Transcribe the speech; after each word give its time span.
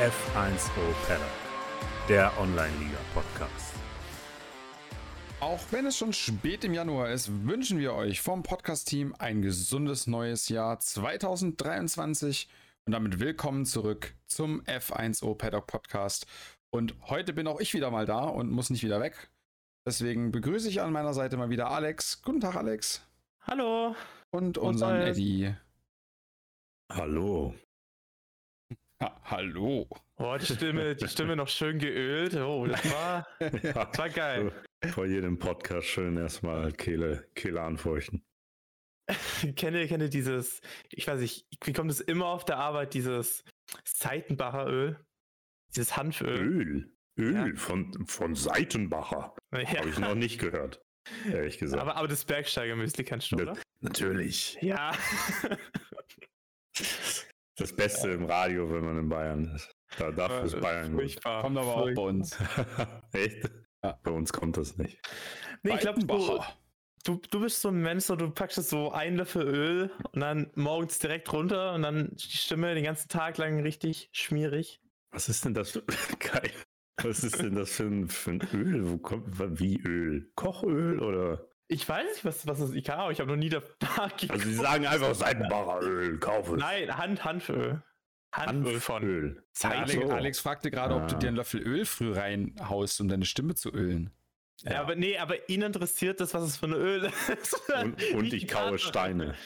F1O 0.00 0.94
Paddock, 1.06 1.26
der 2.08 2.32
Online-Liga-Podcast. 2.40 3.74
Auch 5.40 5.60
wenn 5.72 5.84
es 5.84 5.98
schon 5.98 6.14
spät 6.14 6.64
im 6.64 6.72
Januar 6.72 7.10
ist, 7.10 7.44
wünschen 7.44 7.78
wir 7.78 7.92
euch 7.92 8.22
vom 8.22 8.42
Podcast-Team 8.42 9.14
ein 9.18 9.42
gesundes 9.42 10.06
neues 10.06 10.48
Jahr 10.48 10.80
2023 10.80 12.48
und 12.86 12.94
damit 12.94 13.20
willkommen 13.20 13.66
zurück 13.66 14.14
zum 14.26 14.62
F1O 14.62 15.34
Paddock 15.34 15.66
Podcast. 15.66 16.26
Und 16.70 16.94
heute 17.10 17.34
bin 17.34 17.46
auch 17.46 17.60
ich 17.60 17.74
wieder 17.74 17.90
mal 17.90 18.06
da 18.06 18.22
und 18.22 18.50
muss 18.50 18.70
nicht 18.70 18.82
wieder 18.82 19.02
weg. 19.02 19.28
Deswegen 19.86 20.32
begrüße 20.32 20.70
ich 20.70 20.80
an 20.80 20.92
meiner 20.92 21.12
Seite 21.12 21.36
mal 21.36 21.50
wieder 21.50 21.70
Alex. 21.70 22.22
Guten 22.22 22.40
Tag, 22.40 22.56
Alex. 22.56 23.06
Hallo. 23.42 23.94
Und 24.30 24.56
unseren 24.56 25.02
Eddie. 25.02 25.54
Hallo. 26.90 27.54
Ha, 29.02 29.18
hallo. 29.24 29.88
Oh, 30.16 30.36
die 30.38 30.44
Stimme, 30.44 30.94
die 30.94 31.08
Stimme 31.08 31.34
noch 31.34 31.48
schön 31.48 31.78
geölt. 31.78 32.34
Oh, 32.36 32.66
das 32.66 32.84
war, 32.92 33.26
ja, 33.40 33.84
das 33.86 33.98
war 33.98 34.10
geil. 34.10 34.52
vor 34.92 35.06
jedem 35.06 35.38
Podcast 35.38 35.86
schön 35.86 36.18
erstmal 36.18 36.70
Kehle, 36.72 37.26
Kehle 37.34 37.62
anfeuchten. 37.62 38.22
kenne, 39.56 39.86
kenne 39.86 40.10
dieses, 40.10 40.60
ich 40.90 41.08
weiß 41.08 41.18
nicht, 41.20 41.46
wie 41.64 41.72
kommt 41.72 41.90
es 41.90 42.00
immer 42.00 42.26
auf 42.26 42.44
der 42.44 42.58
Arbeit, 42.58 42.92
dieses 42.92 43.42
Seitenbacher 43.84 44.66
Öl? 44.66 45.00
Dieses 45.74 45.96
Hanföl. 45.96 46.38
Öl? 46.38 46.92
Öl 47.18 47.34
ja. 47.34 47.56
von, 47.56 48.06
von 48.06 48.34
Seitenbacher. 48.34 49.34
Ja. 49.52 49.78
Habe 49.78 49.88
ich 49.88 49.98
noch 49.98 50.14
nicht 50.14 50.38
gehört. 50.38 50.82
Ehrlich 51.26 51.56
gesagt. 51.56 51.80
Aber, 51.80 51.96
aber 51.96 52.08
das 52.08 52.26
Bergsteigermüsli 52.26 53.04
kannst 53.04 53.32
du, 53.32 53.36
oder? 53.36 53.56
Natürlich. 53.80 54.58
Ja. 54.60 54.92
Das 57.60 57.74
Beste 57.74 58.08
im 58.08 58.24
Radio, 58.24 58.72
wenn 58.72 58.82
man 58.82 58.98
in 58.98 59.08
Bayern 59.10 59.54
ist. 59.54 59.76
Da, 59.98 60.10
dafür 60.10 60.44
ist 60.44 60.58
Bayern 60.60 60.94
Furchtbar. 60.94 61.42
Kommt 61.42 61.58
aber 61.58 61.76
auch 61.76 61.94
bei 61.94 62.02
uns. 62.02 62.38
Echt? 63.12 63.50
Ja. 63.84 63.98
Bei 64.02 64.10
uns 64.10 64.32
kommt 64.32 64.56
das 64.56 64.78
nicht. 64.78 64.98
Nee, 65.62 65.74
ich 65.74 65.80
glaube, 65.80 66.00
du, 66.00 66.40
du, 67.04 67.20
du 67.30 67.40
bist 67.40 67.60
so 67.60 67.68
ein 67.68 67.82
Mensch, 67.82 68.04
so, 68.04 68.16
du 68.16 68.30
packst 68.30 68.56
so 68.66 68.92
einen 68.92 69.18
Löffel 69.18 69.42
Öl 69.42 69.90
und 70.12 70.20
dann 70.20 70.50
morgens 70.54 71.00
direkt 71.00 71.30
runter 71.34 71.74
und 71.74 71.82
dann 71.82 72.08
die 72.14 72.36
Stimme 72.36 72.74
den 72.74 72.84
ganzen 72.84 73.10
Tag 73.10 73.36
lang 73.36 73.60
richtig 73.60 74.08
schmierig. 74.12 74.80
Was 75.10 75.28
ist 75.28 75.44
denn 75.44 75.52
das 75.52 75.70
für 75.70 75.82
geil? 76.18 76.50
Was 77.02 77.24
ist 77.24 77.42
denn 77.42 77.56
das 77.56 77.72
für 77.72 77.84
ein, 77.84 78.08
für 78.08 78.30
ein 78.30 78.40
Öl? 78.54 78.90
Wo 78.90 78.96
kommt 78.96 79.60
wie 79.60 79.78
Öl? 79.82 80.30
Kochöl 80.34 80.98
oder? 81.00 81.49
Ich 81.72 81.88
weiß 81.88 82.04
nicht, 82.04 82.24
was, 82.24 82.46
was 82.48 82.58
das 82.58 82.70
ist. 82.70 82.74
Ich 82.74 82.90
habe 82.90 83.26
noch 83.26 83.36
nie 83.36 83.48
da 83.48 83.62
Also 84.28 84.44
sie 84.44 84.54
sagen 84.54 84.86
einfach 84.86 85.14
Seidenbacher 85.14 85.80
Öl, 85.82 86.18
kauf 86.18 86.48
es. 86.50 86.58
Nein, 86.58 86.96
Hand, 86.96 87.24
Hanföl. 87.24 87.80
Hanföl 88.32 88.80
von 88.80 89.04
Öl. 89.04 89.44
Alex, 89.62 89.92
so. 89.92 90.10
Alex, 90.10 90.40
fragte 90.40 90.72
gerade, 90.72 90.94
ah. 90.94 91.02
ob 91.02 91.08
du 91.08 91.16
dir 91.16 91.28
einen 91.28 91.36
Löffel 91.36 91.62
Öl 91.62 91.84
früh 91.84 92.12
reinhaust, 92.12 93.00
um 93.00 93.08
deine 93.08 93.24
Stimme 93.24 93.54
zu 93.54 93.70
ölen. 93.70 94.10
Ja. 94.62 94.72
ja, 94.72 94.80
aber 94.80 94.96
nee, 94.96 95.16
aber 95.16 95.48
ihn 95.48 95.62
interessiert 95.62 96.20
das, 96.20 96.34
was 96.34 96.42
es 96.42 96.56
für 96.56 96.66
ein 96.66 96.72
Öl 96.72 97.04
ist. 97.04 97.62
Und, 97.82 98.02
und 98.14 98.32
ich 98.32 98.48
kaue 98.48 98.78
Steine. 98.78 99.36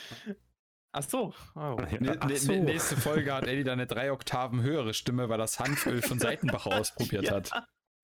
Ach 0.92 1.02
so. 1.02 1.34
Oh. 1.54 1.76
Ja, 2.00 2.16
ach 2.20 2.30
so. 2.30 2.52
Nächste 2.52 2.96
Folge 2.96 3.34
hat 3.34 3.46
Eddie 3.46 3.64
dann 3.64 3.80
eine 3.80 3.86
drei 3.86 4.12
Oktaven 4.12 4.62
höhere 4.62 4.94
Stimme, 4.94 5.28
weil 5.28 5.38
das 5.38 5.60
Hanföl 5.60 6.00
von 6.00 6.18
Seitenbacher 6.18 6.70
ausprobiert 6.80 7.24
ja. 7.24 7.32
hat. 7.34 7.50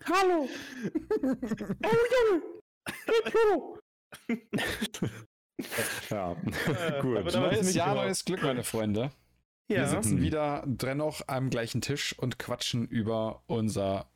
Hallo! 0.04 0.46
oh 1.22 1.36
Junge! 2.12 3.79
Ja, 6.10 6.32
äh, 6.32 7.00
gut. 7.02 7.32
Neues 7.32 7.74
Jahr, 7.74 7.94
neues 7.94 8.24
Glück, 8.24 8.42
meine 8.42 8.64
Freunde. 8.64 9.10
Ja. 9.68 9.82
Wir 9.82 9.86
sitzen 9.88 10.20
wieder 10.20 10.64
dennoch 10.66 11.22
am 11.28 11.48
gleichen 11.50 11.80
Tisch 11.80 12.18
und 12.18 12.38
quatschen 12.38 12.88
über 12.88 13.42
unser 13.46 14.10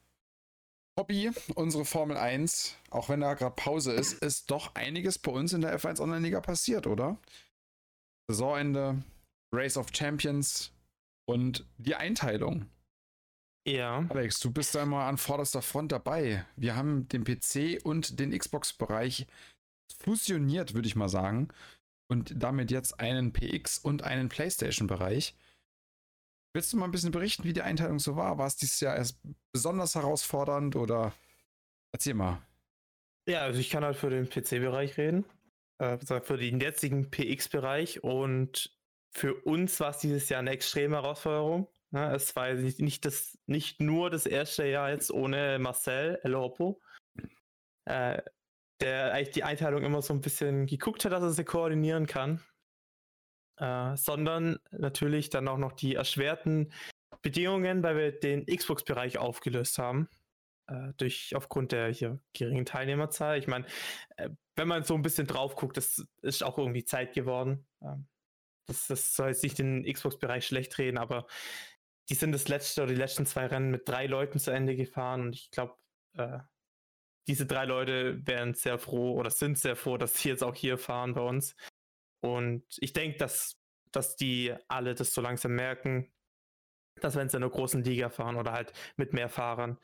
Hobby, 0.99 1.31
unsere 1.55 1.85
Formel 1.85 2.17
1. 2.17 2.77
Auch 2.91 3.09
wenn 3.09 3.21
da 3.21 3.35
gerade 3.35 3.55
Pause 3.55 3.93
ist, 3.93 4.15
ist 4.23 4.51
doch 4.51 4.75
einiges 4.75 5.19
bei 5.19 5.33
uns 5.33 5.53
in 5.53 5.61
der 5.61 5.79
F1 5.79 6.01
Online-Liga 6.01 6.41
passiert, 6.41 6.87
oder? 6.87 7.19
Saisonende, 8.29 9.03
Race 9.55 9.77
of 9.77 9.89
Champions 9.93 10.73
und 11.29 11.65
die 11.79 11.95
Einteilung. 11.95 12.67
Ja. 13.67 14.05
Alex, 14.09 14.41
du 14.41 14.51
bist 14.51 14.75
da 14.75 14.83
immer 14.83 15.05
an 15.05 15.19
vorderster 15.19 15.63
Front 15.63 15.93
dabei. 15.93 16.45
Wir 16.57 16.77
haben 16.77 17.09
den 17.09 17.25
PC 17.25 17.81
und 17.83 18.21
den 18.21 18.37
Xbox-Bereich 18.37 19.27
fusioniert, 19.99 20.75
würde 20.75 20.89
ich 20.89 20.97
mal 20.97 21.09
sagen. 21.09 21.49
Und 22.09 22.35
damit 22.37 22.71
jetzt 22.71 23.01
einen 23.01 23.33
PX 23.33 23.79
und 23.79 24.03
einen 24.03 24.29
PlayStation-Bereich. 24.29 25.35
Willst 26.55 26.73
du 26.73 26.77
mal 26.77 26.85
ein 26.85 26.93
bisschen 26.93 27.11
berichten, 27.11 27.45
wie 27.45 27.53
die 27.53 27.63
Einteilung 27.63 27.99
so 27.99 28.15
war? 28.17 28.39
War 28.39 28.47
es 28.47 28.57
dieses 28.57 28.81
Jahr 28.81 28.97
erst 28.97 29.19
besonders 29.53 29.95
herausfordernd 29.95 30.77
oder 30.77 31.13
erzähl 31.93 32.15
mal. 32.15 32.43
Ja, 33.27 33.41
also 33.41 33.59
ich 33.59 33.71
kann 33.71 33.85
halt 33.85 33.97
für 33.97 34.11
den 34.11 34.29
PC-Bereich 34.29 34.99
reden, 34.99 35.25
äh, 35.79 35.97
für 35.99 36.37
den 36.37 36.61
jetzigen 36.61 37.11
PX-Bereich 37.11 38.05
und 38.05 38.77
für 39.11 39.35
uns 39.35 39.81
war 39.81 39.91
es 39.91 39.99
dieses 39.99 40.29
Jahr 40.29 40.41
eine 40.41 40.51
extreme 40.51 40.97
Herausforderung. 40.97 41.69
Ne? 41.91 42.13
Es 42.15 42.35
war 42.37 42.53
nicht, 42.53 42.81
nicht, 42.81 43.05
das, 43.05 43.39
nicht 43.47 43.81
nur 43.81 44.11
das 44.11 44.27
erste 44.27 44.67
Jahr 44.67 44.91
jetzt 44.91 45.11
ohne 45.11 45.59
Marcel 45.61 46.19
Elopo. 46.23 46.81
Äh, 47.87 48.21
der 48.81 49.13
eigentlich 49.13 49.35
die 49.35 49.45
Einteilung 49.45 49.83
immer 49.83 50.03
so 50.03 50.13
ein 50.15 50.21
bisschen 50.21 50.67
geguckt 50.67 51.05
hat, 51.05 51.13
dass 51.13 51.23
er 51.23 51.31
sie 51.31 51.45
koordinieren 51.45 52.07
kann. 52.07 52.41
Äh, 53.57 53.97
sondern 53.97 54.59
natürlich 54.73 55.31
dann 55.31 55.47
auch 55.47 55.59
noch 55.59 55.73
die 55.73 55.95
erschwerten 55.95 56.73
Bedingungen, 57.23 57.83
weil 57.83 57.97
wir 57.97 58.13
den 58.13 58.47
Xbox-Bereich 58.47 59.19
aufgelöst 59.19 59.79
haben. 59.79 60.09
Äh, 60.67 60.93
durch 60.97 61.37
aufgrund 61.37 61.73
der 61.73 61.93
hier 61.93 62.21
geringen 62.33 62.65
Teilnehmerzahl. 62.65 63.39
Ich 63.39 63.47
meine, 63.47 63.67
äh, 64.17 64.31
wenn 64.57 64.69
man 64.69 64.83
so 64.83 64.95
ein 64.95 65.03
bisschen 65.03 65.27
drauf 65.27 65.57
guckt, 65.57 65.77
das 65.77 66.05
ist 66.23 66.43
auch 66.43 66.59
irgendwie 66.59 66.85
Zeit 66.85 67.13
geworden. 67.13 67.67
Ähm, 67.83 68.09
das, 68.67 68.87
das 68.87 69.15
soll 69.15 69.29
jetzt 69.29 69.43
nicht 69.43 69.59
den 69.59 69.85
Xbox-Bereich 69.85 70.47
schlecht 70.47 70.79
reden, 70.79 70.97
aber 70.97 71.27
die 72.09 72.15
sind 72.15 72.33
das 72.33 72.49
letzte 72.49 72.83
oder 72.83 72.93
die 72.93 72.99
letzten 72.99 73.27
zwei 73.27 73.47
Rennen 73.47 73.71
mit 73.71 73.89
drei 73.89 74.07
Leuten 74.07 74.39
zu 74.39 74.51
Ende 74.51 74.75
gefahren 74.75 75.23
und 75.23 75.35
ich 75.35 75.51
glaube, 75.51 75.75
äh, 76.17 76.39
diese 77.27 77.47
drei 77.47 77.65
Leute 77.65 78.27
wären 78.27 78.55
sehr 78.55 78.79
froh 78.79 79.15
oder 79.15 79.31
sind 79.31 79.59
sehr 79.59 79.77
froh, 79.77 79.97
dass 79.97 80.15
sie 80.15 80.29
jetzt 80.29 80.45
auch 80.45 80.55
hier 80.55 80.79
fahren 80.79 81.15
bei 81.15 81.23
uns. 81.23 81.57
Und 82.21 82.65
ich 82.79 82.93
denke, 82.93 83.19
dass, 83.19 83.61
dass 83.93 84.17
die 84.17 84.55
alle 84.69 84.95
das 84.95 85.15
so 85.15 85.21
langsam 85.21 85.55
merken, 85.55 86.13
dass 87.01 87.17
wenn 87.17 87.29
sie 87.29 87.37
in 87.37 87.43
einer 87.43 87.53
großen 87.53 87.83
Liga 87.83 88.09
fahren 88.09 88.37
oder 88.37 88.53
halt 88.53 88.73
mit 88.97 89.13
mehr 89.13 89.29
Fahrern, 89.29 89.79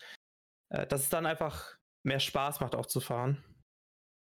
äh, 0.71 0.87
dass 0.87 1.03
es 1.03 1.09
dann 1.09 1.27
einfach 1.27 1.77
mehr 2.03 2.21
Spaß 2.21 2.61
macht, 2.61 2.75
auch 2.75 2.87
zu 2.87 3.00
fahren. 3.00 3.45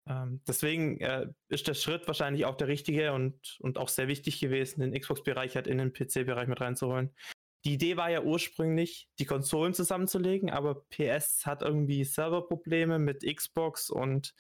Ähm, 0.09 0.41
deswegen 0.47 1.01
äh, 1.01 1.29
ist 1.49 1.69
der 1.69 1.75
Schritt 1.75 2.07
wahrscheinlich 2.07 2.45
auch 2.45 2.57
der 2.57 2.69
richtige 2.69 3.13
und, 3.13 3.59
und 3.61 3.79
auch 3.79 3.89
sehr 3.89 4.09
wichtig 4.09 4.41
gewesen, 4.41 4.81
den 4.81 4.99
Xbox-Bereich 4.99 5.55
halt 5.55 5.67
in 5.67 5.79
den 5.79 5.93
PC-Bereich 5.93 6.49
mit 6.49 6.61
reinzuholen. 6.61 7.15
Die 7.65 7.75
Idee 7.75 7.97
war 7.97 8.11
ja 8.11 8.23
ursprünglich, 8.23 9.09
die 9.19 9.25
Konsolen 9.25 9.73
zusammenzulegen, 9.73 10.51
aber 10.51 10.85
PS 10.91 11.47
hat 11.47 11.63
irgendwie 11.63 12.05
Serverprobleme 12.05 12.99
mit 12.99 13.25
Xbox 13.25 13.89
und 13.89 14.35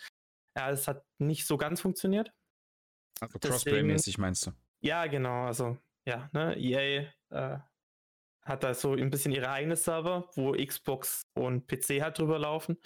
ja, 0.56 0.70
es 0.70 0.88
hat 0.88 1.04
nicht 1.18 1.46
so 1.46 1.56
ganz 1.56 1.80
funktioniert. 1.80 2.32
Also 3.20 3.38
Crossplay-mäßig 3.38 4.18
meinst 4.18 4.46
du? 4.46 4.50
Ja, 4.80 5.06
genau. 5.06 5.46
Also, 5.46 5.78
ja, 6.04 6.28
ne, 6.32 6.56
EA 6.58 7.08
äh, 7.30 7.58
hat 8.44 8.64
da 8.64 8.74
so 8.74 8.94
ein 8.94 9.10
bisschen 9.10 9.32
ihre 9.32 9.50
eigene 9.50 9.76
Server, 9.76 10.28
wo 10.34 10.52
Xbox 10.52 11.22
und 11.34 11.68
PC 11.68 12.02
halt 12.02 12.18
drüber 12.18 12.38
laufen. 12.38 12.76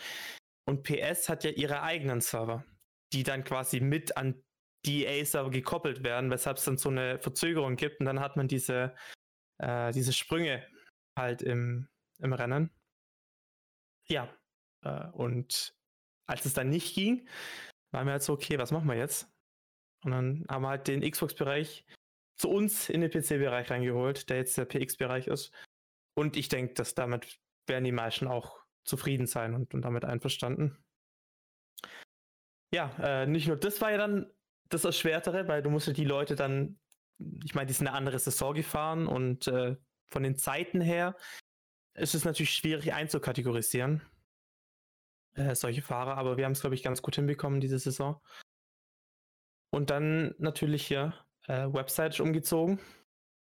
Und 0.69 0.83
PS 0.83 1.29
hat 1.29 1.45
ja 1.45 1.51
ihre 1.51 1.83
eigenen 1.83 2.21
Server, 2.21 2.65
die 3.13 3.23
dann 3.23 3.45
quasi 3.45 3.81
mit 3.81 4.17
an 4.17 4.43
die 4.85 5.05
EA-Server 5.05 5.51
gekoppelt 5.51 6.05
werden, 6.05 6.31
weshalb 6.31 6.59
es 6.59 6.65
dann 6.65 6.77
so 6.77 6.91
eine 6.91 7.19
Verzögerung 7.19 7.77
gibt 7.77 8.01
und 8.01 8.07
dann 8.07 8.21
hat 8.21 8.37
man 8.37 8.47
diese 8.49 8.95
äh, 9.59 9.93
diese 9.93 10.13
Sprünge 10.13 10.67
halt 11.17 11.43
im, 11.43 11.89
im 12.19 12.33
Rennen. 12.33 12.71
Ja, 14.09 14.29
äh, 14.83 15.09
und 15.13 15.75
als 16.27 16.45
es 16.45 16.55
dann 16.55 16.71
nicht 16.71 16.95
ging, 16.95 17.29
waren 17.93 18.07
wir 18.07 18.13
halt 18.13 18.23
so, 18.23 18.33
okay, 18.33 18.59
was 18.59 18.73
machen 18.73 18.89
wir 18.89 18.97
jetzt? 18.97 19.29
Und 20.05 20.13
dann 20.13 20.47
haben 20.49 20.63
wir 20.63 20.69
halt 20.69 20.89
den 20.89 21.09
Xbox-Bereich 21.09 21.85
zu 22.37 22.51
uns 22.51 22.91
in 22.91 23.01
den 23.01 23.11
PC-Bereich 23.11 23.71
reingeholt, 23.71 24.29
der 24.29 24.39
jetzt 24.39 24.59
der 24.59 24.67
PX-Bereich 24.67 25.27
ist. 25.27 25.53
Und 26.15 26.37
ich 26.37 26.49
denke, 26.49 26.75
dass 26.75 26.95
damit 26.95 27.39
werden 27.67 27.85
die 27.85 27.93
meisten 27.93 28.29
auch 28.29 28.61
zufrieden 28.85 29.27
sein 29.27 29.55
und, 29.55 29.75
und 29.75 29.83
damit 29.83 30.05
einverstanden. 30.05 30.77
Ja, 32.73 32.95
äh, 32.99 33.27
nicht 33.27 33.49
nur 33.49 33.57
das 33.57 33.81
war 33.81 33.91
ja 33.91 33.99
dann 33.99 34.31
das 34.69 34.85
Erschwertere, 34.85 35.49
weil 35.49 35.63
du 35.63 35.71
musst 35.71 35.87
ja 35.87 35.93
die 35.93 36.05
Leute 36.05 36.37
dann 36.37 36.79
ich 37.45 37.55
meine, 37.55 37.67
die 37.67 37.73
sind 37.73 37.87
eine 37.87 37.97
andere 37.97 38.19
Saison 38.19 38.55
gefahren 38.55 39.07
und 39.07 39.49
äh, 39.49 39.77
von 40.09 40.23
den 40.23 40.37
Zeiten 40.37 40.81
her 40.81 41.17
ist 41.95 42.15
es 42.15 42.25
natürlich 42.25 42.55
schwierig 42.55 42.93
einzukategorisieren, 42.93 44.03
äh, 45.35 45.55
solche 45.55 45.83
Fahrer, 45.83 46.17
aber 46.17 46.37
wir 46.37 46.45
haben 46.45 46.53
es, 46.53 46.61
glaube 46.61 46.75
ich, 46.75 46.83
ganz 46.83 47.03
gut 47.03 47.17
hinbekommen 47.17 47.61
diese 47.61 47.79
Saison. 47.79 48.21
Und 49.71 49.91
dann 49.91 50.35
natürlich 50.39 50.87
hier 50.87 51.15
äh, 51.47 51.67
Website 51.73 52.21
umgezogen 52.21 52.81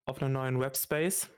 auf 0.08 0.22
einen 0.22 0.34
neuen 0.34 0.60
Webspace. 0.60 1.32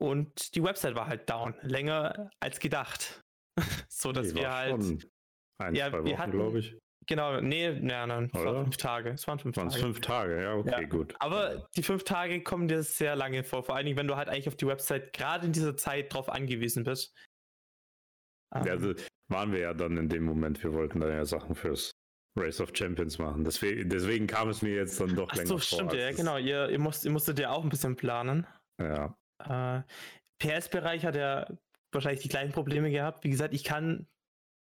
und 0.00 0.54
die 0.54 0.62
Website 0.62 0.94
war 0.94 1.06
halt 1.06 1.28
down. 1.28 1.54
Länger 1.62 2.30
als 2.40 2.60
gedacht. 2.60 3.22
so 3.88 4.12
dass 4.12 4.34
wir 4.34 4.50
halt. 4.50 5.08
Ein, 5.60 5.74
ja, 5.74 5.90
zwei 5.90 6.04
Wochen, 6.04 6.30
glaube 6.30 6.58
ich. 6.60 6.78
Genau, 7.08 7.40
nee, 7.40 7.70
ja, 7.70 8.06
nein, 8.06 8.30
es 8.32 8.44
waren 8.44 8.64
fünf 8.64 8.76
Tage. 8.76 9.10
Es 9.10 9.26
waren 9.26 9.38
fünf 9.38 9.54
Tage. 9.56 9.70
fünf 9.70 10.00
Tage, 10.00 10.42
ja, 10.42 10.54
okay, 10.54 10.82
ja. 10.82 10.86
gut. 10.86 11.14
Aber 11.18 11.66
die 11.74 11.82
fünf 11.82 12.04
Tage 12.04 12.42
kommen 12.42 12.68
dir 12.68 12.82
sehr 12.82 13.16
lange 13.16 13.44
vor. 13.44 13.64
Vor 13.64 13.74
allen 13.74 13.86
Dingen, 13.86 13.96
wenn 13.96 14.06
du 14.08 14.16
halt 14.16 14.28
eigentlich 14.28 14.48
auf 14.48 14.56
die 14.56 14.66
Website 14.66 15.14
gerade 15.14 15.46
in 15.46 15.52
dieser 15.52 15.74
Zeit 15.74 16.12
drauf 16.12 16.28
angewiesen 16.28 16.84
bist. 16.84 17.16
Ja, 18.54 18.60
also 18.60 18.92
waren 19.28 19.52
wir 19.52 19.60
ja 19.60 19.72
dann 19.72 19.96
in 19.96 20.10
dem 20.10 20.24
Moment, 20.24 20.62
wir 20.62 20.72
wollten 20.74 21.00
da 21.00 21.08
ja 21.08 21.24
Sachen 21.24 21.54
fürs 21.54 21.92
Race 22.38 22.60
of 22.60 22.72
Champions 22.74 23.18
machen. 23.18 23.42
Deswegen, 23.42 23.88
deswegen 23.88 24.26
kam 24.26 24.50
es 24.50 24.60
mir 24.60 24.74
jetzt 24.74 25.00
dann 25.00 25.14
doch 25.14 25.28
Ach 25.30 25.36
länger 25.36 25.48
so, 25.48 25.58
vor. 25.58 25.78
Stimmt, 25.78 25.94
ja, 25.94 26.12
genau. 26.12 26.36
Ihr, 26.36 26.68
ihr, 26.68 26.78
musst, 26.78 27.06
ihr 27.06 27.10
musstet 27.10 27.38
ja 27.38 27.50
auch 27.50 27.64
ein 27.64 27.70
bisschen 27.70 27.96
planen. 27.96 28.46
Ja. 28.78 29.16
Äh, 29.44 29.82
PS-Bereich 30.38 31.06
hat 31.06 31.16
ja 31.16 31.46
wahrscheinlich 31.90 32.22
die 32.22 32.28
gleichen 32.28 32.52
Probleme 32.52 32.90
gehabt. 32.90 33.24
Wie 33.24 33.30
gesagt, 33.30 33.54
ich 33.54 33.64
kann 33.64 34.06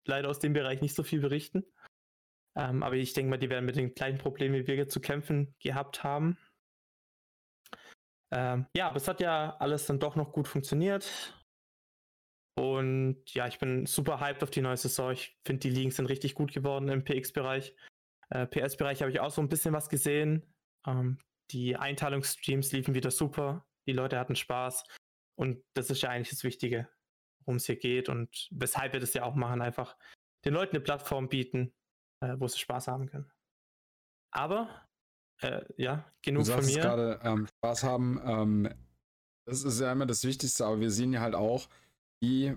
leider 0.06 0.28
aus 0.31 0.38
dem 0.38 0.54
Bereich 0.54 0.81
nicht 0.81 0.94
so 0.94 1.02
viel 1.02 1.20
berichten. 1.20 1.64
Ähm, 2.56 2.82
aber 2.82 2.97
ich 2.97 3.12
denke 3.12 3.31
mal, 3.31 3.38
die 3.38 3.50
werden 3.50 3.64
mit 3.64 3.76
den 3.76 3.94
gleichen 3.94 4.19
Problemen 4.19 4.55
wie 4.55 4.67
wir 4.67 4.88
zu 4.88 5.00
kämpfen 5.00 5.55
gehabt 5.61 6.02
haben. 6.02 6.37
Ähm, 8.32 8.67
ja, 8.76 8.88
aber 8.88 8.97
es 8.97 9.08
hat 9.08 9.20
ja 9.20 9.56
alles 9.58 9.87
dann 9.87 9.99
doch 9.99 10.17
noch 10.17 10.32
gut 10.32 10.49
funktioniert. 10.49 11.37
Und 12.56 13.23
ja, 13.32 13.47
ich 13.47 13.58
bin 13.58 13.87
super 13.87 14.20
hyped 14.20 14.43
auf 14.43 14.50
die 14.50 14.61
neue 14.61 14.76
Saison. 14.76 15.12
Ich 15.12 15.38
finde, 15.44 15.61
die 15.61 15.70
Ligen 15.70 15.91
sind 15.91 16.06
richtig 16.06 16.35
gut 16.35 16.52
geworden 16.52 16.88
im 16.88 17.05
PX-Bereich. 17.05 17.75
Äh, 18.29 18.47
PS-Bereich 18.47 19.00
habe 19.02 19.11
ich 19.11 19.20
auch 19.20 19.31
so 19.31 19.41
ein 19.41 19.49
bisschen 19.49 19.73
was 19.73 19.88
gesehen. 19.88 20.55
Ähm, 20.87 21.19
die 21.50 21.76
Einteilungsstreams 21.76 22.73
liefen 22.73 22.94
wieder 22.94 23.11
super. 23.11 23.67
Die 23.87 23.93
Leute 23.93 24.19
hatten 24.19 24.37
Spaß. 24.37 24.85
Und 25.37 25.62
das 25.75 25.91
ist 25.91 26.02
ja 26.02 26.11
eigentlich 26.11 26.31
das 26.31 26.44
Wichtige, 26.44 26.88
worum 27.41 27.56
es 27.56 27.67
hier 27.67 27.76
geht 27.76 28.08
und 28.08 28.49
weshalb 28.50 28.93
wir 28.93 29.00
das 29.00 29.14
ja 29.14 29.25
auch 29.25 29.35
machen. 29.35 29.62
Einfach 29.62 29.97
den 30.44 30.55
Leuten 30.55 30.76
eine 30.76 30.85
Plattform 30.85 31.29
bieten, 31.29 31.73
äh, 32.20 32.37
wo 32.38 32.49
sie 32.49 32.58
Spaß 32.58 32.88
haben 32.88 33.06
können. 33.06 33.31
Aber, 34.32 34.87
äh, 35.43 35.62
ja, 35.76 36.11
genug 36.22 36.44
du 36.44 36.52
von 36.52 36.64
mir. 36.64 36.81
gerade 36.81 37.20
ähm, 37.22 37.46
Spaß 37.46 37.84
haben. 37.84 38.20
Ähm, 38.25 38.75
das 39.46 39.64
ist 39.64 39.81
ja 39.81 39.90
immer 39.90 40.06
das 40.06 40.25
Wichtigste, 40.25 40.64
aber 40.67 40.81
wir 40.81 40.90
sehen 40.90 41.12
ja 41.12 41.20
halt 41.20 41.34
auch, 41.34 41.69
die 42.22 42.56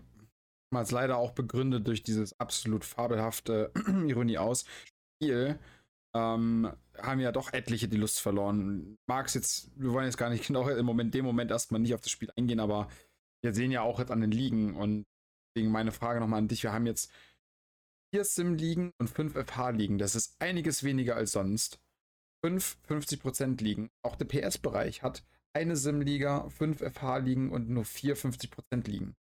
mal 0.71 0.85
leider 0.89 1.17
auch 1.17 1.31
begründet 1.31 1.87
durch 1.87 2.03
dieses 2.03 2.39
absolut 2.39 2.83
fabelhafte 2.83 3.71
Ironie 4.07 4.37
aus 4.37 4.65
Spiel, 5.21 5.59
ähm, 6.15 6.71
haben 6.97 7.19
ja 7.19 7.31
doch 7.31 7.53
etliche 7.53 7.87
die 7.87 7.97
Lust 7.97 8.19
verloren. 8.19 8.97
Mag's 9.07 9.33
jetzt, 9.33 9.71
wir 9.79 9.93
wollen 9.93 10.05
jetzt 10.05 10.17
gar 10.17 10.29
nicht 10.29 10.45
genau 10.47 10.67
im 10.67 10.85
Moment, 10.85 11.13
dem 11.13 11.25
Moment 11.25 11.51
erstmal 11.51 11.79
nicht 11.79 11.93
auf 11.93 12.01
das 12.01 12.11
Spiel 12.11 12.31
eingehen, 12.35 12.59
aber 12.59 12.89
wir 13.43 13.53
sehen 13.53 13.71
ja 13.71 13.81
auch 13.81 13.99
jetzt 13.99 14.11
an 14.11 14.21
den 14.21 14.31
Ligen 14.31 14.75
und 14.75 15.03
deswegen 15.55 15.71
meine 15.71 15.91
Frage 15.91 16.19
nochmal 16.19 16.39
an 16.39 16.47
dich. 16.47 16.63
Wir 16.63 16.73
haben 16.73 16.85
jetzt 16.85 17.11
vier 18.13 18.25
Sim-Ligen 18.25 18.93
und 18.99 19.09
fünf 19.09 19.33
FH-Ligen. 19.33 19.97
Das 19.97 20.13
ist 20.13 20.39
einiges 20.39 20.83
weniger 20.83 21.15
als 21.15 21.31
sonst. 21.31 21.79
Fünf 22.45 22.77
50% 22.87 23.63
Ligen. 23.63 23.89
Auch 24.03 24.15
der 24.15 24.25
PS-Bereich 24.25 25.01
hat 25.01 25.23
eine 25.53 25.75
Sim-Liga, 25.75 26.47
fünf 26.49 26.83
FH-Ligen 26.83 27.49
und 27.49 27.69
nur 27.69 27.85
vier 27.85 28.15
50% 28.15 28.87
Ligen. 28.87 29.15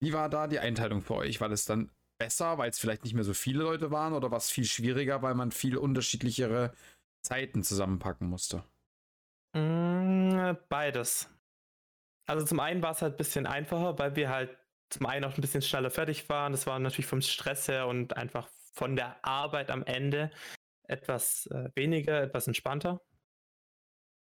Wie 0.00 0.14
war 0.14 0.30
da 0.30 0.46
die 0.46 0.58
Einteilung 0.58 1.02
für 1.02 1.16
euch? 1.16 1.42
War 1.42 1.50
das 1.50 1.66
dann 1.66 1.90
besser, 2.18 2.56
weil 2.56 2.70
es 2.70 2.78
vielleicht 2.78 3.04
nicht 3.04 3.12
mehr 3.12 3.24
so 3.24 3.34
viele 3.34 3.62
Leute 3.64 3.90
waren 3.90 4.14
oder 4.14 4.30
war 4.30 4.38
es 4.38 4.48
viel 4.48 4.64
schwieriger, 4.64 5.20
weil 5.20 5.34
man 5.34 5.50
viel 5.50 5.76
unterschiedlichere 5.76 6.72
Zeiten 7.22 7.62
zusammenpacken 7.62 8.30
musste? 8.30 8.64
Mm, 9.54 10.56
beides. 10.70 11.28
Also 12.26 12.46
zum 12.46 12.60
einen 12.60 12.82
war 12.82 12.92
es 12.92 13.02
halt 13.02 13.14
ein 13.14 13.18
bisschen 13.18 13.46
einfacher, 13.46 13.98
weil 13.98 14.16
wir 14.16 14.30
halt 14.30 14.56
zum 14.90 15.06
einen 15.06 15.24
auch 15.24 15.36
ein 15.36 15.40
bisschen 15.40 15.62
schneller 15.62 15.90
fertig 15.90 16.28
waren. 16.28 16.52
Das 16.52 16.66
war 16.66 16.78
natürlich 16.78 17.06
vom 17.06 17.20
Stress 17.20 17.68
her 17.68 17.86
und 17.86 18.16
einfach 18.16 18.48
von 18.72 18.96
der 18.96 19.24
Arbeit 19.24 19.70
am 19.70 19.82
Ende 19.84 20.30
etwas 20.84 21.46
äh, 21.46 21.70
weniger, 21.74 22.22
etwas 22.22 22.46
entspannter. 22.46 23.00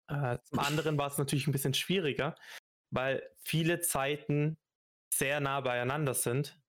Äh, 0.08 0.38
zum 0.44 0.60
anderen 0.60 0.98
war 0.98 1.08
es 1.08 1.18
natürlich 1.18 1.48
ein 1.48 1.52
bisschen 1.52 1.74
schwieriger, 1.74 2.36
weil 2.92 3.28
viele 3.44 3.80
Zeiten 3.80 4.58
sehr 5.14 5.40
nah 5.40 5.62
beieinander 5.62 6.14
sind, 6.14 6.60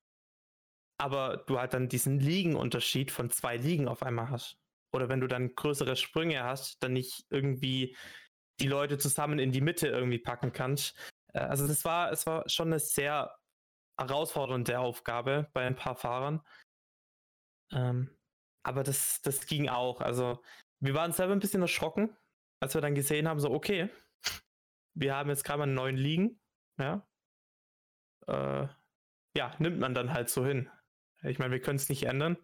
aber 0.99 1.39
du 1.47 1.59
halt 1.59 1.75
dann 1.75 1.89
diesen 1.89 2.21
Liegenunterschied 2.21 3.11
von 3.11 3.31
zwei 3.31 3.57
Ligen 3.57 3.89
auf 3.89 4.03
einmal 4.03 4.31
hast. 4.31 4.59
Oder 4.93 5.09
wenn 5.09 5.21
du 5.21 5.27
dann 5.27 5.55
größere 5.55 5.97
Sprünge 5.97 6.45
hast, 6.45 6.83
dann 6.83 6.93
nicht 6.93 7.27
irgendwie 7.31 7.97
die 8.61 8.69
Leute 8.69 8.99
zusammen 8.99 9.41
in 9.41 9.51
die 9.51 9.61
Mitte 9.61 9.89
irgendwie 9.89 10.21
packen 10.21 10.53
kannst. 10.53 10.97
Äh, 11.33 11.41
also 11.41 11.67
das 11.67 11.85
war, 11.85 12.13
es 12.13 12.27
war 12.27 12.49
schon 12.49 12.69
eine 12.69 12.79
sehr 12.79 13.35
herausfordernde 13.99 14.79
Aufgabe 14.79 15.49
bei 15.53 15.67
ein 15.67 15.77
paar 15.77 15.97
Fahrern. 15.97 16.43
Ähm, 17.73 18.11
aber 18.63 18.83
das, 18.83 19.21
das 19.23 19.47
ging 19.47 19.69
auch. 19.69 20.01
Also 20.01 20.43
wir 20.81 20.95
waren 20.95 21.13
selber 21.13 21.33
ein 21.33 21.41
bisschen 21.41 21.63
erschrocken, 21.63 22.17
als 22.61 22.75
wir 22.75 22.81
dann 22.81 22.95
gesehen 22.95 23.29
haben, 23.29 23.41
so 23.41 23.51
okay, 23.51 23.91
wir 24.95 25.15
haben 25.15 25.29
jetzt 25.29 25.45
gerade 25.45 25.59
mal 25.59 25.65
einen 25.65 25.75
neuen 25.75 25.97
Ligen, 25.97 26.41
ja, 26.79 27.07
äh, 28.27 28.69
ja, 29.37 29.55
nimmt 29.59 29.79
man 29.79 29.95
dann 29.95 30.13
halt 30.13 30.31
so 30.31 30.47
hin. 30.47 30.71
Ich 31.23 31.39
meine, 31.39 31.53
wir 31.53 31.61
können 31.61 31.77
es 31.77 31.89
nicht 31.89 32.05
ändern. 32.05 32.37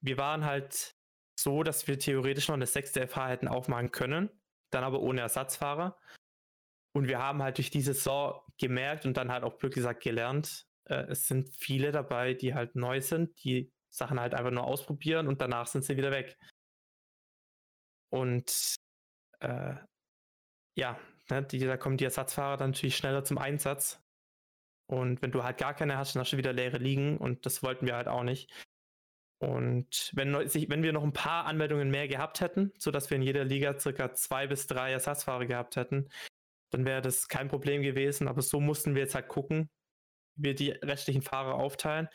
Wir 0.00 0.18
waren 0.18 0.44
halt 0.44 0.96
so, 1.38 1.62
dass 1.62 1.86
wir 1.86 1.98
theoretisch 1.98 2.48
noch 2.48 2.54
eine 2.54 2.66
sechste 2.66 3.06
FH 3.06 3.28
hätten 3.28 3.48
aufmachen 3.48 3.92
können, 3.92 4.30
dann 4.70 4.84
aber 4.84 5.00
ohne 5.00 5.20
Ersatzfahrer. 5.20 5.98
Und 6.94 7.08
wir 7.08 7.18
haben 7.18 7.42
halt 7.42 7.58
durch 7.58 7.70
diese 7.70 7.94
Saison 7.94 8.40
gemerkt 8.58 9.06
und 9.06 9.16
dann 9.16 9.32
halt 9.32 9.44
auch 9.44 9.54
blöd 9.58 9.74
gesagt 9.74 10.02
gelernt, 10.02 10.66
äh, 10.84 11.06
es 11.10 11.28
sind 11.28 11.54
viele 11.56 11.92
dabei, 11.92 12.34
die 12.34 12.54
halt 12.54 12.76
neu 12.76 13.00
sind, 13.00 13.42
die 13.44 13.72
Sachen 13.90 14.20
halt 14.20 14.34
einfach 14.34 14.50
nur 14.50 14.64
ausprobieren 14.64 15.28
und 15.28 15.40
danach 15.40 15.66
sind 15.66 15.84
sie 15.84 15.96
wieder 15.96 16.10
weg. 16.10 16.38
Und 18.10 18.76
äh, 19.40 19.74
ja, 20.74 20.98
ne, 21.30 21.42
die, 21.42 21.58
da 21.60 21.76
kommen 21.76 21.96
die 21.96 22.04
Ersatzfahrer 22.04 22.56
dann 22.56 22.70
natürlich 22.70 22.96
schneller 22.96 23.24
zum 23.24 23.38
Einsatz. 23.38 24.00
Und 24.86 25.22
wenn 25.22 25.32
du 25.32 25.42
halt 25.42 25.58
gar 25.58 25.74
keine 25.74 25.96
hast, 25.96 26.14
dann 26.14 26.20
hast 26.20 26.32
du 26.32 26.36
wieder 26.36 26.52
leere 26.52 26.78
liegen 26.78 27.16
und 27.18 27.46
das 27.46 27.62
wollten 27.62 27.86
wir 27.86 27.96
halt 27.96 28.08
auch 28.08 28.22
nicht. 28.22 28.50
Und 29.38 30.12
wenn, 30.14 30.32
wenn 30.34 30.82
wir 30.82 30.92
noch 30.92 31.02
ein 31.02 31.12
paar 31.12 31.46
Anmeldungen 31.46 31.90
mehr 31.90 32.06
gehabt 32.06 32.40
hätten, 32.40 32.72
sodass 32.78 33.10
wir 33.10 33.16
in 33.16 33.22
jeder 33.22 33.44
Liga 33.44 33.78
circa 33.78 34.14
zwei 34.14 34.46
bis 34.46 34.66
drei 34.68 34.92
Ersatzfahrer 34.92 35.46
gehabt 35.46 35.76
hätten, 35.76 36.08
dann 36.70 36.84
wäre 36.84 37.02
das 37.02 37.28
kein 37.28 37.48
Problem 37.48 37.82
gewesen. 37.82 38.28
Aber 38.28 38.42
so 38.42 38.60
mussten 38.60 38.94
wir 38.94 39.02
jetzt 39.02 39.16
halt 39.16 39.28
gucken, 39.28 39.68
wir 40.36 40.54
die 40.54 40.70
restlichen 40.70 41.22
Fahrer 41.22 41.54
aufteilen. 41.54 42.08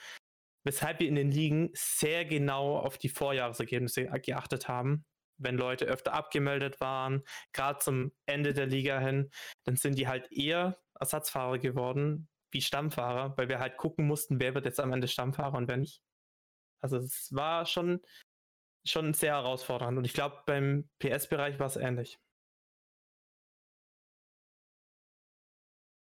Weshalb 0.65 1.00
wir 1.00 1.07
in 1.07 1.15
den 1.15 1.31
Ligen 1.31 1.69
sehr 1.74 2.25
genau 2.25 2.77
auf 2.77 2.97
die 2.97 3.09
Vorjahresergebnisse 3.09 4.05
geachtet 4.21 4.67
haben. 4.67 5.05
Wenn 5.39 5.55
Leute 5.55 5.86
öfter 5.86 6.13
abgemeldet 6.13 6.81
waren, 6.81 7.24
gerade 7.53 7.79
zum 7.79 8.12
Ende 8.25 8.53
der 8.53 8.65
Liga 8.65 9.00
hin, 9.00 9.29
dann 9.65 9.75
sind 9.75 9.97
die 9.97 10.07
halt 10.07 10.31
eher 10.31 10.77
Ersatzfahrer 11.00 11.59
geworden, 11.59 12.27
wie 12.51 12.62
Stammfahrer, 12.62 13.38
weil 13.38 13.50
wir 13.50 13.59
halt 13.59 13.77
gucken 13.77 14.07
mussten, 14.07 14.39
wer 14.39 14.55
wird 14.55 14.65
jetzt 14.65 14.79
am 14.79 14.91
Ende 14.93 15.07
Stammfahrer 15.07 15.57
und 15.57 15.67
wer 15.67 15.77
nicht. 15.77 16.01
Also 16.81 16.97
es 16.97 17.29
war 17.33 17.65
schon, 17.65 18.01
schon 18.86 19.13
sehr 19.13 19.33
herausfordernd 19.33 19.97
und 19.97 20.05
ich 20.05 20.13
glaube, 20.13 20.41
beim 20.45 20.89
PS-Bereich 21.00 21.59
war 21.59 21.67
es 21.67 21.75
ähnlich. 21.75 22.19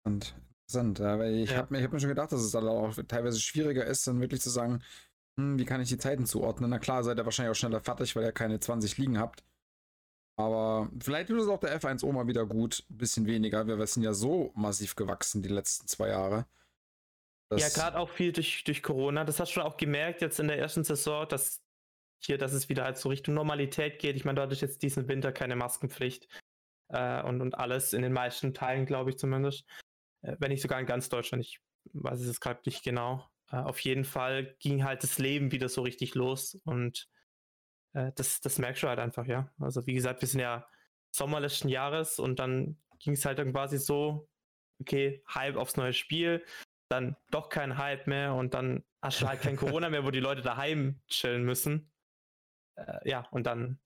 Und 0.06 0.36
interessant, 0.66 1.00
weil 1.00 1.36
ich 1.36 1.52
ja. 1.52 1.58
habe 1.58 1.74
mir, 1.74 1.84
hab 1.84 1.92
mir 1.92 2.00
schon 2.00 2.10
gedacht, 2.10 2.32
dass 2.32 2.42
es 2.42 2.52
dann 2.52 2.68
auch 2.68 2.94
teilweise 3.08 3.40
schwieriger 3.40 3.86
ist, 3.86 4.08
dann 4.08 4.22
wirklich 4.22 4.42
zu 4.42 4.50
sagen, 4.50 4.82
hm, 5.38 5.60
wie 5.60 5.66
kann 5.66 5.82
ich 5.82 5.90
die 5.90 5.98
Zeiten 5.98 6.26
zuordnen? 6.26 6.70
Na 6.70 6.80
klar, 6.80 7.04
seid 7.04 7.18
ihr 7.18 7.26
wahrscheinlich 7.26 7.52
auch 7.52 7.60
schneller 7.60 7.82
fertig, 7.82 8.16
weil 8.16 8.24
ihr 8.24 8.32
keine 8.32 8.60
20 8.60 8.98
liegen 8.98 9.20
habt. 9.20 9.44
Aber 10.38 10.90
vielleicht 11.00 11.30
tut 11.30 11.40
es 11.40 11.48
auch 11.48 11.60
der 11.60 11.80
F1O 11.80 12.12
mal 12.12 12.28
wieder 12.28 12.46
gut, 12.46 12.84
ein 12.90 12.98
bisschen 12.98 13.26
weniger. 13.26 13.68
Wir 13.68 13.88
sind 13.88 14.04
ja 14.04 14.14
so 14.14 14.52
massiv 14.56 14.96
gewachsen 14.96 15.42
die 15.42 15.50
letzten 15.50 15.88
zwei 15.88 16.10
Jahre. 16.10 16.46
Ja, 17.54 17.70
gerade 17.70 17.98
auch 17.98 18.10
viel 18.10 18.34
durch, 18.34 18.64
durch 18.66 18.84
Corona. 18.84 19.24
Das 19.24 19.40
hast 19.40 19.52
du 19.52 19.54
schon 19.54 19.64
auch 19.64 19.78
gemerkt 19.78 20.22
jetzt 20.22 20.40
in 20.40 20.48
der 20.48 20.58
ersten 20.58 20.84
Saison, 20.84 21.28
dass 21.30 21.62
hier, 22.20 22.38
dass 22.38 22.54
es 22.54 22.68
wieder 22.68 22.84
halt 22.84 22.98
so 22.98 23.10
Richtung 23.10 23.34
Normalität 23.36 24.00
geht. 24.00 24.16
Ich 24.16 24.26
meine, 24.26 24.40
dadurch 24.42 24.62
jetzt 24.62 24.82
diesen 24.82 25.08
Winter 25.08 25.32
keine 25.32 25.56
Maskenpflicht 25.56 26.28
äh, 26.90 27.22
und, 27.22 27.42
und 27.42 27.56
alles 27.56 27.94
in 27.94 28.02
den 28.02 28.14
meisten 28.14 28.54
Teilen, 28.54 28.86
glaube 28.86 29.12
ich 29.12 29.18
zumindest. 29.18 29.66
Äh, 30.26 30.36
wenn 30.40 30.52
nicht 30.52 30.62
sogar 30.62 30.80
in 30.80 30.86
ganz 30.86 31.10
Deutschland. 31.10 31.44
Ich 31.44 31.62
weiß 31.94 32.20
es 32.20 32.28
jetzt 32.28 32.42
gerade 32.42 32.62
nicht 32.66 32.84
genau. 32.84 33.30
Äh, 33.52 33.58
auf 33.58 33.80
jeden 33.82 34.04
Fall 34.04 34.56
ging 34.60 34.84
halt 34.84 35.04
das 35.04 35.20
Leben 35.20 35.52
wieder 35.52 35.70
so 35.70 35.82
richtig 35.84 36.16
los 36.16 36.56
und 36.64 37.08
äh, 37.94 38.12
das, 38.16 38.42
das 38.42 38.60
merkst 38.60 38.84
du 38.84 38.88
halt 38.88 39.00
einfach, 39.00 39.26
ja. 39.26 39.52
Also 39.60 39.86
wie 39.86 39.94
gesagt, 39.94 40.22
wir 40.22 40.28
sind 40.28 40.42
ja 40.42 40.68
Sommer 41.12 41.40
letzten 41.40 41.70
Jahres 41.70 42.20
und 42.20 42.40
dann 42.40 42.78
ging 43.00 43.14
es 43.14 43.26
halt 43.26 43.40
dann 43.40 43.52
quasi 43.52 43.78
so, 43.78 44.28
okay, 44.82 45.24
Hype 45.34 45.56
aufs 45.56 45.78
neue 45.78 45.94
Spiel, 45.94 46.44
dann 46.90 47.16
doch 47.32 47.50
kein 47.50 47.78
Hype 47.78 48.08
mehr 48.08 48.34
und 48.34 48.54
dann 48.54 48.84
hast 49.02 49.22
du 49.22 49.28
halt 49.28 49.42
kein 49.42 49.56
Corona 49.56 49.90
mehr, 49.90 50.04
wo 50.04 50.12
die 50.12 50.20
Leute 50.20 50.42
daheim 50.42 51.02
chillen 51.08 51.44
müssen. 51.44 51.92
Äh, 52.76 53.10
ja, 53.10 53.28
und 53.32 53.46
dann 53.46 53.80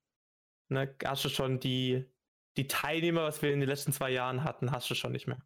ne, 0.69 0.95
hast 1.03 1.25
du 1.25 1.29
schon 1.29 1.59
die, 1.59 2.05
die 2.57 2.67
Teilnehmer, 2.67 3.23
was 3.23 3.41
wir 3.41 3.51
in 3.51 3.59
den 3.59 3.69
letzten 3.69 3.91
zwei 3.91 4.09
Jahren 4.09 4.43
hatten, 4.43 4.71
hast 4.71 4.89
du 4.89 4.95
schon 4.95 5.11
nicht 5.11 5.27
mehr. 5.27 5.41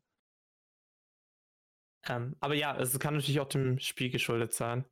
Ähm, 2.07 2.35
aber 2.39 2.55
ja, 2.55 2.77
es 2.77 2.97
kann 2.99 3.15
natürlich 3.15 3.39
auch 3.39 3.47
dem 3.47 3.79
Spiel 3.79 4.09
geschuldet 4.09 4.53
sein. 4.53 4.85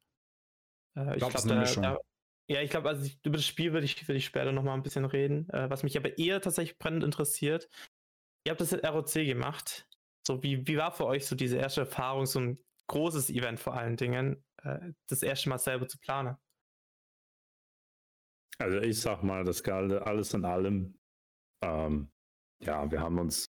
Äh, 0.96 1.18
ich 1.18 1.20
glaube, 1.20 1.74
glaub, 1.74 2.06
ja, 2.48 2.62
ich 2.62 2.70
glaube, 2.70 2.90
also 2.90 3.10
über 3.24 3.38
das 3.38 3.46
Spiel 3.46 3.74
würde 3.74 3.86
ich, 3.86 4.08
würd 4.08 4.18
ich 4.18 4.26
später 4.26 4.52
nochmal 4.52 4.76
ein 4.76 4.84
bisschen 4.84 5.06
reden. 5.06 5.50
Äh, 5.50 5.70
was 5.70 5.84
mich 5.84 5.98
aber 5.98 6.18
eher 6.18 6.42
tatsächlich 6.42 6.78
brennend 6.78 7.04
interessiert, 7.04 7.70
ihr 8.46 8.52
habt 8.52 8.62
das 8.62 8.72
mit 8.72 8.86
ROC 8.86 9.14
gemacht. 9.14 9.88
So, 10.26 10.44
wie, 10.44 10.68
wie 10.68 10.78
war 10.78 10.92
für 10.92 11.06
euch 11.06 11.26
so 11.26 11.36
diese 11.36 11.58
erste 11.58 11.82
Erfahrung, 11.82 12.26
so 12.26 12.40
ein 12.40 12.64
großes 12.88 13.30
Event 13.30 13.60
vor 13.60 13.74
allen 13.76 13.98
Dingen, 13.98 14.44
äh, 14.64 14.92
das 15.08 15.24
erste 15.24 15.50
Mal 15.50 15.60
selber 15.60 15.88
zu 15.88 15.98
planen? 16.00 16.38
Also 18.60 18.80
ich 18.80 19.00
sag 19.00 19.24
mal, 19.24 19.44
das 19.44 19.64
Galt 19.64 19.92
alles 19.94 20.34
in 20.34 20.46
allem. 20.46 21.00
Ähm, 21.64 22.12
ja, 22.62 22.90
wir 22.92 23.00
haben 23.00 23.18
uns 23.18 23.51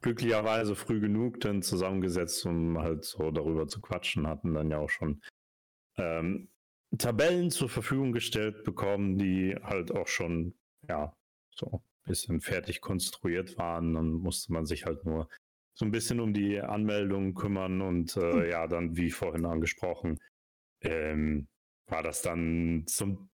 glücklicherweise 0.00 0.74
früh 0.74 1.00
genug 1.00 1.40
dann 1.40 1.62
zusammengesetzt, 1.62 2.44
um 2.46 2.78
halt 2.78 3.04
so 3.04 3.30
darüber 3.30 3.66
zu 3.68 3.80
quatschen, 3.80 4.26
hatten 4.26 4.54
dann 4.54 4.70
ja 4.70 4.78
auch 4.78 4.90
schon 4.90 5.20
ähm, 5.96 6.48
Tabellen 6.96 7.50
zur 7.50 7.68
Verfügung 7.68 8.12
gestellt 8.12 8.64
bekommen, 8.64 9.18
die 9.18 9.56
halt 9.62 9.92
auch 9.92 10.08
schon, 10.08 10.54
ja, 10.88 11.14
so 11.54 11.66
ein 11.72 12.08
bisschen 12.08 12.40
fertig 12.40 12.80
konstruiert 12.80 13.58
waren. 13.58 13.94
Dann 13.94 14.12
musste 14.12 14.52
man 14.52 14.66
sich 14.66 14.86
halt 14.86 15.04
nur 15.04 15.28
so 15.74 15.84
ein 15.84 15.92
bisschen 15.92 16.20
um 16.20 16.34
die 16.34 16.60
Anmeldung 16.60 17.34
kümmern 17.34 17.80
und 17.80 18.16
äh, 18.16 18.32
hm. 18.32 18.50
ja, 18.50 18.66
dann, 18.66 18.96
wie 18.96 19.10
vorhin 19.10 19.46
angesprochen, 19.46 20.18
ähm, 20.80 21.48
war 21.86 22.02
das 22.02 22.22
dann 22.22 22.84
zum 22.86 23.30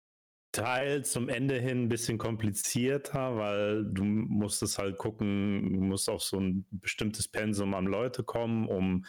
Teil 0.54 1.04
zum 1.04 1.28
Ende 1.28 1.58
hin 1.58 1.82
ein 1.82 1.88
bisschen 1.88 2.16
komplizierter, 2.16 3.36
weil 3.36 3.84
du 3.84 4.04
musstest 4.04 4.78
halt 4.78 4.98
gucken, 4.98 5.72
du 5.72 5.80
musst 5.80 6.08
auf 6.08 6.22
so 6.22 6.38
ein 6.38 6.64
bestimmtes 6.70 7.28
Pensum 7.28 7.74
an 7.74 7.86
Leute 7.86 8.22
kommen, 8.22 8.68
um 8.68 9.04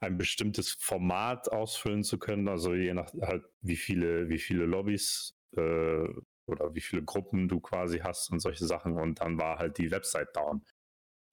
ein 0.00 0.16
bestimmtes 0.16 0.72
Format 0.72 1.52
ausfüllen 1.52 2.02
zu 2.02 2.18
können. 2.18 2.48
Also 2.48 2.74
je 2.74 2.94
nach 2.94 3.12
halt, 3.20 3.44
wie 3.60 3.76
viele, 3.76 4.30
wie 4.30 4.38
viele 4.38 4.64
Lobbys 4.64 5.36
äh, 5.54 6.08
oder 6.46 6.74
wie 6.74 6.80
viele 6.80 7.04
Gruppen 7.04 7.46
du 7.48 7.60
quasi 7.60 7.98
hast 7.98 8.32
und 8.32 8.40
solche 8.40 8.64
Sachen. 8.64 8.98
Und 8.98 9.20
dann 9.20 9.38
war 9.38 9.58
halt 9.58 9.76
die 9.76 9.90
Website 9.90 10.34
down. 10.34 10.64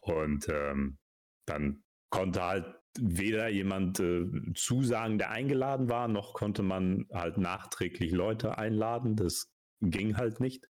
Und 0.01 0.49
ähm, 0.49 0.97
dann 1.45 1.83
konnte 2.09 2.43
halt 2.43 2.65
weder 2.99 3.49
jemand 3.49 3.99
äh, 3.99 4.25
zusagen, 4.53 5.17
der 5.17 5.31
eingeladen 5.31 5.89
war, 5.89 6.07
noch 6.07 6.33
konnte 6.33 6.63
man 6.63 7.07
halt 7.11 7.37
nachträglich 7.37 8.11
Leute 8.11 8.57
einladen. 8.57 9.15
Das 9.15 9.51
ging 9.81 10.17
halt 10.17 10.39
nicht. 10.39 10.67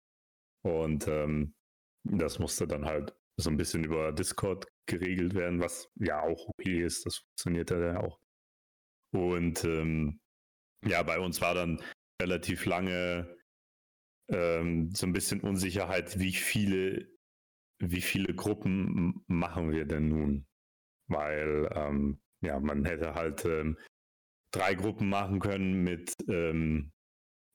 Und 0.64 1.08
ähm, 1.08 1.56
das 2.04 2.40
musste 2.40 2.68
dann 2.68 2.86
halt 2.86 3.16
so 3.38 3.50
ein 3.50 3.58
bisschen 3.58 3.84
über 3.84 4.12
Discord 4.12 4.68
geregelt 4.86 5.34
werden, 5.34 5.60
was 5.60 5.90
ja 5.96 6.22
auch 6.22 6.50
okay 6.50 6.84
ist. 6.84 7.06
Das 7.06 7.18
funktioniert 7.18 7.72
ja 7.72 8.00
auch. 8.00 8.20
Und 9.14 9.64
ähm, 9.64 10.20
ja, 10.86 11.04
bei 11.04 11.20
uns 11.20 11.42
war 11.42 11.54
dann 11.54 11.82
relativ 12.22 12.66
lange 12.66 13.36
ähm, 14.30 14.92
so 14.94 15.06
ein 15.06 15.14
bisschen 15.14 15.42
Unsicherheit, 15.42 16.20
wie 16.20 16.34
viele, 16.34 17.10
wie 17.80 18.02
viele 18.02 18.34
Gruppen 18.34 19.24
machen 19.28 19.72
wir 19.72 19.86
denn 19.86 20.08
nun? 20.10 20.48
Weil 21.12 21.70
ähm, 21.76 22.20
ja, 22.42 22.60
man 22.60 22.86
hätte 22.86 23.14
halt 23.14 23.46
ähm, 23.46 23.78
drei 24.52 24.74
Gruppen 24.76 25.10
machen 25.10 25.40
können 25.40 25.84
mit, 25.84 26.16
ähm, 26.28 26.92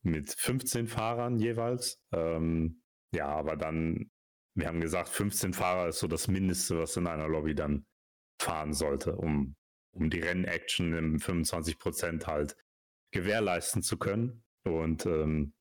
mit 0.02 0.34
15 0.38 0.86
Fahrern 0.86 1.38
jeweils. 1.38 1.98
Ähm, 2.12 2.82
ja, 3.12 3.26
aber 3.28 3.56
dann 3.56 4.10
wir 4.56 4.68
haben 4.68 4.80
gesagt, 4.80 5.10
15 5.10 5.52
Fahrer 5.52 5.88
ist 5.88 5.98
so 5.98 6.08
das 6.08 6.28
Mindeste, 6.28 6.78
was 6.78 6.96
in 6.96 7.06
einer 7.06 7.28
Lobby 7.28 7.54
dann 7.54 7.86
fahren 8.40 8.72
sollte, 8.72 9.14
um, 9.14 9.54
um 9.94 10.08
die 10.08 10.20
Rennaction 10.20 10.94
im 10.94 11.20
25 11.20 11.78
Prozent 11.78 12.26
halt 12.26 12.56
gewährleisten 13.12 13.82
zu 13.82 13.98
können. 13.98 14.44
Und 14.64 15.04
ähm, 15.04 15.52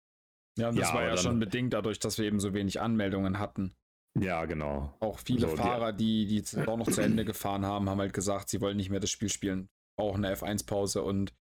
ja, 0.57 0.69
und 0.69 0.79
das 0.79 0.89
ja, 0.89 0.95
war 0.95 1.03
ja 1.03 1.17
schon 1.17 1.39
bedingt 1.39 1.73
dadurch, 1.73 1.99
dass 1.99 2.17
wir 2.17 2.25
eben 2.25 2.39
so 2.39 2.53
wenig 2.53 2.79
Anmeldungen 2.79 3.37
hatten. 3.37 3.75
Ja, 4.19 4.45
genau. 4.45 4.95
Auch 4.99 5.19
viele 5.19 5.49
so, 5.49 5.55
Fahrer, 5.55 5.91
die 5.91 6.25
die 6.25 6.67
auch 6.67 6.77
noch 6.77 6.89
zu 6.89 7.01
Ende 7.01 7.25
gefahren 7.25 7.65
haben, 7.65 7.89
haben 7.89 7.99
halt 7.99 8.13
gesagt, 8.13 8.49
sie 8.49 8.61
wollen 8.61 8.77
nicht 8.77 8.89
mehr 8.89 9.01
das 9.01 9.09
Spiel 9.09 9.29
spielen, 9.29 9.67
auch 9.99 10.15
eine 10.15 10.33
F1-Pause 10.33 11.03
und 11.03 11.33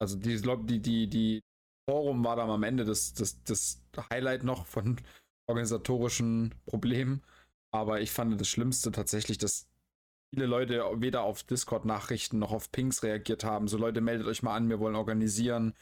also 0.00 0.16
die, 0.16 0.40
die, 0.40 0.80
die, 0.80 1.08
die 1.08 1.42
Forum 1.88 2.24
war 2.24 2.34
dann 2.34 2.50
am 2.50 2.64
Ende 2.64 2.84
das, 2.84 3.14
das, 3.14 3.42
das 3.44 3.84
Highlight 4.10 4.42
noch 4.42 4.66
von, 4.66 5.00
organisatorischen 5.52 6.54
Problemen. 6.66 7.22
Aber 7.74 8.00
ich 8.00 8.10
fand 8.10 8.40
das 8.40 8.48
Schlimmste 8.48 8.90
tatsächlich, 8.92 9.38
dass 9.38 9.68
viele 10.32 10.46
Leute 10.46 10.84
weder 10.96 11.22
auf 11.22 11.42
Discord-Nachrichten 11.42 12.38
noch 12.38 12.52
auf 12.52 12.70
Pings 12.70 13.02
reagiert 13.02 13.44
haben. 13.44 13.68
So 13.68 13.78
Leute, 13.78 14.00
meldet 14.00 14.26
euch 14.26 14.42
mal 14.42 14.56
an, 14.56 14.68
wir 14.68 14.80
wollen 14.80 14.96
organisieren. 14.96 15.74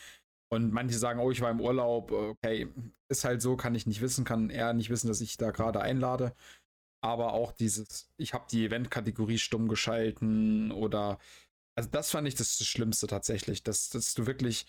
Und 0.52 0.73
manche 0.73 0.99
sagen, 0.99 1.21
oh, 1.21 1.30
ich 1.30 1.40
war 1.40 1.50
im 1.50 1.61
Urlaub. 1.61 2.11
Okay, 2.11 2.69
ist 3.09 3.25
halt 3.25 3.40
so, 3.40 3.57
kann 3.57 3.75
ich 3.75 3.87
nicht 3.87 4.00
wissen, 4.00 4.25
kann 4.25 4.50
er 4.50 4.73
nicht 4.73 4.90
wissen, 4.90 5.09
dass 5.09 5.21
ich 5.21 5.37
da 5.37 5.50
gerade 5.50 5.80
einlade. 5.80 6.35
Aber 7.02 7.33
auch 7.33 7.52
dieses, 7.52 8.11
ich 8.16 8.35
habe 8.35 8.47
die 8.50 8.66
Event-Kategorie 8.66 9.38
stumm 9.38 9.69
geschalten 9.69 10.71
oder, 10.73 11.19
also 11.76 11.88
das 11.90 12.11
fand 12.11 12.28
ich 12.28 12.35
das 12.35 12.59
Schlimmste 12.64 13.07
tatsächlich, 13.07 13.62
dass, 13.62 13.88
dass 13.90 14.14
du 14.14 14.26
wirklich 14.26 14.66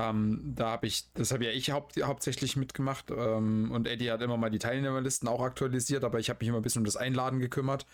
ähm, 0.00 0.52
da 0.54 0.70
habe 0.70 0.86
ich, 0.86 1.12
das 1.12 1.32
habe 1.32 1.44
ja 1.44 1.50
ich 1.50 1.70
haupt, 1.70 2.02
hauptsächlich 2.02 2.56
mitgemacht 2.56 3.10
ähm, 3.10 3.70
und 3.70 3.86
Eddie 3.86 4.10
hat 4.10 4.22
immer 4.22 4.36
mal 4.36 4.50
die 4.50 4.58
Teilnehmerlisten 4.58 5.28
auch 5.28 5.42
aktualisiert, 5.42 6.04
aber 6.04 6.18
ich 6.18 6.30
habe 6.30 6.38
mich 6.40 6.48
immer 6.48 6.58
ein 6.58 6.62
bisschen 6.62 6.80
um 6.80 6.86
das 6.86 6.96
Einladen 6.96 7.40
gekümmert 7.40 7.86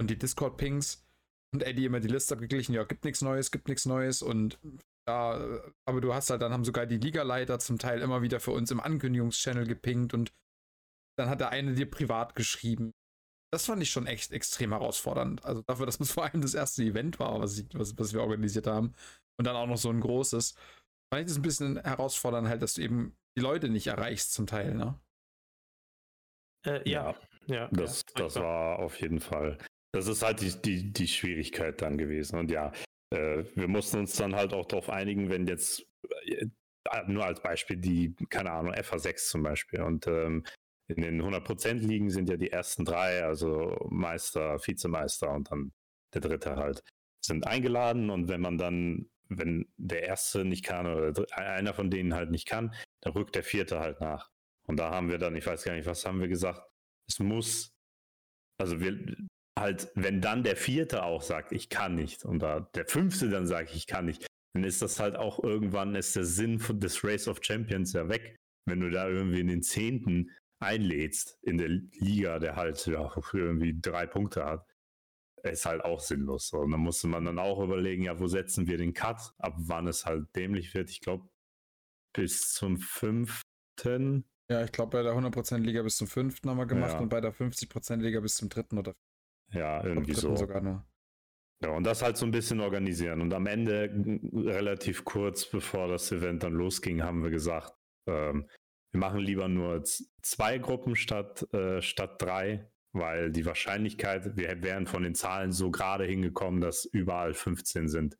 und 0.00 0.10
die 0.10 0.18
Discord-Pings 0.18 1.04
und 1.52 1.62
Eddie 1.62 1.84
immer 1.84 2.00
die 2.00 2.08
Liste 2.08 2.34
abgeglichen, 2.34 2.74
ja, 2.74 2.84
gibt 2.84 3.04
nichts 3.04 3.22
Neues, 3.22 3.50
gibt 3.50 3.68
nichts 3.68 3.86
Neues 3.86 4.22
und 4.22 4.58
ja, 5.08 5.62
aber 5.86 6.00
du 6.00 6.12
hast 6.12 6.28
halt, 6.30 6.42
dann 6.42 6.52
haben 6.52 6.64
sogar 6.64 6.86
die 6.86 6.98
Ligaleiter 6.98 7.58
zum 7.58 7.78
Teil 7.78 8.02
immer 8.02 8.20
wieder 8.20 8.40
für 8.40 8.50
uns 8.50 8.70
im 8.70 8.80
Ankündigungschannel 8.80 9.66
gepinkt 9.66 10.12
und 10.12 10.32
dann 11.18 11.30
hat 11.30 11.40
der 11.40 11.48
eine 11.48 11.74
dir 11.74 11.90
privat 11.90 12.34
geschrieben. 12.34 12.92
Das 13.50 13.64
fand 13.64 13.82
ich 13.82 13.90
schon 13.90 14.06
echt 14.06 14.32
extrem 14.32 14.72
herausfordernd. 14.72 15.44
Also 15.44 15.62
dafür, 15.62 15.86
dass 15.86 15.98
es 15.98 16.12
vor 16.12 16.24
allem 16.24 16.42
das 16.42 16.54
erste 16.54 16.82
Event 16.82 17.18
war, 17.18 17.40
was, 17.40 17.58
ich, 17.58 17.66
was, 17.72 17.98
was 17.98 18.12
wir 18.12 18.20
organisiert 18.20 18.66
haben. 18.66 18.92
Und 19.38 19.46
dann 19.46 19.56
auch 19.56 19.66
noch 19.66 19.78
so 19.78 19.88
ein 19.88 20.00
großes 20.00 20.54
fand 21.10 21.22
ich 21.22 21.28
das 21.28 21.36
ein 21.36 21.42
bisschen 21.42 21.82
herausfordernd 21.82 22.48
halt, 22.48 22.60
dass 22.62 22.74
du 22.74 22.82
eben 22.82 23.16
die 23.36 23.42
Leute 23.42 23.68
nicht 23.68 23.86
erreichst 23.86 24.34
zum 24.34 24.46
Teil, 24.46 24.74
ne? 24.74 25.00
Äh, 26.66 26.88
ja. 26.88 27.14
ja, 27.46 27.54
ja. 27.54 27.68
Das, 27.68 28.04
ja, 28.16 28.24
das 28.24 28.36
war 28.36 28.78
auf 28.78 29.00
jeden 29.00 29.20
Fall. 29.20 29.56
Das 29.94 30.06
ist 30.06 30.22
halt 30.22 30.42
die, 30.42 30.60
die, 30.60 30.92
die 30.92 31.08
Schwierigkeit 31.08 31.80
dann 31.80 31.96
gewesen. 31.96 32.38
Und 32.38 32.50
ja, 32.50 32.72
äh, 33.10 33.44
wir 33.54 33.68
mussten 33.68 33.98
uns 33.98 34.16
dann 34.16 34.34
halt 34.34 34.52
auch 34.52 34.66
darauf 34.66 34.90
einigen, 34.90 35.30
wenn 35.30 35.46
jetzt 35.46 35.86
äh, 36.26 36.46
nur 37.06 37.24
als 37.24 37.42
Beispiel 37.42 37.76
die, 37.76 38.14
keine 38.30 38.52
Ahnung, 38.52 38.74
FA6 38.74 39.28
zum 39.28 39.42
Beispiel. 39.42 39.82
Und 39.82 40.06
ähm, 40.06 40.44
in 40.88 41.02
den 41.02 41.22
100% 41.22 41.74
Ligen 41.74 42.10
sind 42.10 42.28
ja 42.28 42.36
die 42.36 42.50
ersten 42.50 42.84
drei, 42.84 43.24
also 43.24 43.76
Meister, 43.90 44.58
Vizemeister 44.64 45.30
und 45.30 45.50
dann 45.50 45.72
der 46.14 46.22
dritte 46.22 46.56
halt, 46.56 46.82
sind 47.20 47.46
eingeladen. 47.46 48.10
Und 48.10 48.28
wenn 48.28 48.40
man 48.40 48.56
dann 48.58 49.10
wenn 49.28 49.70
der 49.76 50.04
erste 50.04 50.44
nicht 50.44 50.64
kann 50.64 50.86
oder 50.86 51.26
einer 51.36 51.74
von 51.74 51.90
denen 51.90 52.14
halt 52.14 52.30
nicht 52.30 52.48
kann, 52.48 52.74
dann 53.00 53.12
rückt 53.12 53.34
der 53.34 53.44
vierte 53.44 53.78
halt 53.78 54.00
nach. 54.00 54.30
Und 54.66 54.78
da 54.78 54.90
haben 54.90 55.10
wir 55.10 55.18
dann, 55.18 55.36
ich 55.36 55.46
weiß 55.46 55.64
gar 55.64 55.74
nicht, 55.74 55.86
was 55.86 56.04
haben 56.04 56.20
wir 56.20 56.28
gesagt? 56.28 56.62
Es 57.08 57.18
muss, 57.18 57.74
also 58.58 58.80
wir 58.80 59.16
halt, 59.60 59.90
wenn 59.94 60.20
dann 60.20 60.42
der 60.42 60.56
vierte 60.56 61.02
auch 61.02 61.22
sagt, 61.22 61.52
ich 61.52 61.68
kann 61.68 61.94
nicht, 61.94 62.24
und 62.24 62.40
da 62.40 62.60
der 62.74 62.86
fünfte 62.86 63.28
dann 63.28 63.46
sagt, 63.46 63.74
ich 63.74 63.86
kann 63.86 64.06
nicht, 64.06 64.26
dann 64.54 64.64
ist 64.64 64.82
das 64.82 65.00
halt 65.00 65.16
auch 65.16 65.42
irgendwann 65.42 65.94
ist 65.94 66.16
der 66.16 66.24
Sinn 66.24 66.62
des 66.74 67.04
Race 67.04 67.28
of 67.28 67.38
Champions 67.42 67.92
ja 67.92 68.08
weg, 68.08 68.36
wenn 68.66 68.80
du 68.80 68.90
da 68.90 69.08
irgendwie 69.08 69.40
in 69.40 69.48
den 69.48 69.62
zehnten 69.62 70.30
einlädst 70.60 71.38
in 71.42 71.58
der 71.58 71.68
Liga, 71.68 72.38
der 72.38 72.56
halt 72.56 72.84
ja, 72.86 73.12
irgendwie 73.32 73.78
drei 73.80 74.06
Punkte 74.06 74.44
hat 74.44 74.66
ist 75.44 75.66
halt 75.66 75.84
auch 75.84 76.00
sinnlos. 76.00 76.52
Und 76.52 76.70
dann 76.70 76.80
musste 76.80 77.08
man 77.08 77.24
dann 77.24 77.38
auch 77.38 77.62
überlegen, 77.62 78.04
ja, 78.04 78.18
wo 78.18 78.26
setzen 78.26 78.66
wir 78.66 78.78
den 78.78 78.94
Cut, 78.94 79.32
ab 79.38 79.54
wann 79.56 79.86
es 79.86 80.06
halt 80.06 80.34
dämlich 80.36 80.74
wird. 80.74 80.90
Ich 80.90 81.00
glaube, 81.00 81.28
bis 82.14 82.52
zum 82.52 82.78
fünften. 82.78 84.24
Ja, 84.50 84.64
ich 84.64 84.72
glaube, 84.72 84.90
bei 84.90 85.02
der 85.02 85.12
100% 85.12 85.58
Liga 85.58 85.82
bis 85.82 85.96
zum 85.96 86.06
fünften 86.06 86.48
haben 86.48 86.58
wir 86.58 86.66
gemacht 86.66 86.94
ja. 86.94 87.00
und 87.00 87.08
bei 87.08 87.20
der 87.20 87.34
50% 87.34 87.96
Liga 87.96 88.20
bis 88.20 88.36
zum 88.36 88.48
dritten 88.48 88.78
oder 88.78 88.94
Ja, 89.52 89.84
irgendwie 89.84 90.14
so. 90.14 90.36
sogar 90.36 90.60
nur. 90.60 90.84
Ja, 91.60 91.70
und 91.70 91.84
das 91.84 92.02
halt 92.02 92.16
so 92.16 92.24
ein 92.24 92.30
bisschen 92.30 92.60
organisieren. 92.60 93.20
Und 93.20 93.34
am 93.34 93.46
Ende, 93.46 93.90
relativ 94.32 95.04
kurz 95.04 95.44
bevor 95.46 95.88
das 95.88 96.12
Event 96.12 96.44
dann 96.44 96.52
losging, 96.52 97.02
haben 97.02 97.22
wir 97.22 97.30
gesagt, 97.30 97.72
ähm, 98.06 98.48
wir 98.92 99.00
machen 99.00 99.20
lieber 99.20 99.48
nur 99.48 99.82
zwei 100.22 100.58
Gruppen 100.58 100.94
statt, 100.94 101.52
äh, 101.52 101.82
statt 101.82 102.22
drei, 102.22 102.70
weil 102.92 103.30
die 103.32 103.44
Wahrscheinlichkeit, 103.44 104.36
wir 104.36 104.62
wären 104.62 104.86
von 104.86 105.02
den 105.02 105.14
Zahlen 105.14 105.52
so 105.52 105.70
gerade 105.70 106.04
hingekommen, 106.04 106.60
dass 106.60 106.84
überall 106.84 107.34
15 107.34 107.88
sind, 107.88 108.16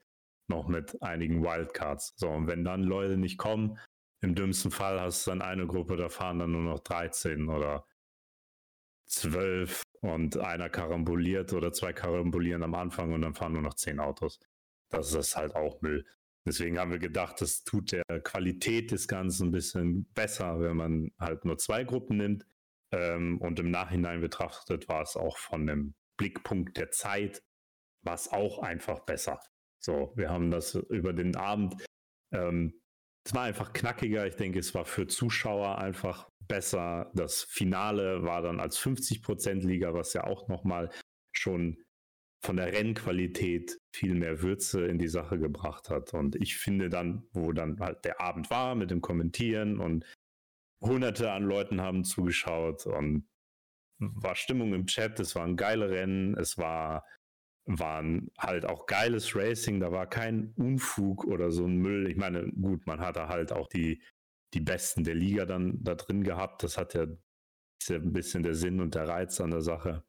noch 0.49 0.67
mit 0.67 1.01
einigen 1.01 1.43
Wildcards. 1.43 2.15
So, 2.17 2.29
und 2.29 2.49
wenn 2.49 2.65
dann 2.65 2.83
Leute 2.83 3.17
nicht 3.17 3.39
kommen, 3.39 3.79
im 4.21 4.35
dümmsten 4.35 4.73
Fall 4.73 5.01
hast 5.01 5.27
du 5.27 5.31
dann 5.31 5.43
eine 5.43 5.67
Gruppe, 5.67 5.97
da 5.97 6.09
fahren 6.09 6.41
dann 6.41 6.53
nur 6.53 6.63
noch 6.63 6.81
13 6.81 7.49
oder 7.49 7.87
12 9.09 9.83
und 10.01 10.37
einer 10.39 10.69
karamboliert 10.69 11.53
oder 11.53 11.73
zwei 11.73 11.93
karambolieren 11.93 12.63
am 12.63 12.75
Anfang 12.75 13.13
und 13.13 13.23
dann 13.23 13.35
fahren 13.35 13.53
nur 13.53 13.63
noch 13.63 13.75
10 13.75 14.01
Autos. 14.01 14.41
das 14.91 15.13
ist 15.13 15.37
halt 15.37 15.55
auch 15.55 15.81
Müll. 15.83 16.07
Deswegen 16.47 16.79
haben 16.79 16.91
wir 16.91 16.99
gedacht, 16.99 17.41
das 17.41 17.63
tut 17.65 17.93
der 17.93 18.05
Qualität 18.23 18.91
des 18.91 19.07
Ganzen 19.07 19.49
ein 19.49 19.53
bisschen 19.53 20.07
besser, 20.15 20.61
wenn 20.61 20.77
man 20.77 21.13
halt 21.19 21.45
nur 21.45 21.59
zwei 21.59 21.85
Gruppen 21.85 22.17
nimmt. 22.17 22.47
Ähm, 22.91 23.39
und 23.39 23.59
im 23.61 23.71
Nachhinein 23.71 24.23
betrachtet 24.23 24.89
war 24.89 25.03
es 25.03 25.15
auch 25.17 25.37
von 25.37 25.67
dem 25.67 25.95
Blickpunkt 26.17 26.79
der 26.79 26.91
Zeit, 26.91 27.43
war 28.03 28.15
es 28.15 28.33
auch 28.33 28.61
einfach 28.61 29.01
besser. 29.01 29.41
So, 29.79 30.13
wir 30.17 30.31
haben 30.31 30.51
das 30.51 30.75
über 30.75 31.13
den 31.13 31.37
Abend. 31.37 31.85
Ähm, 32.33 32.81
es 33.25 33.35
war 33.35 33.43
einfach 33.43 33.73
knackiger. 33.73 34.27
Ich 34.27 34.37
denke, 34.37 34.59
es 34.59 34.75
war 34.75 34.85
für 34.85 35.07
Zuschauer 35.07 35.79
einfach 35.79 36.29
besser. 36.47 37.11
Das 37.15 37.43
Finale 37.43 38.23
war 38.23 38.43
dann 38.43 38.61
als 38.61 38.79
50%-Liga, 38.79 39.95
was 39.95 40.15
ja 40.15 40.25
auch 40.25 40.49
nochmal 40.49 40.91
schon 41.33 41.77
von 42.41 42.57
der 42.57 42.73
Rennqualität 42.73 43.79
viel 43.95 44.15
mehr 44.15 44.43
Würze 44.43 44.87
in 44.87 44.99
die 44.99 45.09
Sache 45.09 45.39
gebracht 45.39 45.91
hat. 45.91 46.15
Und 46.15 46.37
ich 46.37 46.57
finde 46.57 46.89
dann, 46.89 47.25
wo 47.33 47.53
dann 47.53 47.79
halt 47.81 48.05
der 48.05 48.21
Abend 48.21 48.51
war 48.51 48.75
mit 48.75 48.91
dem 48.91 49.01
Kommentieren 49.01 49.79
und 49.79 50.05
hunderte 50.81 51.33
an 51.33 51.43
Leuten 51.43 51.81
haben 51.81 52.05
zugeschaut 52.05 52.87
und 52.87 53.29
war 53.99 54.37
Stimmung 54.37 54.75
im 54.75 54.87
Chat, 54.87 55.19
es 55.19 55.35
waren 55.35 55.57
geile 55.57 55.91
Rennen, 55.91 56.37
es 56.39 56.57
war 56.57 57.05
waren 57.69 58.31
halt 58.39 58.65
auch 58.65 58.87
geiles 58.87 59.37
Racing, 59.37 59.81
da 59.81 59.93
war 59.93 60.07
kein 60.07 60.53
Unfug 60.57 61.25
oder 61.25 61.51
so 61.51 61.67
ein 61.67 61.77
Müll. 61.77 62.11
Ich 62.11 62.17
meine, 62.17 62.51
gut, 62.53 62.87
man 62.87 63.01
hatte 63.01 63.29
halt 63.29 63.53
auch 63.53 63.69
die, 63.69 64.03
die 64.55 64.61
Besten 64.61 65.05
der 65.05 65.15
Liga 65.15 65.45
dann 65.45 65.83
da 65.83 65.95
drin 65.95 66.25
gehabt. 66.25 66.63
Das 66.63 66.79
hat 66.79 66.95
ja, 66.95 67.05
ist 67.05 67.91
ja 67.91 67.97
ein 67.97 68.13
bisschen 68.13 68.43
der 68.43 68.55
Sinn 68.55 68.81
und 68.81 68.95
der 68.95 69.07
Reiz 69.07 69.41
an 69.41 69.51
der 69.51 69.61
Sache. 69.61 70.03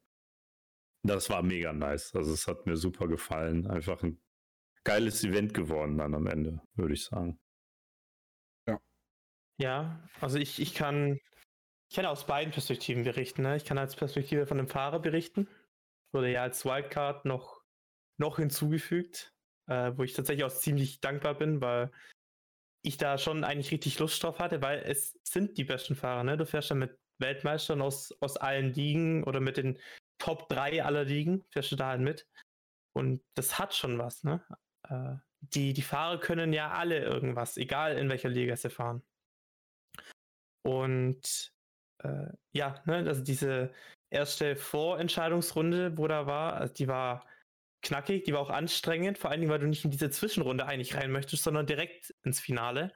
Das 1.02 1.28
war 1.30 1.42
mega 1.42 1.72
nice. 1.72 2.14
Also 2.14 2.32
es 2.32 2.46
hat 2.46 2.66
mir 2.66 2.76
super 2.76 3.08
gefallen. 3.08 3.66
Einfach 3.66 4.02
ein 4.02 4.20
geiles 4.84 5.22
Event 5.22 5.52
geworden 5.52 5.98
dann 5.98 6.14
am 6.14 6.26
Ende, 6.26 6.62
würde 6.74 6.94
ich 6.94 7.04
sagen. 7.04 7.38
Ja. 8.66 8.80
Ja, 9.58 10.08
also 10.20 10.38
ich, 10.38 10.60
ich 10.60 10.74
kann, 10.74 11.18
ich 11.90 11.96
kann 11.96 12.06
aus 12.06 12.26
beiden 12.26 12.52
Perspektiven 12.52 13.04
berichten. 13.04 13.42
Ne? 13.42 13.56
Ich 13.56 13.64
kann 13.64 13.78
als 13.78 13.96
Perspektive 13.96 14.46
von 14.46 14.56
dem 14.56 14.68
Fahrer 14.68 15.00
berichten. 15.00 15.46
Wurde 16.12 16.30
ja 16.30 16.42
als 16.42 16.64
Wildcard 16.64 17.24
noch, 17.24 17.62
noch 18.18 18.36
hinzugefügt, 18.36 19.32
äh, 19.68 19.92
wo 19.96 20.02
ich 20.02 20.12
tatsächlich 20.12 20.44
auch 20.44 20.52
ziemlich 20.52 21.00
dankbar 21.00 21.34
bin, 21.34 21.60
weil 21.60 21.90
ich 22.82 22.96
da 22.96 23.18
schon 23.18 23.44
eigentlich 23.44 23.70
richtig 23.70 23.98
Lust 23.98 24.22
drauf 24.22 24.38
hatte, 24.38 24.62
weil 24.62 24.80
es 24.80 25.18
sind 25.22 25.58
die 25.58 25.64
besten 25.64 25.94
Fahrer. 25.94 26.24
Ne? 26.24 26.36
Du 26.36 26.46
fährst 26.46 26.70
ja 26.70 26.76
mit 26.76 26.98
Weltmeistern 27.18 27.82
aus, 27.82 28.12
aus 28.20 28.36
allen 28.36 28.72
Ligen 28.72 29.24
oder 29.24 29.40
mit 29.40 29.58
den 29.58 29.78
Top 30.18 30.48
3 30.48 30.84
aller 30.84 31.04
Ligen, 31.04 31.44
fährst 31.50 31.72
du 31.72 31.76
da 31.76 31.88
halt 31.88 32.00
mit. 32.00 32.26
Und 32.92 33.22
das 33.34 33.58
hat 33.58 33.74
schon 33.74 33.98
was, 33.98 34.24
ne? 34.24 34.44
Äh, 34.88 35.16
die, 35.40 35.72
die 35.72 35.82
Fahrer 35.82 36.18
können 36.20 36.52
ja 36.52 36.70
alle 36.72 36.98
irgendwas, 36.98 37.56
egal 37.56 37.96
in 37.96 38.08
welcher 38.08 38.28
Liga 38.28 38.56
sie 38.56 38.70
fahren. 38.70 39.02
Und 40.62 41.54
äh, 42.02 42.28
ja, 42.52 42.82
ne, 42.84 42.96
also 42.96 43.22
diese 43.22 43.72
erste 44.10 44.56
Vorentscheidungsrunde, 44.56 45.96
wo 45.96 46.08
da 46.08 46.26
war, 46.26 46.54
also 46.54 46.74
die 46.74 46.88
war 46.88 47.26
knackig, 47.82 48.24
die 48.24 48.32
war 48.32 48.40
auch 48.40 48.50
anstrengend, 48.50 49.18
vor 49.18 49.30
allen 49.30 49.40
Dingen, 49.40 49.52
weil 49.52 49.60
du 49.60 49.66
nicht 49.66 49.84
in 49.84 49.90
diese 49.90 50.10
Zwischenrunde 50.10 50.66
eigentlich 50.66 50.94
rein 50.96 51.10
möchtest, 51.10 51.44
sondern 51.44 51.66
direkt 51.66 52.14
ins 52.24 52.40
Finale. 52.40 52.92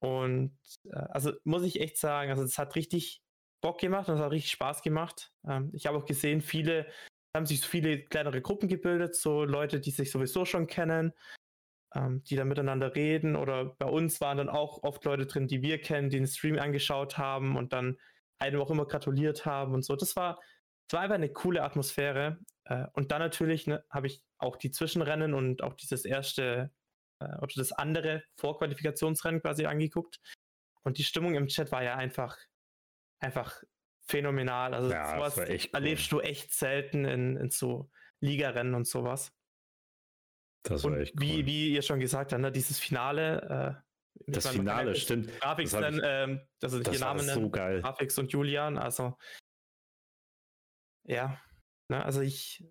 Und 0.00 0.58
äh, 0.84 0.96
also 0.96 1.32
muss 1.44 1.62
ich 1.62 1.80
echt 1.80 1.98
sagen, 1.98 2.30
also 2.30 2.42
es 2.42 2.58
hat 2.58 2.74
richtig 2.76 3.22
Bock 3.62 3.80
gemacht 3.80 4.08
und 4.08 4.16
es 4.16 4.20
hat 4.20 4.32
richtig 4.32 4.50
Spaß 4.52 4.82
gemacht. 4.82 5.32
Ähm, 5.48 5.70
ich 5.72 5.86
habe 5.86 5.96
auch 5.96 6.06
gesehen, 6.06 6.40
viele 6.40 6.86
haben 7.34 7.46
sich 7.46 7.60
so 7.60 7.68
viele 7.68 8.04
kleinere 8.04 8.40
Gruppen 8.40 8.68
gebildet, 8.68 9.16
so 9.16 9.44
Leute, 9.44 9.80
die 9.80 9.90
sich 9.90 10.10
sowieso 10.10 10.44
schon 10.44 10.66
kennen, 10.66 11.12
ähm, 11.94 12.22
die 12.24 12.36
dann 12.36 12.48
miteinander 12.48 12.94
reden. 12.94 13.36
Oder 13.36 13.64
bei 13.64 13.86
uns 13.86 14.20
waren 14.20 14.38
dann 14.38 14.48
auch 14.48 14.82
oft 14.82 15.04
Leute 15.04 15.26
drin, 15.26 15.48
die 15.48 15.62
wir 15.62 15.80
kennen, 15.80 16.10
die 16.10 16.18
den 16.18 16.26
Stream 16.26 16.58
angeschaut 16.58 17.16
haben 17.18 17.56
und 17.56 17.72
dann 17.72 17.98
einem 18.38 18.60
auch 18.60 18.70
immer 18.70 18.86
gratuliert 18.86 19.46
haben 19.46 19.74
und 19.74 19.84
so. 19.84 19.96
Das 19.96 20.16
war, 20.16 20.40
das 20.88 20.96
war 20.96 21.00
einfach 21.00 21.14
eine 21.14 21.32
coole 21.32 21.62
Atmosphäre. 21.62 22.38
Äh, 22.64 22.86
und 22.94 23.12
dann 23.12 23.20
natürlich 23.20 23.66
ne, 23.66 23.84
habe 23.90 24.06
ich 24.06 24.22
auch 24.38 24.56
die 24.56 24.70
Zwischenrennen 24.70 25.34
und 25.34 25.62
auch 25.62 25.74
dieses 25.74 26.04
erste 26.04 26.70
äh, 27.20 27.36
oder 27.38 27.52
das 27.56 27.72
andere 27.72 28.24
Vorqualifikationsrennen 28.36 29.40
quasi 29.40 29.66
angeguckt. 29.66 30.20
Und 30.82 30.98
die 30.98 31.04
Stimmung 31.04 31.34
im 31.34 31.46
Chat 31.48 31.72
war 31.72 31.82
ja 31.82 31.94
einfach 31.96 32.36
einfach 33.20 33.62
phänomenal. 34.06 34.74
Also 34.74 34.90
ja, 34.90 35.14
sowas 35.14 35.38
cool. 35.38 35.58
erlebst 35.72 36.12
du 36.12 36.20
echt 36.20 36.52
selten 36.52 37.04
in, 37.04 37.36
in 37.36 37.50
so 37.50 37.90
Ligarennen 38.20 38.74
und 38.74 38.86
sowas. 38.86 39.32
Das 40.62 40.84
war 40.84 40.92
und 40.92 41.00
echt 41.00 41.14
cool. 41.16 41.22
Wie, 41.22 41.46
wie 41.46 41.74
ihr 41.74 41.82
schon 41.82 42.00
gesagt 42.00 42.32
habt, 42.32 42.42
ne, 42.42 42.52
dieses 42.52 42.78
Finale. 42.78 43.83
Das 44.26 44.48
Finale, 44.48 44.94
stimmt. 44.94 45.28
Grafix 45.40 45.72
das 45.72 45.80
dann, 45.80 46.00
ähm, 46.02 46.40
also 46.62 46.78
das 46.80 46.90
hier 46.90 47.00
Namen 47.00 47.26
so 47.26 47.50
geil. 47.50 47.82
Grafix 47.82 48.18
und 48.18 48.32
Julian, 48.32 48.78
also 48.78 49.16
ja, 51.06 51.38
ne, 51.88 52.04
also 52.04 52.20
ich 52.20 52.64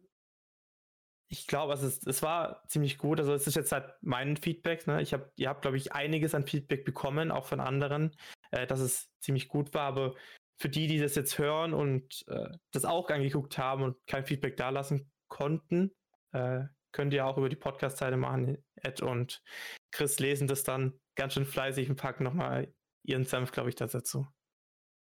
ich 1.34 1.48
glaube, 1.48 1.72
also 1.72 1.88
es, 1.88 2.06
es 2.06 2.22
war 2.22 2.64
ziemlich 2.68 3.00
gut. 3.00 3.20
Also 3.20 3.34
es 3.34 3.48
ist 3.48 3.56
jetzt 3.56 3.72
halt 3.72 3.92
mein 4.02 4.38
Feedback. 4.38 4.86
Ne? 4.86 5.02
Ich 5.02 5.14
hab, 5.14 5.32
ihr 5.36 5.50
habt, 5.50 5.64
glaube 5.64 5.78
ich, 5.78 5.92
einiges 5.92 6.36
an 6.36 6.46
Feedback 6.46 6.86
bekommen, 6.86 7.32
auch 7.32 7.46
von 7.46 7.60
anderen, 7.60 8.16
äh, 8.52 8.68
dass 8.68 8.80
es 8.80 9.10
ziemlich 9.20 9.48
gut 9.48 9.74
war. 9.74 9.88
Aber 9.88 10.14
für 10.62 10.70
die, 10.70 10.86
die 10.86 11.00
das 11.00 11.16
jetzt 11.16 11.40
hören 11.40 11.74
und 11.74 12.24
äh, 12.28 12.50
das 12.72 12.86
auch 12.86 13.10
angeguckt 13.10 13.58
haben 13.58 13.82
und 13.82 13.98
kein 14.06 14.26
Feedback 14.26 14.58
dalassen 14.58 15.12
konnten, 15.28 15.92
äh, 16.34 16.66
könnt 16.92 17.14
ihr 17.16 17.26
auch 17.26 17.40
über 17.40 17.50
die 17.50 17.56
Podcast-Seite 17.56 18.16
machen. 18.16 18.64
Ed 18.76 19.02
und 19.02 19.42
Chris 19.92 20.20
lesen 20.20 20.48
das 20.48 20.64
dann 20.64 21.00
ganz 21.16 21.34
schön 21.34 21.46
fleißig 21.46 21.90
und 21.90 21.96
packen 21.96 22.24
nochmal 22.24 22.74
ihren 23.04 23.26
Senf, 23.26 23.52
glaube 23.52 23.70
ich, 23.70 23.76
dazu. 23.76 24.28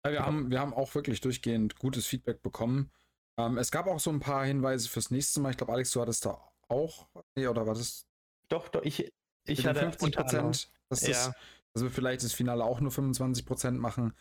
Ja, 0.05 0.12
wir, 0.12 0.25
haben, 0.25 0.51
wir 0.51 0.60
haben 0.60 0.73
auch 0.73 0.93
wirklich 0.95 1.21
durchgehend 1.21 1.77
gutes 1.77 2.05
Feedback 2.05 2.41
bekommen. 2.41 2.91
Ähm, 3.38 3.57
es 3.57 3.71
gab 3.71 3.88
auch 3.88 3.99
so 3.99 4.10
ein 4.10 4.19
paar 4.19 4.45
Hinweise 4.45 4.89
fürs 4.89 5.12
nächste 5.12 5.39
Mal. 5.39 5.51
Ich 5.51 5.57
glaube, 5.57 5.73
Alex, 5.73 5.91
du 5.91 6.01
hattest 6.01 6.25
da 6.25 6.41
auch. 6.69 7.07
Nee, 7.36 7.47
oder 7.47 7.65
war 7.67 7.75
das? 7.75 8.07
Doch, 8.49 8.69
doch, 8.69 8.83
ich, 8.83 9.12
ich 9.45 9.65
hatte 9.65 9.79
50 9.79 10.15
Prozent. 10.15 10.71
Dass, 10.89 11.01
ja. 11.01 11.10
das, 11.10 11.33
dass 11.73 11.83
wir 11.83 11.91
vielleicht 11.91 12.23
das 12.23 12.33
Finale 12.33 12.63
auch 12.63 12.79
nur 12.79 12.91
25 12.91 13.45
Prozent 13.45 13.79
machen. 13.79 14.13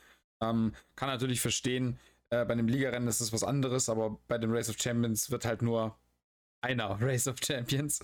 Ähm, 0.43 0.75
kann 0.97 1.09
natürlich 1.09 1.41
verstehen, 1.41 1.99
äh, 2.31 2.45
bei 2.45 2.53
einem 2.53 2.69
Ligarennen 2.69 3.09
ist 3.09 3.21
das 3.21 3.33
was 3.33 3.45
anderes, 3.45 3.89
aber 3.89 4.19
bei 4.29 4.39
dem 4.39 4.53
Race 4.53 4.69
of 4.69 4.77
Champions 4.79 5.31
wird 5.31 5.45
halt 5.45 5.62
nur 5.62 5.97
einer 6.61 6.91
Race 7.01 7.29
of 7.29 7.37
Champions. 7.43 8.01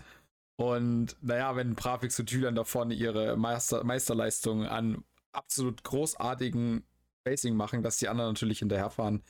Und 0.56 1.16
naja, 1.22 1.56
wenn 1.56 1.76
Pravix 1.76 2.18
und 2.20 2.26
Thülan 2.26 2.54
da 2.54 2.64
vorne 2.64 2.94
ihre 2.94 3.36
Meister 3.36 3.84
Meisterleistung 3.84 4.66
an 4.66 5.04
absolut 5.32 5.82
großartigen 5.82 6.84
Racing 7.26 7.56
machen, 7.56 7.82
dass 7.82 7.96
die 7.96 8.08
anderen 8.08 8.32
natürlich 8.32 8.58
hinterherfahren, 8.58 9.22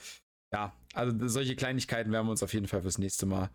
ja, 0.52 0.72
also 0.92 1.28
solche 1.28 1.56
Kleinigkeiten 1.56 2.12
werden 2.12 2.26
wir 2.26 2.30
uns 2.32 2.42
auf 2.42 2.52
jeden 2.52 2.66
Fall 2.66 2.82
fürs 2.82 2.98
nächste 2.98 3.26
Mal 3.26 3.50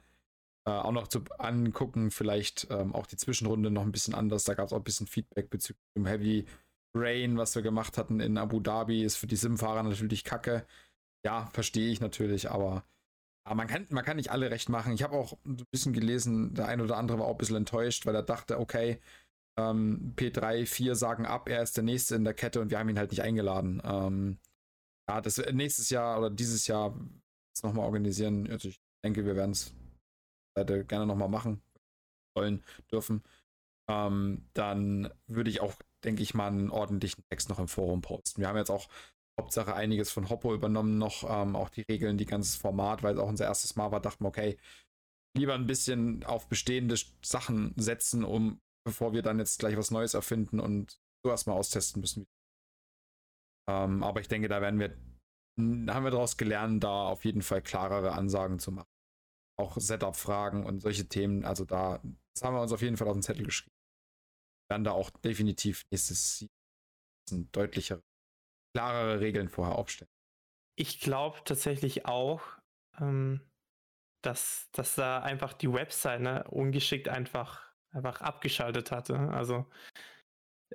äh, 0.65 0.71
auch 0.71 0.91
noch 0.91 1.08
zu 1.08 1.23
angucken. 1.38 2.12
Vielleicht 2.12 2.67
ähm, 2.69 2.93
auch 2.93 3.06
die 3.06 3.17
Zwischenrunde 3.17 3.71
noch 3.71 3.84
ein 3.84 3.91
bisschen 3.91 4.15
anders. 4.15 4.43
Da 4.43 4.53
gab 4.53 4.67
es 4.67 4.73
auch 4.73 4.77
ein 4.77 4.84
bisschen 4.84 5.08
Feedback 5.08 5.49
bezüglich 5.49 5.84
dem 5.95 6.06
Heavy 6.06 6.45
Rain, 6.95 7.38
was 7.38 7.56
wir 7.56 7.62
gemacht 7.62 7.97
hatten 7.97 8.19
in 8.19 8.38
Abu 8.38 8.60
Dhabi. 8.60 9.03
Ist 9.03 9.15
für 9.15 9.27
die 9.27 9.36
Sim-Fahrer 9.36 9.84
natürlich 9.84 10.23
kacke. 10.23 10.65
Ja, 11.23 11.47
verstehe 11.53 11.89
ich 11.89 12.01
natürlich, 12.01 12.49
aber, 12.51 12.84
aber 13.47 13.55
man, 13.55 13.67
kann, 13.67 13.88
man 13.89 14.03
kann 14.03 14.17
nicht 14.17 14.29
alle 14.29 14.51
recht 14.51 14.67
machen. 14.67 14.91
Ich 14.93 15.03
habe 15.03 15.15
auch 15.15 15.38
ein 15.45 15.63
bisschen 15.71 15.93
gelesen, 15.93 16.53
der 16.53 16.67
eine 16.67 16.83
oder 16.83 16.97
andere 16.97 17.19
war 17.19 17.27
auch 17.27 17.31
ein 17.31 17.38
bisschen 17.38 17.55
enttäuscht, 17.55 18.05
weil 18.05 18.13
er 18.13 18.23
dachte, 18.23 18.60
okay, 18.60 18.99
ähm, 19.57 20.13
P3, 20.17 20.65
4 20.65 20.95
sagen 20.95 21.25
ab, 21.25 21.47
er 21.47 21.63
ist 21.63 21.77
der 21.77 21.83
Nächste 21.86 22.15
in 22.15 22.25
der 22.25 22.33
Kette 22.33 22.60
und 22.60 22.71
wir 22.71 22.77
haben 22.77 22.89
ihn 22.89 22.99
halt 22.99 23.12
nicht 23.12 23.21
eingeladen. 23.21 23.81
Ähm, 23.86 24.38
ja, 25.10 25.21
das 25.21 25.38
nächstes 25.53 25.89
Jahr 25.89 26.19
oder 26.19 26.29
dieses 26.29 26.67
Jahr 26.67 26.99
nochmal 27.63 27.86
organisieren. 27.86 28.51
Also 28.51 28.67
ich 28.67 28.81
denke, 29.03 29.25
wir 29.25 29.38
werden 29.38 29.51
es 29.51 29.73
gerne 30.55 31.05
nochmal 31.05 31.29
machen 31.29 31.62
wollen, 32.36 32.63
dürfen. 32.91 33.23
Ähm, 33.89 34.45
dann 34.53 35.10
würde 35.27 35.49
ich 35.49 35.62
auch, 35.62 35.73
denke 36.03 36.21
ich 36.21 36.33
mal, 36.33 36.47
einen 36.47 36.69
ordentlichen 36.69 37.23
Text 37.31 37.47
noch 37.47 37.60
im 37.60 37.69
Forum 37.69 38.01
posten. 38.01 38.41
Wir 38.41 38.49
haben 38.49 38.57
jetzt 38.57 38.71
auch 38.71 38.89
Hauptsache 39.39 39.76
einiges 39.76 40.12
von 40.12 40.30
Hoppo 40.30 40.54
übernommen, 40.54 40.97
noch 40.97 41.23
ähm, 41.23 41.56
auch 41.56 41.69
die 41.69 41.82
Regeln, 41.82 42.17
die 42.17 42.26
ganzes 42.26 42.56
Format, 42.56 43.04
weil 43.04 43.15
es 43.15 43.19
auch 43.19 43.30
unser 43.30 43.45
erstes 43.45 43.76
Mal 43.76 43.91
war, 43.91 44.02
dachten 44.02 44.23
wir, 44.23 44.30
okay, 44.30 44.58
lieber 45.38 45.54
ein 45.54 45.67
bisschen 45.67 46.23
auf 46.23 46.47
bestehende 46.47 46.95
Sachen 47.21 47.73
setzen, 47.78 48.23
um 48.23 48.60
bevor 48.86 49.13
wir 49.13 49.21
dann 49.21 49.39
jetzt 49.39 49.60
gleich 49.60 49.78
was 49.78 49.91
Neues 49.91 50.13
erfinden 50.13 50.60
und 50.60 51.00
so 51.23 51.32
erstmal 51.32 51.58
austesten 51.58 52.02
müssen. 52.02 52.26
Ähm, 53.69 54.02
aber 54.04 54.21
ich 54.21 54.28
denke, 54.28 54.47
da 54.47 54.62
werden 54.62 54.80
wir, 54.80 54.97
haben 55.93 56.04
wir 56.04 56.12
daraus 56.12 56.38
gelernt, 56.38 56.84
da 56.84 57.08
auf 57.08 57.26
jeden 57.26 57.41
Fall 57.41 57.62
klarere 57.62 58.13
Ansagen 58.13 58.60
zu 58.60 58.71
machen. 58.71 58.89
Auch 59.60 59.78
Setup-Fragen 59.78 60.65
und 60.65 60.80
solche 60.80 61.08
Themen. 61.08 61.43
Also 61.43 61.65
da, 61.65 62.02
das 62.34 62.43
haben 62.43 62.56
wir 62.56 62.62
uns 62.62 62.71
auf 62.71 62.82
jeden 62.82 62.97
Fall 62.97 63.08
auf 63.08 63.15
den 63.15 63.23
Zettel 63.23 63.43
geschrieben. 63.43 63.76
Wir 64.67 64.76
werden 64.76 64.84
da 64.84 64.91
auch 64.91 65.10
definitiv 65.10 65.86
nächstes 65.91 66.38
Season 67.30 67.50
deutlichere, 67.52 68.02
klarere 68.78 69.20
Regeln 69.20 69.50
vorher 69.50 69.76
aufstellen. 69.76 70.12
Ich 70.76 71.00
glaube 71.00 71.40
tatsächlich 71.46 72.06
auch, 72.06 72.42
ähm, 73.00 73.42
dass, 74.24 74.70
dass 74.72 74.96
da 74.96 75.20
einfach 75.22 75.54
die 75.54 75.74
Website 75.74 76.22
ne, 76.22 76.44
ungeschickt 76.50 77.10
einfach 77.10 77.68
einfach 77.92 78.22
abgeschaltet 78.22 78.92
hatte. 78.92 79.18
Also 79.18 79.66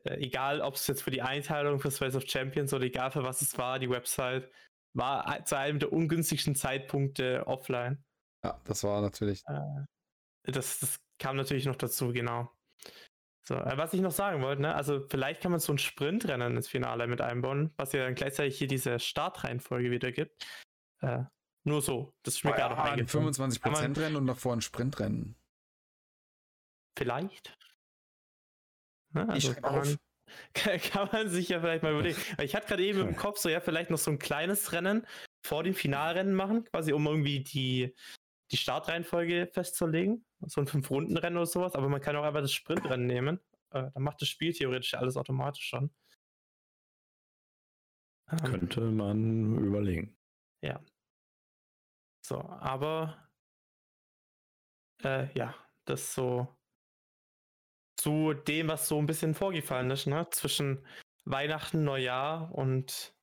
äh, 0.05 0.17
egal, 0.17 0.61
ob 0.61 0.75
es 0.75 0.87
jetzt 0.89 1.03
für 1.03 1.11
die 1.11 1.23
Einteilung 1.23 1.79
für 1.79 1.91
Space 1.91 2.17
of 2.17 2.25
Champions 2.27 2.73
oder 2.73 2.85
egal 2.85 3.13
für 3.13 3.23
was 3.23 3.43
es 3.43 3.57
war, 3.59 3.79
die 3.79 3.91
Website 3.91 4.51
war 4.95 5.45
zu 5.45 5.57
einem 5.57 5.79
der 5.79 5.93
ungünstigsten 5.93 6.55
Zeitpunkte 6.55 7.47
offline. 7.47 8.03
Ja, 8.45 8.61
das 8.65 8.83
war 8.83 9.01
natürlich. 9.01 9.43
Äh, 9.47 9.85
das, 10.51 10.81
das 10.81 11.01
kam 11.19 11.37
natürlich 11.37 11.67
noch 11.67 11.77
dazu, 11.77 12.13
genau. 12.13 12.51
So, 13.45 13.57
äh, 13.57 13.77
was 13.77 13.93
ich 13.93 14.01
noch 14.01 14.13
sagen 14.13 14.43
wollte, 14.43 14.63
ne, 14.63 14.75
also 14.75 15.01
vielleicht 15.09 15.43
kann 15.43 15.51
man 15.51 15.61
so 15.61 15.73
ein 15.73 15.79
Sprintrennen 15.79 16.57
ins 16.57 16.69
Finale 16.69 17.07
mit 17.07 17.21
einbauen, 17.21 17.73
was 17.77 17.93
ja 17.93 18.05
dann 18.05 18.15
gleichzeitig 18.15 18.57
hier 18.57 18.69
diese 18.69 19.01
Startreihenfolge 19.01 19.91
wieder 19.91 20.13
gibt. 20.13 20.47
Äh, 21.01 21.25
nur 21.65 21.83
so, 21.83 22.15
das 22.23 22.45
oh, 22.45 22.51
gerade 22.51 22.75
ja, 22.75 22.85
ein 22.85 23.07
25% 23.07 23.99
Rennen 23.99 24.17
und 24.17 24.27
davor 24.27 24.55
ein 24.55 24.61
Sprintrennen. 24.61 25.37
Vielleicht. 26.97 27.57
Ne, 29.11 29.29
also 29.29 29.55
kann 29.55 29.75
man, 29.75 29.97
kann 30.93 31.09
man 31.13 31.29
sich 31.29 31.49
ja 31.49 31.61
vielleicht 31.61 31.83
mal 31.83 31.93
überlegen. 31.93 32.21
Ich 32.41 32.55
hatte 32.55 32.69
gerade 32.69 32.85
eben 32.85 33.01
im 33.01 33.17
Kopf 33.17 33.39
so, 33.39 33.49
ja, 33.49 33.61
vielleicht 33.61 33.91
noch 33.91 33.99
so 33.99 34.11
ein 34.11 34.19
kleines 34.19 34.73
Rennen 34.73 35.07
vor 35.45 35.65
dem 35.65 35.75
Finalrennen 35.75 36.35
machen, 36.35 36.65
quasi 36.65 36.93
um 36.93 37.07
irgendwie 37.07 37.41
die, 37.41 37.95
die 38.53 38.57
Startreihenfolge 38.57 39.49
festzulegen. 39.53 40.25
So 40.47 40.61
ein 40.61 40.67
Fünf-Runden-Rennen 40.67 41.37
oder 41.37 41.47
sowas, 41.47 41.75
aber 41.75 41.89
man 41.89 42.01
kann 42.01 42.17
auch 42.17 42.25
einfach 42.25 42.41
das 42.41 42.53
Sprintrennen 42.53 43.07
nehmen. 43.07 43.41
Äh, 43.71 43.91
dann 43.93 44.03
macht 44.03 44.21
das 44.21 44.29
Spiel 44.29 44.53
theoretisch 44.53 44.95
alles 44.95 45.17
automatisch 45.17 45.65
schon. 45.67 45.91
Ähm, 48.31 48.39
Könnte 48.39 48.81
man 48.81 49.59
überlegen. 49.59 50.17
Ja. 50.63 50.81
So, 52.25 52.41
aber 52.41 53.29
äh, 55.03 55.33
ja, 55.37 55.55
das 55.85 56.15
so 56.15 56.49
zu 57.97 58.33
dem, 58.33 58.69
was 58.69 58.89
so 58.89 58.99
ein 58.99 59.07
bisschen 59.07 59.35
vorgefallen 59.35 59.91
ist, 59.91 60.07
ne? 60.07 60.27
Zwischen 60.31 60.85
Weihnachten, 61.25 61.85
Neujahr 61.85 62.53
und 62.53 63.15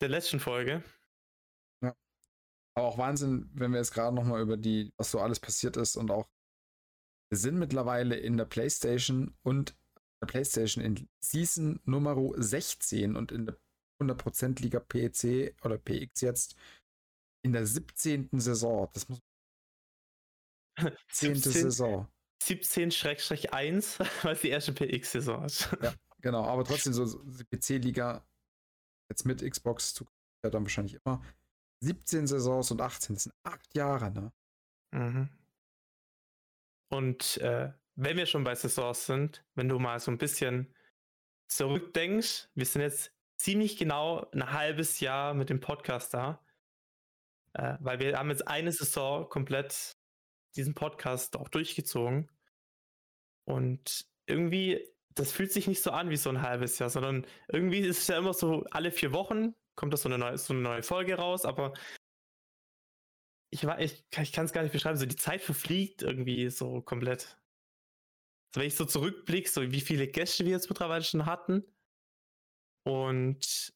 der 0.00 0.08
letzten 0.08 0.40
Folge. 0.40 0.82
Aber 2.76 2.88
auch 2.88 2.98
Wahnsinn, 2.98 3.50
wenn 3.54 3.70
wir 3.70 3.78
jetzt 3.78 3.92
gerade 3.92 4.14
nochmal 4.14 4.42
über 4.42 4.56
die, 4.56 4.92
was 4.96 5.10
so 5.10 5.20
alles 5.20 5.38
passiert 5.40 5.76
ist 5.76 5.96
und 5.96 6.10
auch 6.10 6.28
wir 7.30 7.38
sind 7.38 7.58
mittlerweile 7.58 8.16
in 8.16 8.36
der 8.36 8.44
PlayStation 8.44 9.36
und 9.42 9.76
der 10.20 10.26
PlayStation 10.26 10.84
in 10.84 11.08
Season 11.20 11.80
Nummer 11.84 12.16
16 12.36 13.16
und 13.16 13.32
in 13.32 13.46
der 13.46 13.58
100% 14.00 14.60
Liga 14.62 14.80
PEC 14.80 15.54
oder 15.64 15.78
PX 15.78 16.20
jetzt 16.20 16.56
in 17.44 17.52
der 17.52 17.66
17. 17.66 18.28
Saison. 18.32 18.88
Das 18.92 19.08
muss 19.08 19.20
10. 21.10 21.36
Saison. 21.36 22.08
17-1, 22.42 23.98
weil 24.24 24.34
es 24.34 24.40
die 24.40 24.48
erste 24.48 24.72
PX-Saison 24.72 25.44
ist. 25.44 25.68
Ja, 25.80 25.94
genau, 26.20 26.44
aber 26.44 26.64
trotzdem 26.64 26.92
so 26.92 27.22
die 27.24 27.44
PC-Liga 27.44 28.26
jetzt 29.10 29.24
mit 29.24 29.42
Xbox 29.42 30.04
ja 30.44 30.50
dann 30.50 30.64
wahrscheinlich 30.64 30.98
immer 31.04 31.22
17 31.84 32.26
Saisons 32.26 32.70
und 32.70 32.80
18, 32.80 33.14
das 33.14 33.24
sind 33.24 33.34
acht 33.44 33.74
Jahre, 33.74 34.10
ne? 34.10 34.32
Mhm. 34.92 35.28
Und 36.88 37.38
äh, 37.38 37.72
wenn 37.96 38.16
wir 38.16 38.26
schon 38.26 38.44
bei 38.44 38.54
Saisons 38.54 39.06
sind, 39.06 39.44
wenn 39.54 39.68
du 39.68 39.78
mal 39.78 39.98
so 40.00 40.10
ein 40.10 40.18
bisschen 40.18 40.74
zurückdenkst, 41.48 42.48
wir 42.54 42.66
sind 42.66 42.82
jetzt 42.82 43.12
ziemlich 43.36 43.76
genau 43.76 44.28
ein 44.32 44.52
halbes 44.52 45.00
Jahr 45.00 45.34
mit 45.34 45.50
dem 45.50 45.60
Podcast 45.60 46.14
da, 46.14 46.44
äh, 47.54 47.76
weil 47.80 48.00
wir 48.00 48.18
haben 48.18 48.30
jetzt 48.30 48.46
eine 48.48 48.72
Saison 48.72 49.28
komplett 49.28 49.96
diesen 50.56 50.74
Podcast 50.74 51.36
auch 51.36 51.48
durchgezogen. 51.48 52.30
Und 53.44 54.06
irgendwie, 54.26 54.88
das 55.14 55.32
fühlt 55.32 55.52
sich 55.52 55.66
nicht 55.66 55.82
so 55.82 55.90
an 55.90 56.10
wie 56.10 56.16
so 56.16 56.30
ein 56.30 56.42
halbes 56.42 56.78
Jahr, 56.78 56.90
sondern 56.90 57.26
irgendwie 57.48 57.80
ist 57.80 57.98
es 57.98 58.06
ja 58.08 58.18
immer 58.18 58.34
so, 58.34 58.64
alle 58.70 58.90
vier 58.90 59.12
Wochen 59.12 59.54
kommt 59.76 59.92
das 59.92 60.02
so 60.02 60.08
eine 60.08 60.18
neue, 60.18 60.38
so 60.38 60.54
eine 60.54 60.62
neue 60.62 60.82
Folge 60.82 61.16
raus, 61.16 61.44
aber 61.44 61.74
ich, 63.50 63.62
ich, 63.62 64.04
ich 64.20 64.32
kann 64.32 64.44
es 64.44 64.52
gar 64.52 64.62
nicht 64.62 64.72
beschreiben, 64.72 64.98
so 64.98 65.06
die 65.06 65.16
Zeit 65.16 65.40
verfliegt 65.40 66.02
irgendwie 66.02 66.50
so 66.50 66.82
komplett. 66.82 67.38
Also 68.50 68.60
wenn 68.60 68.66
ich 68.66 68.76
so 68.76 68.84
zurückblicke, 68.84 69.48
so 69.48 69.62
wie 69.62 69.80
viele 69.80 70.08
Gäste 70.08 70.44
wir 70.44 70.52
jetzt 70.52 70.68
mittlerweile 70.68 71.04
schon 71.04 71.26
hatten 71.26 71.64
und 72.84 73.72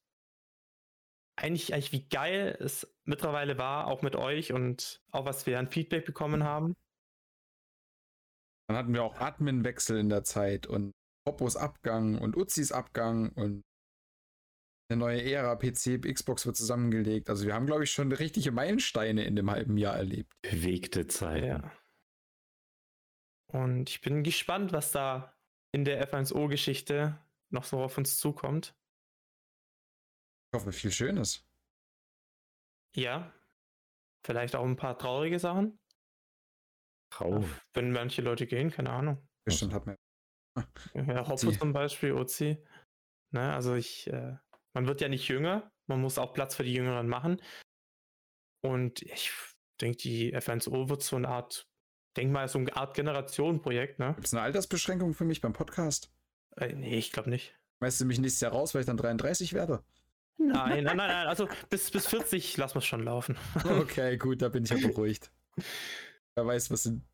eigentlich, 1.37 1.73
eigentlich 1.73 1.93
wie 1.93 2.09
geil 2.09 2.57
es 2.61 2.93
mittlerweile 3.05 3.59
war, 3.59 3.87
auch 3.87 4.03
mit 4.03 4.17
euch 4.17 4.53
und 4.53 5.01
auch 5.13 5.25
was 5.25 5.47
wir 5.47 5.59
an 5.59 5.69
Feedback 5.69 6.05
bekommen 6.05 6.43
haben. 6.43 6.75
Dann 8.69 8.77
hatten 8.77 8.93
wir 8.93 9.05
auch 9.05 9.21
Adminwechsel 9.21 9.99
in 9.99 10.09
der 10.09 10.25
Zeit 10.25 10.67
und 10.67 10.93
Poppos 11.25 11.57
Abgang 11.57 12.19
und 12.19 12.37
Uzis 12.37 12.73
Abgang 12.73 13.31
und 13.31 13.63
eine 14.88 14.98
neue 14.98 15.22
Ära, 15.22 15.55
PC, 15.57 16.01
Xbox 16.03 16.46
wird 16.46 16.57
zusammengelegt. 16.57 17.29
Also 17.29 17.46
wir 17.46 17.55
haben, 17.55 17.66
glaube 17.66 17.85
ich, 17.85 17.92
schon 17.92 18.11
richtige 18.11 18.53
Meilensteine 18.53 19.24
in 19.24 19.37
dem 19.37 19.51
halben 19.51 19.77
Jahr 19.77 19.96
erlebt. 19.96 20.33
Bewegte 20.42 21.07
Zeit. 21.07 21.44
Ja. 21.44 21.72
Und 23.53 23.90
ich 23.90 24.01
bin 24.01 24.22
gespannt, 24.22 24.72
was 24.72 24.92
da 24.92 25.35
in 25.72 25.85
der 25.85 26.11
F1O-Geschichte 26.11 27.22
noch 27.51 27.64
so 27.64 27.83
auf 27.83 27.98
uns 27.98 28.18
zukommt. 28.18 28.74
Ich 30.51 30.59
hoffe, 30.59 30.72
viel 30.72 30.90
Schönes. 30.90 31.46
Ja. 32.96 33.35
Vielleicht 34.24 34.57
auch 34.57 34.64
ein 34.64 34.77
paar 34.77 34.98
traurige 34.98 35.38
Sachen. 35.38 35.79
Traurig. 37.11 37.48
Wenn 37.74 37.92
manche 37.92 38.22
Leute 38.22 38.46
gehen, 38.46 38.70
keine 38.70 38.90
Ahnung. 38.90 39.27
Bestimmt 39.44 39.72
hat 39.72 39.87
man. 39.87 39.96
Ja, 40.94 41.29
Hoppo 41.29 41.53
zum 41.53 41.72
Beispiel, 41.72 42.12
Ozi. 42.12 42.62
Ne, 43.31 43.53
also 43.55 43.74
ich, 43.74 44.07
äh, 44.09 44.37
man 44.74 44.87
wird 44.87 45.00
ja 45.00 45.09
nicht 45.09 45.28
jünger, 45.28 45.70
man 45.87 46.00
muss 46.00 46.18
auch 46.18 46.33
Platz 46.33 46.54
für 46.54 46.64
die 46.64 46.74
Jüngeren 46.74 47.09
machen. 47.09 47.40
Und 48.61 49.02
ich 49.02 49.33
denke, 49.81 49.98
die 49.98 50.35
F1O 50.35 50.88
wird 50.88 51.02
so 51.02 51.16
eine 51.16 51.28
Art, 51.28 51.68
denk 52.16 52.33
mal, 52.33 52.48
so 52.48 52.59
eine 52.59 52.76
Art 52.76 52.94
Generationenprojekt, 52.94 53.98
ne? 53.98 54.14
Gibt 54.14 54.26
es 54.26 54.35
eine 54.35 54.42
Altersbeschränkung 54.42 55.14
für 55.14 55.24
mich 55.24 55.40
beim 55.40 55.52
Podcast? 55.52 56.12
Äh, 56.57 56.74
nee, 56.74 56.98
ich 56.98 57.12
glaube 57.12 57.31
nicht. 57.31 57.54
Weißt 57.81 58.00
du 58.00 58.04
mich 58.04 58.18
nächstes 58.18 58.40
Jahr 58.40 58.52
raus, 58.52 58.74
weil 58.74 58.81
ich 58.81 58.87
dann 58.87 58.96
33 58.96 59.52
werde? 59.52 59.85
Nein, 60.37 60.85
nein, 60.85 60.96
nein, 60.96 60.96
nein. 60.96 61.26
Also 61.28 61.48
bis, 61.70 61.90
bis 61.90 62.07
40 62.09 62.57
lassen 62.57 62.74
wir 62.74 62.81
es 62.81 62.87
schon 62.87 63.04
laufen. 63.04 63.37
Okay, 63.64 64.16
gut, 64.16 64.42
da 64.42 64.48
bin 64.48 64.64
ich 64.64 64.70
ja 64.70 64.76
beruhigt. 64.76 65.31
Wer 66.35 66.46
weiß, 66.46 66.70
was 66.70 66.85
sind. 66.85 67.04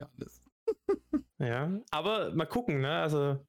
Ja, 0.00 0.10
alles. 0.16 0.42
ja, 1.38 1.80
aber 1.90 2.34
mal 2.34 2.46
gucken, 2.46 2.80
ne? 2.80 2.98
Also, 2.98 3.44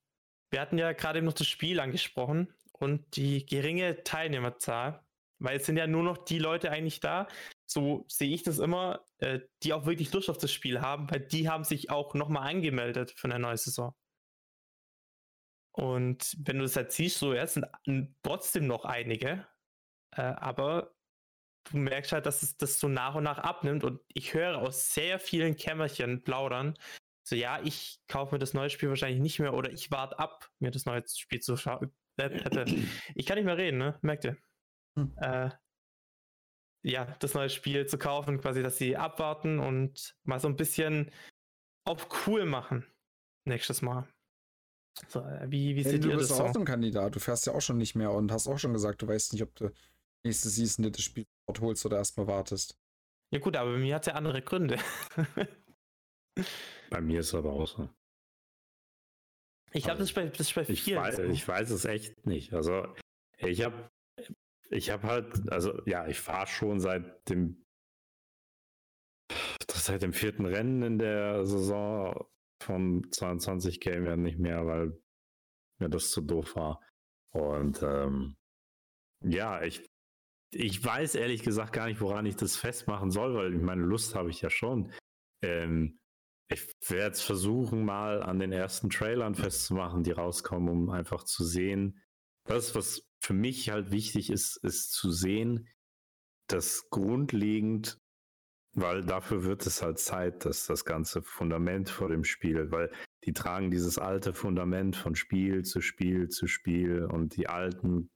wir 0.49 0.61
hatten 0.61 0.77
ja 0.77 0.93
gerade 0.93 1.21
noch 1.21 1.33
das 1.33 1.47
Spiel 1.47 1.79
angesprochen 1.79 2.53
und 2.79 3.15
die 3.15 3.45
geringe 3.45 4.03
Teilnehmerzahl, 4.03 5.03
weil 5.39 5.57
es 5.57 5.65
sind 5.65 5.77
ja 5.77 5.87
nur 5.87 6.03
noch 6.03 6.17
die 6.17 6.39
Leute 6.39 6.71
eigentlich 6.71 6.99
da, 6.99 7.27
so 7.65 8.05
sehe 8.07 8.33
ich 8.33 8.43
das 8.43 8.59
immer, 8.59 9.05
äh, 9.19 9.41
die 9.63 9.73
auch 9.73 9.85
wirklich 9.85 10.11
Lust 10.13 10.29
auf 10.29 10.37
das 10.37 10.51
Spiel 10.51 10.81
haben, 10.81 11.09
weil 11.11 11.21
die 11.21 11.49
haben 11.49 11.63
sich 11.63 11.89
auch 11.89 12.13
nochmal 12.13 12.49
angemeldet 12.49 13.11
für 13.11 13.27
eine 13.27 13.39
neue 13.39 13.57
Saison. 13.57 13.93
Und 15.71 16.35
wenn 16.39 16.57
du 16.57 16.63
das 16.63 16.75
halt 16.75 16.91
siehst, 16.91 17.19
so, 17.19 17.33
ja, 17.33 17.43
es 17.43 17.53
sind 17.53 17.67
trotzdem 18.23 18.65
noch 18.65 18.83
einige, 18.85 19.47
äh, 20.15 20.21
aber 20.21 20.95
du 21.65 21.77
merkst 21.77 22.13
halt, 22.13 22.25
dass 22.25 22.41
es 22.41 22.57
das 22.57 22.79
so 22.79 22.87
nach 22.87 23.15
und 23.15 23.23
nach 23.23 23.37
abnimmt 23.37 23.83
und 23.83 24.01
ich 24.07 24.33
höre 24.33 24.57
aus 24.57 24.93
sehr 24.93 25.19
vielen 25.19 25.55
Kämmerchen 25.55 26.23
plaudern, 26.23 26.77
so, 27.23 27.35
ja, 27.35 27.61
ich 27.61 27.99
kaufe 28.07 28.35
mir 28.35 28.39
das 28.39 28.53
neue 28.53 28.69
Spiel 28.69 28.89
wahrscheinlich 28.89 29.19
nicht 29.19 29.39
mehr 29.39 29.53
oder 29.53 29.69
ich 29.71 29.91
warte 29.91 30.17
ab, 30.17 30.49
mir 30.59 30.71
das 30.71 30.85
neue 30.85 31.03
Spiel 31.07 31.41
zu 31.41 31.57
schauen. 32.17 32.89
Ich 33.15 33.25
kann 33.25 33.37
nicht 33.37 33.45
mehr 33.45 33.57
reden, 33.57 33.77
ne? 33.77 33.97
Merkt 34.01 34.25
ihr? 34.25 34.37
Hm. 34.97 35.13
Äh, 35.17 35.49
ja, 36.83 37.05
das 37.19 37.33
neue 37.33 37.49
Spiel 37.49 37.85
zu 37.85 37.97
kaufen, 37.97 38.39
quasi, 38.39 38.63
dass 38.63 38.77
sie 38.77 38.95
abwarten 38.95 39.59
und 39.59 40.15
mal 40.23 40.39
so 40.39 40.47
ein 40.47 40.55
bisschen 40.55 41.11
auf 41.85 42.07
cool 42.27 42.45
machen 42.45 42.85
nächstes 43.45 43.81
Mal. 43.81 44.07
So, 45.07 45.19
äh, 45.21 45.45
wie, 45.49 45.75
wie 45.75 45.83
hey, 45.83 45.91
seht 45.91 46.03
du 46.03 46.09
ihr 46.09 46.17
bist 46.17 46.31
das 46.31 46.39
auch 46.39 46.53
so 46.53 46.59
ein 46.59 46.65
Kandidat. 46.65 47.15
Du 47.15 47.19
fährst 47.19 47.45
ja 47.45 47.53
auch 47.53 47.61
schon 47.61 47.77
nicht 47.77 47.95
mehr 47.95 48.11
und 48.11 48.31
hast 48.31 48.47
auch 48.47 48.57
schon 48.57 48.73
gesagt, 48.73 49.01
du 49.01 49.07
weißt 49.07 49.33
nicht, 49.33 49.43
ob 49.43 49.53
du 49.55 49.71
nächste 50.23 50.49
Season 50.49 50.91
das 50.91 51.01
Spiel 51.01 51.25
dort 51.47 51.61
holst 51.61 51.85
oder 51.85 51.97
erstmal 51.97 52.27
wartest. 52.27 52.77
Ja 53.31 53.39
gut, 53.39 53.55
aber 53.55 53.73
bei 53.73 53.77
mir 53.77 53.95
hat 53.95 54.03
es 54.03 54.07
ja 54.07 54.13
andere 54.13 54.41
Gründe. 54.41 54.79
bei 56.89 57.01
mir 57.01 57.19
ist 57.19 57.27
es 57.27 57.35
aber 57.35 57.51
auch 57.51 57.67
so. 57.67 57.89
Ich 59.77 59.83
glaube, 59.83 59.99
das, 59.99 60.13
das 60.13 60.39
ist 60.39 60.55
bei 60.55 60.65
ich 60.67 60.83
vielen. 60.83 60.99
Weiß, 60.99 61.19
ich 61.19 61.47
weiß 61.47 61.69
es 61.69 61.85
echt 61.85 62.25
nicht. 62.25 62.53
Also 62.53 62.87
ich 63.37 63.63
habe 63.63 63.89
ich 64.69 64.89
habe 64.89 65.07
halt, 65.07 65.51
also 65.51 65.81
ja, 65.85 66.07
ich 66.07 66.19
fahre 66.19 66.47
schon 66.47 66.79
seit 66.79 67.29
dem 67.29 67.63
seit 69.71 70.01
dem 70.01 70.13
vierten 70.13 70.45
Rennen 70.45 70.81
in 70.81 70.99
der 70.99 71.45
Saison 71.45 72.27
vom 72.61 73.09
22 73.11 73.79
Game 73.79 74.05
ja 74.05 74.17
nicht 74.17 74.39
mehr, 74.39 74.65
weil 74.65 74.99
mir 75.79 75.89
das 75.89 76.09
zu 76.09 76.21
doof 76.21 76.55
war. 76.55 76.81
Und 77.33 77.81
ähm, 77.83 78.35
ja, 79.23 79.61
ich, 79.61 79.85
ich 80.53 80.83
weiß 80.83 81.15
ehrlich 81.15 81.43
gesagt 81.43 81.73
gar 81.73 81.87
nicht, 81.87 82.01
woran 82.01 82.25
ich 82.25 82.35
das 82.35 82.57
festmachen 82.57 83.11
soll, 83.11 83.35
weil 83.35 83.53
ich 83.53 83.61
meine 83.61 83.83
Lust 83.83 84.15
habe 84.15 84.29
ich 84.29 84.41
ja 84.41 84.49
schon. 84.49 84.91
Ähm, 85.43 85.99
ich 86.49 86.65
werde 86.87 87.05
jetzt 87.05 87.21
versuchen, 87.21 87.83
mal 87.83 88.23
an 88.23 88.39
den 88.39 88.51
ersten 88.51 88.89
Trailern 88.89 89.35
festzumachen, 89.35 90.03
die 90.03 90.11
rauskommen, 90.11 90.69
um 90.69 90.89
einfach 90.89 91.23
zu 91.23 91.43
sehen. 91.43 92.01
Das, 92.45 92.73
was 92.75 93.03
für 93.19 93.33
mich 93.33 93.69
halt 93.69 93.91
wichtig 93.91 94.29
ist, 94.29 94.57
ist 94.63 94.93
zu 94.93 95.11
sehen, 95.11 95.67
dass 96.47 96.89
grundlegend, 96.89 97.99
weil 98.73 99.03
dafür 99.03 99.43
wird 99.43 99.65
es 99.65 99.81
halt 99.81 99.99
Zeit, 99.99 100.45
dass 100.45 100.65
das 100.65 100.85
ganze 100.85 101.21
Fundament 101.21 101.89
vor 101.89 102.07
dem 102.07 102.23
Spiel, 102.23 102.71
weil 102.71 102.91
die 103.25 103.33
tragen 103.33 103.69
dieses 103.69 103.97
alte 103.97 104.33
Fundament 104.33 104.95
von 104.95 105.15
Spiel 105.15 105.63
zu 105.63 105.81
Spiel 105.81 106.29
zu 106.29 106.47
Spiel 106.47 107.03
und 107.03 107.35
die 107.35 107.49
alten 107.49 108.09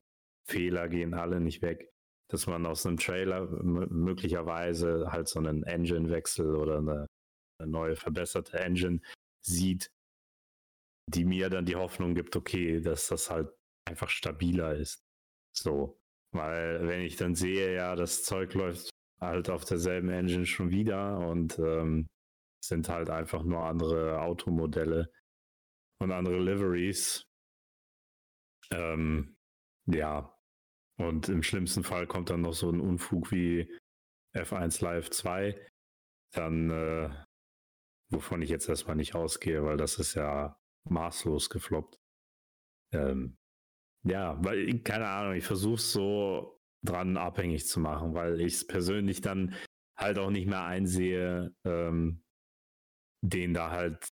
Fehler 0.48 0.88
gehen 0.88 1.14
alle 1.14 1.42
nicht 1.42 1.62
weg. 1.62 1.90
Dass 2.30 2.48
man 2.48 2.66
aus 2.66 2.86
einem 2.86 2.96
Trailer 2.96 3.50
möglicherweise 3.62 5.12
halt 5.12 5.28
so 5.28 5.40
einen 5.40 5.64
Engine-Wechsel 5.64 6.56
oder 6.56 6.78
eine 6.78 7.08
eine 7.62 7.72
neue 7.72 7.96
verbesserte 7.96 8.60
Engine 8.60 9.02
sieht, 9.42 9.92
die 11.08 11.26
mir 11.26 11.50
dann 11.50 11.66
die 11.66 11.76
Hoffnung 11.76 12.16
gibt, 12.16 12.36
okay, 12.36 12.82
dass 12.82 13.08
das 13.08 13.30
halt 13.30 13.50
einfach 13.88 14.10
stabiler 14.10 14.76
ist. 14.76 15.04
So. 15.56 16.00
Weil 16.34 16.88
wenn 16.88 17.02
ich 17.02 17.18
dann 17.18 17.36
sehe, 17.36 17.76
ja, 17.76 17.96
das 17.96 18.24
Zeug 18.24 18.54
läuft 18.54 18.90
halt 19.20 19.50
auf 19.50 19.66
derselben 19.66 20.10
Engine 20.10 20.46
schon 20.46 20.72
wieder 20.72 21.20
und 21.20 21.60
ähm, 21.60 22.08
sind 22.64 22.90
halt 22.90 23.10
einfach 23.10 23.44
nur 23.44 23.66
andere 23.66 24.22
Automodelle 24.22 25.12
und 26.00 26.12
andere 26.12 26.40
Liveries. 26.40 27.24
Ähm, 28.72 29.36
ja. 29.88 30.38
Und 30.98 31.30
im 31.30 31.44
schlimmsten 31.44 31.84
Fall 31.84 32.08
kommt 32.08 32.30
dann 32.30 32.42
noch 32.42 32.54
so 32.54 32.70
ein 32.70 32.80
Unfug 32.80 33.32
wie 33.32 33.72
F1 34.36 34.84
Live 34.84 35.10
2. 35.10 35.60
Dann 36.34 36.70
äh, 36.70 37.10
wovon 38.12 38.42
ich 38.42 38.50
jetzt 38.50 38.70
erstmal 38.70 38.96
nicht 38.96 39.16
ausgehe, 39.16 39.64
weil 39.64 39.78
das 39.78 39.98
ist 39.98 40.14
ja 40.16 40.60
maßlos 40.90 41.50
gefloppt. 41.50 42.00
Ähm, 42.94 43.38
ja, 44.04 44.44
weil, 44.44 44.80
keine 44.80 45.08
Ahnung, 45.08 45.36
ich 45.36 45.46
versuche 45.46 45.76
es 45.76 45.92
so 45.92 46.60
dran 46.84 47.18
abhängig 47.18 47.68
zu 47.68 47.80
machen, 47.80 48.14
weil 48.14 48.42
ich 48.42 48.56
es 48.56 48.68
persönlich 48.68 49.22
dann 49.22 49.56
halt 49.98 50.18
auch 50.18 50.32
nicht 50.32 50.48
mehr 50.48 50.64
einsehe, 50.64 51.56
ähm, 51.66 52.24
den 53.24 53.54
da 53.54 53.70
halt 53.70 54.10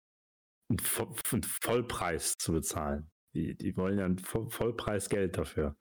einen 0.71 1.43
Vollpreis 1.43 2.35
zu 2.39 2.53
bezahlen. 2.53 3.11
Die, 3.35 3.57
die 3.57 3.77
wollen 3.77 3.99
ja 3.99 4.07
ein 4.07 4.19
Vollpreis 4.19 5.09
Geld 5.09 5.37
dafür. 5.37 5.77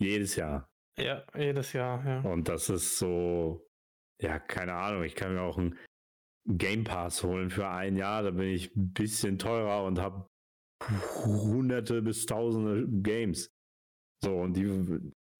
Jedes 0.00 0.36
Jahr. 0.36 0.68
Ja, 0.98 1.24
jedes 1.34 1.72
Jahr, 1.72 2.04
ja. 2.04 2.20
Und 2.22 2.48
das 2.48 2.68
ist 2.68 2.98
so, 2.98 3.66
ja, 4.20 4.38
keine 4.38 4.74
Ahnung, 4.74 5.04
ich 5.04 5.14
kann 5.14 5.32
mir 5.32 5.42
auch 5.42 5.58
ein 5.58 5.78
Game 6.46 6.84
Pass 6.84 7.22
holen 7.22 7.50
für 7.50 7.68
ein 7.68 7.96
Jahr. 7.96 8.22
Da 8.22 8.30
bin 8.30 8.48
ich 8.48 8.74
ein 8.74 8.92
bisschen 8.92 9.38
teurer 9.38 9.84
und 9.84 10.00
habe 10.00 10.26
hunderte 11.24 12.02
bis 12.02 12.26
tausende 12.26 12.86
Games. 13.02 13.50
So, 14.22 14.36
und 14.38 14.54
die 14.54 14.66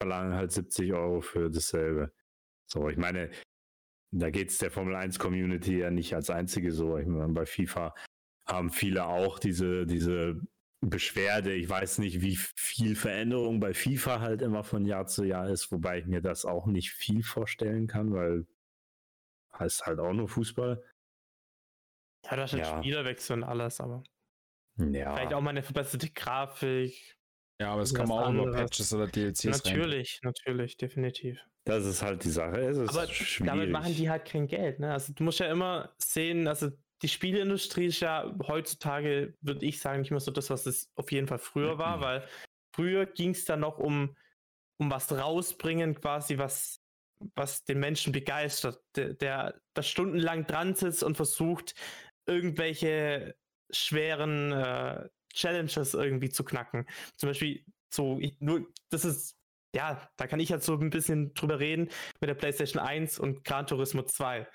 verlangen 0.01 0.35
halt 0.35 0.53
70 0.53 0.93
Euro 0.93 1.21
für 1.21 1.51
dasselbe. 1.51 2.12
So, 2.67 2.88
ich 2.88 2.97
meine, 2.97 3.31
da 4.12 4.31
geht 4.31 4.51
es 4.51 4.59
der 4.59 4.71
Formel 4.71 4.95
1 4.95 5.19
Community 5.19 5.79
ja 5.79 5.91
nicht 5.91 6.15
als 6.15 6.31
einzige 6.31 6.73
so. 6.73 6.99
Ich 6.99 7.07
meine, 7.07 7.33
bei 7.33 7.47
FIFA 7.47 7.95
haben 8.47 8.71
viele 8.71 9.07
auch 9.07 9.38
diese, 9.38 9.87
diese 9.87 10.41
Beschwerde. 10.81 11.55
Ich 11.55 11.69
weiß 11.69 11.99
nicht, 11.99 12.21
wie 12.21 12.37
viel 12.37 12.97
Veränderung 12.97 13.61
bei 13.61 13.73
FIFA 13.73 14.21
halt 14.21 14.43
immer 14.43 14.65
von 14.65 14.85
Jahr 14.85 15.07
zu 15.07 15.25
Jahr 15.25 15.49
ist, 15.49 15.71
wobei 15.71 16.01
ich 16.01 16.07
mir 16.07 16.21
das 16.21 16.45
auch 16.45 16.67
nicht 16.67 16.91
viel 16.93 17.23
vorstellen 17.23 17.87
kann, 17.87 18.12
weil 18.12 18.47
heißt 19.59 19.87
halt 19.87 20.01
auch 20.01 20.12
nur 20.12 20.29
Fußball. 20.29 20.83
Ja, 22.24 22.37
da 22.37 22.44
ist 22.44 22.52
halt 22.52 22.62
ja. 22.64 22.78
Spielerwechsel 22.78 23.37
und 23.38 23.44
alles, 23.44 23.80
aber. 23.80 24.02
Ja. 24.78 25.14
Vielleicht 25.14 25.35
auch 25.35 25.40
mal 25.40 25.50
eine 25.50 25.62
verbesserte 25.62 26.11
Grafik. 26.11 27.18
Ja, 27.61 27.72
aber 27.72 27.82
es 27.82 27.94
kommen 27.94 28.11
auch 28.11 28.32
nur 28.32 28.50
Patches 28.50 28.92
oder 28.92 29.06
DLCs 29.06 29.44
Natürlich, 29.44 30.20
rein. 30.22 30.32
natürlich, 30.32 30.76
definitiv. 30.76 31.38
Das 31.64 31.85
ist 31.85 32.02
halt 32.02 32.24
die 32.24 32.30
Sache. 32.30 32.61
Es 32.61 32.76
ist 32.76 32.88
aber 32.88 33.06
schwierig. 33.06 33.46
damit 33.46 33.70
machen 33.70 33.94
die 33.94 34.11
halt 34.11 34.24
kein 34.24 34.48
Geld. 34.48 34.80
Ne? 34.80 34.92
Also 34.92 35.12
du 35.12 35.22
musst 35.22 35.38
ja 35.38 35.46
immer 35.46 35.94
sehen, 35.98 36.48
also 36.48 36.70
die 37.02 37.08
Spieleindustrie 37.08 37.87
ist 37.87 38.00
ja 38.00 38.35
heutzutage, 38.46 39.35
würde 39.40 39.64
ich 39.64 39.80
sagen, 39.80 40.00
nicht 40.00 40.11
mehr 40.11 40.20
so 40.20 40.30
das, 40.30 40.50
was 40.50 40.66
es 40.66 40.90
auf 40.96 41.12
jeden 41.12 41.28
Fall 41.28 41.38
früher 41.38 41.78
war, 41.78 41.98
mhm. 41.98 42.00
weil 42.02 42.28
früher 42.74 43.06
ging 43.06 43.30
es 43.30 43.44
dann 43.44 43.61
noch 43.61 43.78
um, 43.78 44.16
um 44.78 44.90
was 44.90 45.12
rausbringen, 45.12 46.00
quasi, 46.00 46.38
was, 46.38 46.80
was 47.35 47.64
den 47.64 47.78
Menschen 47.78 48.12
begeistert, 48.12 48.80
der, 48.96 49.14
der 49.14 49.61
da 49.74 49.82
stundenlang 49.82 50.46
dran 50.46 50.74
sitzt 50.74 51.04
und 51.04 51.16
versucht, 51.16 51.74
irgendwelche 52.26 53.37
schweren 53.70 54.52
äh, 54.52 55.08
Challenges 55.32 55.94
irgendwie 55.94 56.30
zu 56.30 56.44
knacken. 56.44 56.87
Zum 57.16 57.30
Beispiel 57.30 57.64
so, 57.92 58.18
ich, 58.20 58.40
nur, 58.40 58.66
das 58.90 59.04
ist, 59.04 59.37
ja, 59.74 60.08
da 60.16 60.26
kann 60.26 60.40
ich 60.40 60.48
jetzt 60.48 60.66
so 60.66 60.76
ein 60.76 60.90
bisschen 60.90 61.35
drüber 61.35 61.58
reden 61.58 61.88
mit 62.20 62.28
der 62.28 62.35
PlayStation 62.35 62.82
1 62.82 63.18
und 63.18 63.44
Gran 63.44 63.66
Turismo 63.66 64.02
2. 64.02 64.48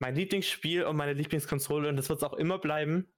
Mein 0.00 0.14
Lieblingsspiel 0.14 0.84
und 0.84 0.96
meine 0.96 1.12
Lieblingskonsole, 1.12 1.88
und 1.88 1.96
das 1.96 2.08
wird 2.08 2.22
es 2.22 2.28
auch 2.28 2.34
immer 2.34 2.58
bleiben, 2.58 3.12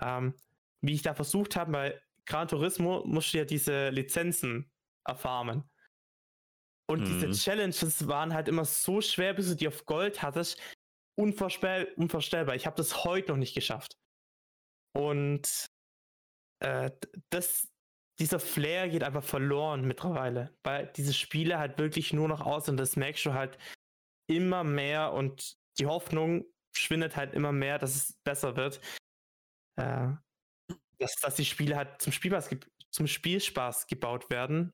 ähm, 0.00 0.34
wie 0.80 0.94
ich 0.94 1.02
da 1.02 1.14
versucht 1.14 1.56
habe, 1.56 1.72
bei 1.72 2.02
Gran 2.26 2.48
Turismo 2.48 3.04
musst 3.04 3.34
du 3.34 3.38
ja 3.38 3.44
diese 3.44 3.90
Lizenzen 3.90 4.70
erfarmen. 5.06 5.68
Und 6.86 7.00
mhm. 7.00 7.04
diese 7.04 7.30
Challenges 7.32 8.06
waren 8.08 8.34
halt 8.34 8.48
immer 8.48 8.64
so 8.64 9.00
schwer, 9.00 9.34
bis 9.34 9.48
du 9.48 9.56
die 9.56 9.68
auf 9.68 9.84
Gold 9.86 10.22
hattest, 10.22 10.60
unvorstell 11.16 11.92
unvorstellbar. 11.96 12.54
Ich 12.54 12.66
habe 12.66 12.76
das 12.76 13.04
heute 13.04 13.32
noch 13.32 13.38
nicht 13.38 13.54
geschafft. 13.54 13.96
Und 14.92 15.66
äh, 16.60 16.90
das, 17.30 17.68
dieser 18.18 18.40
Flair 18.40 18.88
geht 18.88 19.02
einfach 19.02 19.24
verloren 19.24 19.86
mittlerweile, 19.86 20.56
weil 20.62 20.92
diese 20.96 21.12
Spiele 21.12 21.58
halt 21.58 21.78
wirklich 21.78 22.12
nur 22.12 22.28
noch 22.28 22.40
aus 22.40 22.68
und 22.68 22.76
das 22.76 22.96
merkst 22.96 23.26
du 23.26 23.32
halt 23.32 23.58
immer 24.28 24.64
mehr 24.64 25.12
und 25.12 25.56
die 25.78 25.86
Hoffnung 25.86 26.44
schwindet 26.76 27.16
halt 27.16 27.34
immer 27.34 27.52
mehr, 27.52 27.78
dass 27.78 27.94
es 27.94 28.12
besser 28.24 28.56
wird. 28.56 28.80
Äh, 29.76 30.12
dass, 30.98 31.16
dass 31.16 31.34
die 31.34 31.44
Spiele 31.44 31.76
halt 31.76 32.00
zum 32.00 32.12
Spielspaß, 32.12 32.56
zum 32.90 33.06
Spielspaß 33.06 33.86
gebaut 33.88 34.30
werden 34.30 34.72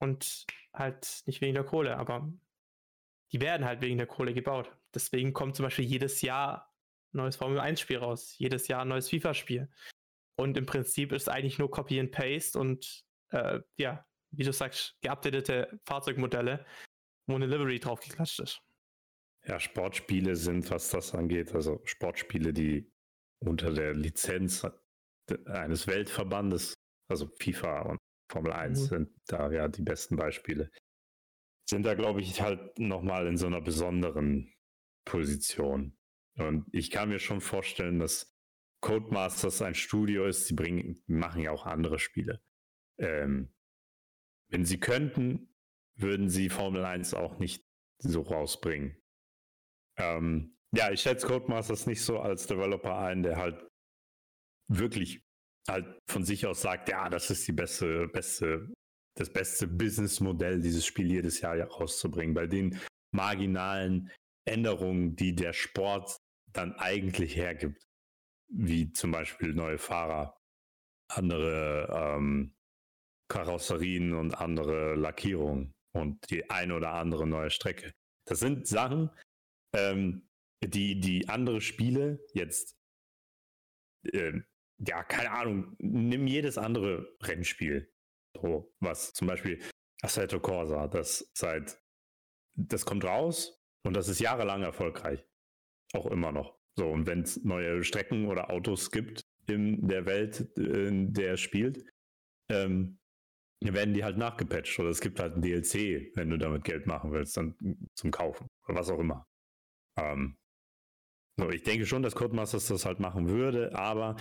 und 0.00 0.46
halt 0.72 1.22
nicht 1.26 1.40
wegen 1.40 1.54
der 1.54 1.64
Kohle, 1.64 1.96
aber 1.96 2.32
die 3.32 3.40
werden 3.40 3.66
halt 3.66 3.80
wegen 3.80 3.98
der 3.98 4.06
Kohle 4.06 4.32
gebaut. 4.32 4.70
Deswegen 4.96 5.34
kommt 5.34 5.56
zum 5.56 5.64
Beispiel 5.64 5.84
jedes 5.84 6.22
Jahr 6.22 6.72
ein 7.12 7.18
neues 7.18 7.36
Formel 7.36 7.60
1-Spiel 7.60 7.98
raus, 7.98 8.34
jedes 8.38 8.66
Jahr 8.66 8.80
ein 8.80 8.88
neues 8.88 9.10
FIFA-Spiel. 9.10 9.68
Und 10.38 10.56
im 10.56 10.64
Prinzip 10.64 11.12
ist 11.12 11.24
es 11.24 11.28
eigentlich 11.28 11.58
nur 11.58 11.70
Copy 11.70 12.00
and 12.00 12.12
Paste 12.12 12.58
und 12.58 13.04
äh, 13.30 13.60
ja, 13.76 14.06
wie 14.30 14.44
du 14.44 14.54
sagst, 14.54 14.96
geupdatete 15.02 15.78
Fahrzeugmodelle, 15.84 16.64
wo 17.28 17.34
eine 17.34 17.44
Livery 17.44 17.78
draufgeklatscht 17.78 18.40
ist. 18.40 18.62
Ja, 19.46 19.60
Sportspiele 19.60 20.34
sind, 20.34 20.70
was 20.70 20.88
das 20.88 21.14
angeht, 21.14 21.54
also 21.54 21.82
Sportspiele, 21.84 22.54
die 22.54 22.90
unter 23.44 23.72
der 23.72 23.92
Lizenz 23.92 24.66
eines 25.44 25.86
Weltverbandes, 25.86 26.72
also 27.10 27.30
FIFA 27.38 27.82
und 27.82 27.98
Formel 28.32 28.52
1 28.52 28.80
mhm. 28.80 28.84
sind 28.86 29.10
da 29.26 29.52
ja 29.52 29.68
die 29.68 29.82
besten 29.82 30.16
Beispiele 30.16 30.70
sind 31.68 31.84
da, 31.84 31.94
glaube 31.94 32.20
ich, 32.20 32.40
halt 32.40 32.78
nochmal 32.78 33.26
in 33.26 33.36
so 33.36 33.46
einer 33.46 33.60
besonderen 33.60 34.52
Position. 35.06 35.96
Und 36.36 36.66
ich 36.72 36.90
kann 36.90 37.08
mir 37.08 37.18
schon 37.18 37.40
vorstellen, 37.40 37.98
dass 37.98 38.36
Codemasters 38.82 39.62
ein 39.62 39.74
Studio 39.74 40.26
ist, 40.26 40.46
sie 40.46 40.54
bringen, 40.54 41.02
machen 41.06 41.42
ja 41.42 41.50
auch 41.50 41.64
andere 41.64 41.98
Spiele. 41.98 42.42
Ähm, 42.98 43.54
wenn 44.50 44.66
sie 44.66 44.78
könnten, 44.78 45.54
würden 45.94 46.28
sie 46.28 46.50
Formel 46.50 46.84
1 46.84 47.14
auch 47.14 47.38
nicht 47.38 47.64
so 47.98 48.20
rausbringen. 48.20 49.02
Ähm, 49.96 50.58
ja, 50.72 50.90
ich 50.90 51.00
schätze 51.00 51.26
Codemasters 51.26 51.86
nicht 51.86 52.02
so 52.02 52.20
als 52.20 52.46
Developer 52.46 52.98
ein, 52.98 53.22
der 53.22 53.36
halt 53.38 53.66
wirklich 54.68 55.24
halt 55.68 55.98
von 56.06 56.22
sich 56.22 56.46
aus 56.46 56.60
sagt, 56.60 56.90
ja, 56.90 57.08
das 57.08 57.30
ist 57.30 57.48
die 57.48 57.52
beste, 57.52 58.08
beste 58.08 58.72
das 59.16 59.32
beste 59.32 59.66
Businessmodell, 59.66 60.60
dieses 60.60 60.84
Spiel 60.84 61.10
jedes 61.10 61.40
Jahr 61.40 61.58
rauszubringen. 61.58 62.34
Bei 62.34 62.46
den 62.46 62.78
marginalen 63.12 64.10
Änderungen, 64.46 65.16
die 65.16 65.34
der 65.34 65.52
Sport 65.52 66.20
dann 66.52 66.72
eigentlich 66.74 67.36
hergibt, 67.36 67.86
wie 68.48 68.92
zum 68.92 69.10
Beispiel 69.10 69.52
neue 69.52 69.78
Fahrer, 69.78 70.40
andere 71.08 71.88
ähm, 71.92 72.56
Karosserien 73.28 74.14
und 74.14 74.34
andere 74.34 74.94
Lackierungen 74.94 75.74
und 75.92 76.30
die 76.30 76.48
eine 76.50 76.74
oder 76.74 76.92
andere 76.92 77.26
neue 77.26 77.50
Strecke. 77.50 77.92
Das 78.26 78.40
sind 78.40 78.66
Sachen, 78.66 79.10
ähm, 79.74 80.28
die 80.64 81.00
die 81.00 81.28
andere 81.28 81.60
Spiele 81.60 82.24
jetzt, 82.34 82.76
äh, 84.12 84.40
ja, 84.78 85.02
keine 85.04 85.30
Ahnung, 85.32 85.76
nimm 85.78 86.26
jedes 86.26 86.58
andere 86.58 87.16
Rennspiel. 87.22 87.92
So, 88.40 88.72
was 88.80 89.12
zum 89.12 89.26
Beispiel 89.26 89.62
Assetto 90.02 90.40
Corsa, 90.40 90.88
das 90.88 91.30
seit, 91.34 91.80
das 92.54 92.84
kommt 92.84 93.04
raus 93.04 93.55
und 93.86 93.94
das 93.94 94.08
ist 94.08 94.20
jahrelang 94.20 94.62
erfolgreich. 94.62 95.24
Auch 95.94 96.06
immer 96.06 96.32
noch. 96.32 96.58
So, 96.76 96.88
und 96.88 97.06
wenn 97.06 97.22
es 97.22 97.42
neue 97.44 97.84
Strecken 97.84 98.26
oder 98.26 98.50
Autos 98.50 98.90
gibt 98.90 99.22
in 99.46 99.88
der 99.88 100.04
Welt, 100.06 100.40
in 100.58 101.12
der 101.14 101.30
er 101.30 101.36
spielt, 101.36 101.84
ähm, 102.50 102.98
werden 103.62 103.94
die 103.94 104.04
halt 104.04 104.18
nachgepatcht. 104.18 104.78
Oder 104.78 104.90
es 104.90 105.00
gibt 105.00 105.20
halt 105.20 105.34
ein 105.34 105.42
DLC, 105.42 106.14
wenn 106.16 106.30
du 106.30 106.36
damit 106.36 106.64
Geld 106.64 106.86
machen 106.86 107.12
willst, 107.12 107.36
dann 107.36 107.56
zum 107.94 108.10
Kaufen. 108.10 108.46
Oder 108.66 108.78
was 108.78 108.90
auch 108.90 108.98
immer. 108.98 109.24
Ähm, 109.98 110.36
so, 111.38 111.50
ich 111.50 111.62
denke 111.62 111.86
schon, 111.86 112.02
dass 112.02 112.14
Codemasters 112.14 112.68
das 112.68 112.84
halt 112.84 113.00
machen 113.00 113.28
würde, 113.28 113.74
aber 113.74 114.16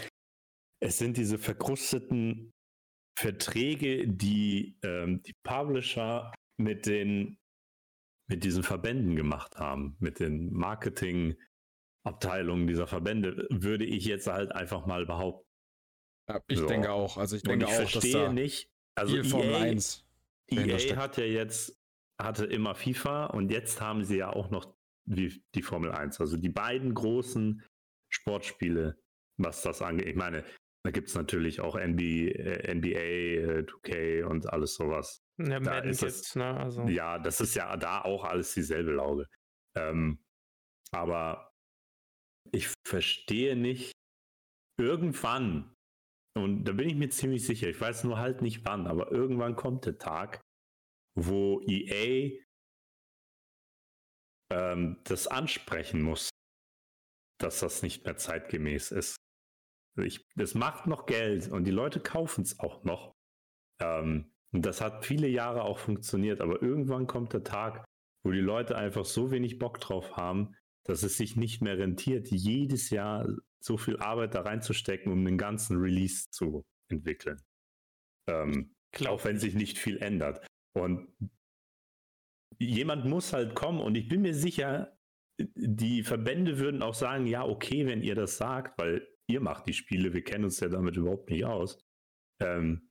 es 0.82 0.98
sind 0.98 1.18
diese 1.18 1.38
verkrusteten 1.38 2.52
Verträge, 3.18 4.08
die 4.08 4.78
ähm, 4.84 5.22
die 5.24 5.34
Publisher 5.44 6.34
mit 6.58 6.86
den 6.86 7.38
mit 8.28 8.44
diesen 8.44 8.64
Verbänden 8.64 9.16
gemacht 9.16 9.58
haben, 9.58 9.96
mit 10.00 10.20
den 10.20 10.52
Marketingabteilungen 10.54 12.68
dieser 12.68 12.88
Verbände, 12.88 13.48
würde 13.50 13.86
ich 13.86 14.06
jetzt 14.06 14.28
halt 14.28 14.52
einfach 14.52 14.86
mal 14.86 15.06
behaupten. 15.06 15.46
Ja, 16.30 16.42
ich 16.48 16.60
so. 16.60 16.66
denke 16.66 16.92
auch. 16.92 17.18
Also 17.18 17.36
ich 17.36 17.44
denke 17.44 17.66
ich 17.66 17.72
auch, 17.72 17.76
verstehe 17.76 18.14
dass 18.14 18.24
da 18.24 18.34
nicht. 18.34 18.72
Also 18.96 19.18
EA, 19.18 19.62
1 19.62 20.06
EA 20.48 20.96
hat 20.96 21.18
ja 21.18 21.26
jetzt 21.26 21.78
hatte 22.18 22.46
immer 22.46 22.76
FIFA 22.76 23.26
und 23.28 23.52
jetzt 23.52 23.82
haben 23.82 24.04
sie 24.04 24.18
ja 24.18 24.32
auch 24.32 24.50
noch 24.50 24.74
die, 25.06 25.44
die 25.54 25.62
Formel 25.62 25.92
1. 25.92 26.20
Also 26.22 26.38
die 26.38 26.50
beiden 26.50 26.94
großen 26.94 27.64
Sportspiele, 28.10 28.98
was 29.38 29.62
das 29.62 29.82
angeht. 29.82 30.08
Ich 30.08 30.16
meine, 30.16 30.44
da 30.84 30.92
gibt 30.92 31.10
es 31.10 31.16
natürlich 31.16 31.60
auch 31.60 31.76
NBA, 31.76 32.74
NBA, 32.74 33.66
2K 33.66 34.24
und 34.24 34.52
alles 34.52 34.76
sowas. 34.76 35.25
Ja, 35.38 35.60
da 35.60 35.80
ist 35.80 36.04
es, 36.04 36.36
ne? 36.36 36.58
Also. 36.58 36.84
Ja, 36.88 37.20
das 37.20 37.42
ist 37.42 37.56
ja 37.56 37.76
da 37.78 38.02
auch 38.02 38.24
alles 38.24 38.54
dieselbe 38.54 38.94
Lauge. 38.94 39.28
Ähm, 39.76 40.24
aber 40.92 41.52
ich 42.52 42.74
verstehe 42.88 43.56
nicht, 43.56 43.92
irgendwann, 44.80 45.74
und 46.38 46.66
da 46.66 46.72
bin 46.74 46.88
ich 46.88 46.96
mir 46.96 47.10
ziemlich 47.10 47.46
sicher, 47.46 47.68
ich 47.68 47.80
weiß 47.80 48.06
nur 48.06 48.18
halt 48.18 48.42
nicht 48.42 48.66
wann, 48.66 48.88
aber 48.88 49.12
irgendwann 49.12 49.56
kommt 49.56 49.86
der 49.86 49.98
Tag, 49.98 50.42
wo 51.18 51.62
EA 51.62 52.42
ähm, 54.52 55.02
das 55.04 55.28
ansprechen 55.28 56.02
muss, 56.02 56.30
dass 57.40 57.60
das 57.60 57.82
nicht 57.82 58.06
mehr 58.06 58.18
zeitgemäß 58.18 58.92
ist. 58.92 59.18
Ich, 59.98 60.26
das 60.36 60.56
macht 60.56 60.88
noch 60.88 61.06
Geld 61.06 61.50
und 61.50 61.64
die 61.64 61.72
Leute 61.72 62.02
kaufen 62.02 62.42
es 62.42 62.60
auch 62.60 62.84
noch. 62.84 63.14
Ähm, 63.82 64.35
und 64.56 64.66
das 64.66 64.80
hat 64.80 65.04
viele 65.04 65.28
Jahre 65.28 65.64
auch 65.64 65.80
funktioniert, 65.80 66.40
aber 66.40 66.62
irgendwann 66.62 67.08
kommt 67.08 67.34
der 67.34 67.44
Tag, 67.44 67.84
wo 68.24 68.32
die 68.32 68.40
Leute 68.40 68.78
einfach 68.78 69.04
so 69.04 69.30
wenig 69.30 69.60
Bock 69.60 69.82
drauf 69.82 70.16
haben, 70.16 70.56
dass 70.86 71.04
es 71.04 71.18
sich 71.18 71.36
nicht 71.36 71.62
mehr 71.62 71.78
rentiert, 71.78 72.30
jedes 72.30 72.90
Jahr 72.90 73.28
so 73.62 73.76
viel 73.76 73.98
Arbeit 73.98 74.34
da 74.34 74.44
reinzustecken, 74.44 75.12
um 75.12 75.26
den 75.26 75.38
ganzen 75.38 75.76
Release 75.76 76.30
zu 76.32 76.64
entwickeln. 76.90 77.42
Ähm, 78.30 78.74
auch 79.06 79.26
wenn 79.26 79.40
sich 79.40 79.56
nicht 79.56 79.78
viel 79.78 79.98
ändert. 79.98 80.48
Und 80.74 81.10
jemand 82.58 83.04
muss 83.04 83.34
halt 83.34 83.56
kommen 83.56 83.82
und 83.82 83.96
ich 83.96 84.08
bin 84.08 84.22
mir 84.22 84.34
sicher, 84.34 84.98
die 85.38 86.02
Verbände 86.04 86.60
würden 86.60 86.82
auch 86.82 86.94
sagen, 86.94 87.28
ja, 87.28 87.44
okay, 87.44 87.86
wenn 87.88 88.02
ihr 88.02 88.16
das 88.16 88.38
sagt, 88.38 88.80
weil 88.80 89.06
ihr 89.28 89.42
macht 89.42 89.68
die 89.68 89.74
Spiele, 89.74 90.14
wir 90.14 90.24
kennen 90.24 90.46
uns 90.46 90.62
ja 90.62 90.70
damit 90.70 90.96
überhaupt 90.96 91.30
nicht 91.30 91.44
aus. 91.44 91.78
Ähm, 92.40 92.90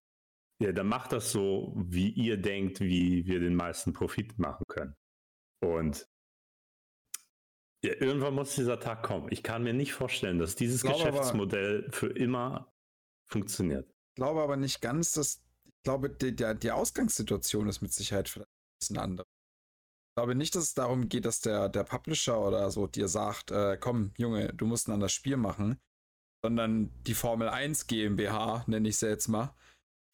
ja, 0.61 0.73
dann 0.73 0.87
macht 0.87 1.13
das 1.13 1.33
so, 1.33 1.73
wie 1.77 2.11
ihr 2.11 2.37
denkt, 2.37 2.81
wie 2.81 3.27
wir 3.27 3.41
den 3.41 3.55
meisten 3.55 3.93
Profit 3.93 4.39
machen 4.39 4.65
können. 4.69 4.95
Und 5.63 6.07
ja, 7.85 7.93
irgendwann 8.01 8.35
muss 8.35 8.55
dieser 8.55 8.81
Tag 8.81 9.03
kommen. 9.03 9.29
Ich 9.31 9.43
kann 9.43 9.63
mir 9.63 9.75
nicht 9.75 9.93
vorstellen, 9.93 10.39
dass 10.39 10.57
dieses 10.57 10.83
Geschäftsmodell 10.83 11.85
aber, 11.85 11.93
für 11.93 12.09
immer 12.09 12.73
funktioniert. 13.31 13.87
Ich 13.91 14.17
glaube 14.17 14.43
aber 14.43 14.57
nicht 14.57 14.81
ganz, 14.81 15.13
dass 15.13 15.43
ich 15.67 15.83
glaube, 15.83 16.09
die, 16.09 16.35
die, 16.35 16.55
die 16.59 16.71
Ausgangssituation 16.71 17.69
ist 17.69 17.83
mit 17.83 17.93
Sicherheit 17.93 18.29
vielleicht 18.29 18.49
ein 18.49 18.79
bisschen 18.81 18.99
anders. 18.99 19.27
Ich 19.27 20.17
glaube 20.17 20.35
nicht, 20.35 20.55
dass 20.55 20.65
es 20.65 20.75
darum 20.75 21.09
geht, 21.09 21.27
dass 21.27 21.41
der, 21.41 21.69
der 21.69 21.85
Publisher 21.85 22.41
oder 22.41 22.71
so 22.71 22.87
dir 22.87 23.09
sagt, 23.09 23.51
äh, 23.51 23.77
komm, 23.79 24.13
Junge, 24.17 24.55
du 24.55 24.65
musst 24.65 24.89
ein 24.89 24.93
anderes 24.93 25.13
Spiel 25.13 25.37
machen, 25.37 25.79
sondern 26.43 26.91
die 27.03 27.15
Formel 27.15 27.49
1 27.49 27.87
GmbH, 27.87 28.65
nenne 28.67 28.89
ich 28.89 28.97
sie 28.97 29.09
jetzt 29.09 29.29
mal, 29.29 29.55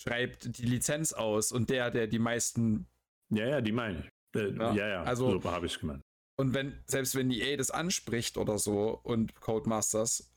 schreibt 0.01 0.59
die 0.59 0.67
Lizenz 0.67 1.13
aus 1.13 1.53
und 1.53 1.71
der, 1.71 1.91
der 1.91 2.07
die 2.07 2.19
meisten. 2.19 2.87
Ja, 3.33 3.47
ja, 3.47 3.61
die 3.61 3.73
meine 3.73 4.01
ich. 4.01 4.41
Äh, 4.41 4.53
ja, 4.57 4.75
ja, 4.75 4.89
ja, 4.89 5.03
also 5.03 5.41
so 5.41 5.51
habe 5.51 5.67
ich 5.67 5.79
gemeint. 5.79 6.03
Und 6.37 6.55
wenn, 6.55 6.83
selbst 6.87 7.15
wenn 7.17 7.31
EA 7.31 7.57
das 7.57 7.71
anspricht 7.71 8.39
oder 8.39 8.59
so 8.59 8.99
und 9.03 9.35
Codemasters, 9.41 10.33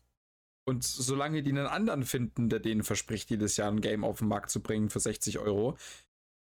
und 0.66 0.84
solange 0.84 1.44
die 1.44 1.52
einen 1.52 1.68
anderen 1.68 2.04
finden, 2.04 2.50
der 2.50 2.60
denen 2.60 2.84
verspricht, 2.84 3.30
jedes 3.30 3.58
Jahr 3.58 3.70
ein 3.70 3.82
Game 3.82 4.04
auf 4.04 4.20
den 4.20 4.30
Markt 4.30 4.50
zu 4.50 4.62
bringen 4.62 4.90
für 4.90 5.00
60 5.00 5.40
Euro, 5.40 5.78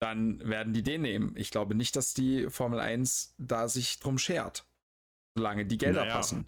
dann 0.02 0.40
werden 0.48 0.74
die 0.74 0.84
den 0.84 1.02
nehmen. 1.02 1.34
Ich 1.38 1.52
glaube 1.52 1.76
nicht, 1.76 1.96
dass 1.96 2.14
die 2.14 2.50
Formel 2.50 2.80
1 2.80 3.36
da 3.38 3.68
sich 3.68 4.00
drum 4.00 4.18
schert. 4.18 4.66
Solange 5.36 5.66
die 5.66 5.78
Gelder 5.78 6.02
naja. 6.02 6.14
passen. 6.14 6.46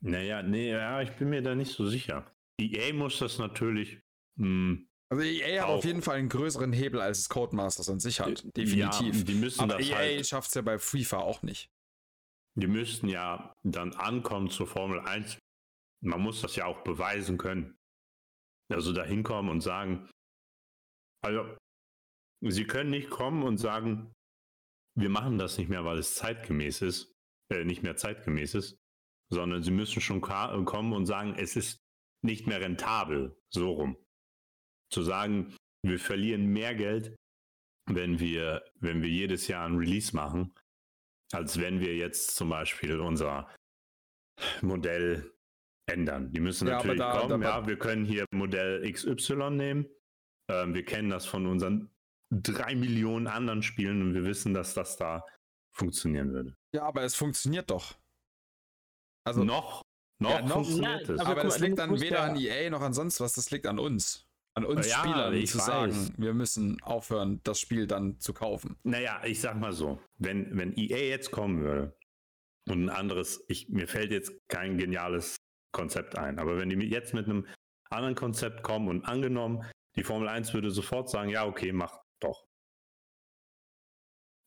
Naja, 0.00 0.42
nee, 0.42 0.70
ja, 0.70 1.02
ich 1.02 1.12
bin 1.12 1.30
mir 1.30 1.42
da 1.42 1.54
nicht 1.54 1.72
so 1.72 1.86
sicher. 1.86 2.26
EA 2.58 2.92
muss 2.92 3.18
das 3.18 3.38
natürlich. 3.38 4.00
Mh, 4.36 4.46
hm, 4.46 4.88
also 5.12 5.24
EA 5.24 5.62
hat 5.62 5.68
auf 5.68 5.84
jeden 5.84 6.00
Fall 6.00 6.16
einen 6.16 6.30
größeren 6.30 6.72
Hebel 6.72 6.98
als 6.98 7.18
es 7.18 7.28
Codemasters 7.28 7.90
an 7.90 8.00
sich 8.00 8.18
hat. 8.18 8.42
Definitiv. 8.56 9.14
Ja, 9.18 9.24
die 9.24 9.34
müssen 9.34 9.60
Aber 9.60 9.76
das 9.76 9.86
EA 9.86 9.96
halt, 9.96 10.26
schafft 10.26 10.48
es 10.48 10.54
ja 10.54 10.62
bei 10.62 10.78
FIFA 10.78 11.18
auch 11.18 11.42
nicht. 11.42 11.70
Die 12.54 12.66
müssten 12.66 13.08
ja 13.08 13.52
dann 13.62 13.92
ankommen 13.92 14.48
zur 14.48 14.66
Formel 14.66 15.00
1. 15.00 15.36
Man 16.02 16.22
muss 16.22 16.40
das 16.40 16.56
ja 16.56 16.64
auch 16.64 16.82
beweisen 16.82 17.36
können. 17.36 17.76
Also 18.70 18.94
da 18.94 19.04
hinkommen 19.04 19.50
und 19.50 19.60
sagen, 19.60 20.08
also 21.22 21.58
sie 22.40 22.64
können 22.64 22.88
nicht 22.88 23.10
kommen 23.10 23.42
und 23.42 23.58
sagen, 23.58 24.14
wir 24.96 25.10
machen 25.10 25.36
das 25.36 25.58
nicht 25.58 25.68
mehr, 25.68 25.84
weil 25.84 25.98
es 25.98 26.14
zeitgemäß 26.14 26.80
ist, 26.80 27.12
äh, 27.50 27.64
nicht 27.64 27.82
mehr 27.82 27.96
zeitgemäß 27.96 28.54
ist, 28.54 28.78
sondern 29.30 29.62
sie 29.62 29.72
müssen 29.72 30.00
schon 30.00 30.22
kommen 30.22 30.94
und 30.94 31.04
sagen, 31.04 31.34
es 31.36 31.54
ist 31.54 31.82
nicht 32.24 32.46
mehr 32.46 32.62
rentabel, 32.62 33.38
so 33.50 33.72
rum. 33.72 34.01
Zu 34.92 35.02
sagen, 35.02 35.56
wir 35.84 35.98
verlieren 35.98 36.46
mehr 36.46 36.74
Geld, 36.74 37.16
wenn 37.90 38.18
wir, 38.18 38.64
wenn 38.80 39.02
wir 39.02 39.08
jedes 39.08 39.48
Jahr 39.48 39.66
ein 39.66 39.76
Release 39.76 40.14
machen, 40.14 40.54
als 41.32 41.58
wenn 41.58 41.80
wir 41.80 41.96
jetzt 41.96 42.36
zum 42.36 42.50
Beispiel 42.50 43.00
unser 43.00 43.48
Modell 44.60 45.32
ändern. 45.90 46.30
Die 46.32 46.40
müssen 46.40 46.68
ja, 46.68 46.76
natürlich 46.76 46.98
da, 46.98 47.20
kommen, 47.20 47.42
ja, 47.42 47.66
wir 47.66 47.78
können 47.78 48.04
hier 48.04 48.24
Modell 48.32 48.90
XY 48.90 49.50
nehmen. 49.50 49.86
Ähm, 50.50 50.74
wir 50.74 50.84
kennen 50.84 51.10
das 51.10 51.26
von 51.26 51.46
unseren 51.46 51.90
drei 52.30 52.74
Millionen 52.74 53.26
anderen 53.26 53.62
Spielen 53.62 54.02
und 54.02 54.14
wir 54.14 54.24
wissen, 54.24 54.54
dass 54.54 54.74
das 54.74 54.96
da 54.96 55.24
funktionieren 55.76 56.32
würde. 56.32 56.54
Ja, 56.74 56.84
aber 56.84 57.02
es 57.02 57.14
funktioniert 57.14 57.70
doch. 57.70 57.94
Also 59.24 59.44
noch, 59.44 59.82
noch, 60.20 60.30
ja, 60.30 60.42
noch 60.42 60.52
funktioniert 60.54 61.08
ja, 61.08 61.14
es. 61.14 61.20
Aber, 61.20 61.30
aber 61.30 61.42
das 61.42 61.58
liegt 61.58 61.78
dann 61.78 62.00
weder 62.00 62.22
an 62.22 62.36
EA 62.36 62.70
noch 62.70 62.80
an 62.80 62.92
sonst 62.92 63.20
was, 63.20 63.34
das 63.34 63.50
liegt 63.50 63.66
an 63.66 63.78
uns. 63.78 64.26
An 64.54 64.64
uns 64.64 64.88
ja, 64.88 64.98
Spielern 64.98 65.46
zu 65.46 65.58
weiß. 65.58 65.64
sagen, 65.64 66.14
wir 66.18 66.34
müssen 66.34 66.80
aufhören, 66.82 67.40
das 67.42 67.58
Spiel 67.58 67.86
dann 67.86 68.18
zu 68.20 68.34
kaufen. 68.34 68.76
Naja, 68.82 69.22
ich 69.24 69.40
sag 69.40 69.58
mal 69.58 69.72
so, 69.72 70.00
wenn, 70.18 70.56
wenn 70.56 70.76
EA 70.76 71.08
jetzt 71.08 71.30
kommen 71.30 71.62
würde 71.62 71.96
und 72.68 72.84
ein 72.84 72.90
anderes, 72.90 73.44
ich, 73.48 73.68
mir 73.70 73.88
fällt 73.88 74.10
jetzt 74.12 74.32
kein 74.48 74.76
geniales 74.76 75.36
Konzept 75.72 76.18
ein, 76.18 76.38
aber 76.38 76.58
wenn 76.58 76.68
die 76.68 76.76
jetzt 76.86 77.14
mit 77.14 77.26
einem 77.26 77.46
anderen 77.88 78.14
Konzept 78.14 78.62
kommen 78.62 78.88
und 78.88 79.04
angenommen, 79.06 79.64
die 79.96 80.04
Formel 80.04 80.28
1 80.28 80.52
würde 80.52 80.70
sofort 80.70 81.08
sagen, 81.08 81.30
ja, 81.30 81.46
okay, 81.46 81.72
mach 81.72 81.98
doch. 82.20 82.44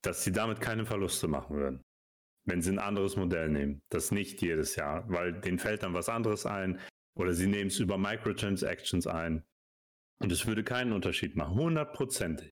Dass 0.04 0.24
sie 0.24 0.32
damit 0.32 0.62
keine 0.62 0.86
Verluste 0.86 1.28
machen 1.28 1.56
würden 1.56 1.82
wenn 2.46 2.62
sie 2.62 2.72
ein 2.72 2.80
anderes 2.80 3.16
Modell 3.16 3.50
nehmen. 3.50 3.82
Das 3.90 4.12
nicht 4.12 4.42
jedes 4.42 4.76
Jahr, 4.76 5.10
weil 5.10 5.34
denen 5.34 5.60
fällt 5.60 5.84
dann 5.84 5.94
was 5.94 6.10
anderes 6.10 6.46
ein 6.46 6.80
oder 7.18 7.34
sie 7.34 7.48
nehmen 7.48 7.68
es 7.68 7.80
über 7.80 7.98
Microtransactions 7.98 9.08
ein. 9.08 9.44
Und 10.20 10.32
es 10.32 10.46
würde 10.46 10.64
keinen 10.64 10.94
Unterschied 10.94 11.36
machen. 11.36 11.56
Hundertprozentig. 11.56 12.52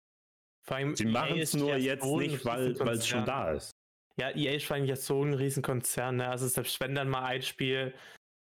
Sie 0.94 1.06
machen 1.06 1.40
es 1.40 1.54
nur 1.54 1.76
jetzt 1.76 2.04
so 2.04 2.20
nicht, 2.20 2.46
weil 2.46 2.72
es 2.72 3.08
schon 3.08 3.26
da 3.26 3.52
ist. 3.52 3.72
Ja, 4.18 4.30
EA 4.30 4.54
ist 4.56 4.72
eigentlich 4.72 4.90
jetzt 4.90 5.06
so 5.06 5.24
ein 5.24 5.34
Riesenkonzern. 5.34 6.18
Ne? 6.18 6.28
Also 6.28 6.48
selbst 6.48 6.80
wenn 6.80 6.96
dann 6.96 7.10
mal 7.10 7.26
ein 7.26 7.42
Spiel 7.42 7.94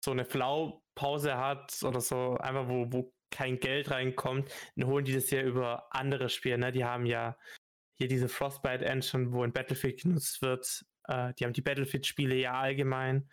so 0.03 0.11
eine 0.11 0.25
Flaupause 0.25 1.37
hat 1.37 1.81
oder 1.83 2.01
so, 2.01 2.37
einfach 2.37 2.67
wo, 2.67 2.91
wo 2.91 3.13
kein 3.31 3.59
Geld 3.59 3.89
reinkommt, 3.89 4.51
dann 4.75 4.87
holen 4.87 5.05
die 5.05 5.13
das 5.13 5.31
ja 5.31 5.41
über 5.41 5.87
andere 5.91 6.29
Spiele. 6.29 6.57
Ne? 6.57 6.71
Die 6.71 6.83
haben 6.83 7.05
ja 7.05 7.37
hier 7.97 8.09
diese 8.09 8.27
Frostbite 8.27 8.85
Engine, 8.85 9.31
wo 9.31 9.43
ein 9.43 9.53
Battlefield 9.53 10.01
genutzt 10.01 10.41
wird, 10.41 10.83
äh, 11.07 11.33
die 11.35 11.45
haben 11.45 11.53
die 11.53 11.61
Battlefield-Spiele 11.61 12.35
ja 12.35 12.53
allgemein. 12.53 13.29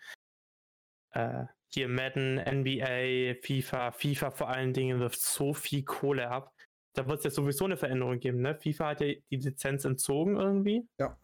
Äh, 1.11 1.45
hier 1.73 1.87
Madden, 1.87 2.37
NBA, 2.37 3.35
FIFA, 3.41 3.91
FIFA 3.91 4.31
vor 4.31 4.49
allen 4.49 4.73
Dingen 4.73 4.99
wirft 4.99 5.21
so 5.21 5.53
viel 5.53 5.83
Kohle 5.83 6.29
ab. 6.29 6.53
Da 6.93 7.07
wird 7.07 7.19
es 7.19 7.25
ja 7.25 7.29
sowieso 7.29 7.65
eine 7.65 7.77
Veränderung 7.77 8.19
geben, 8.19 8.41
ne? 8.41 8.55
FIFA 8.55 8.87
hat 8.87 9.01
ja 9.01 9.13
die 9.29 9.35
Lizenz 9.35 9.85
entzogen 9.85 10.37
irgendwie. 10.37 10.87
Ja, 10.99 11.17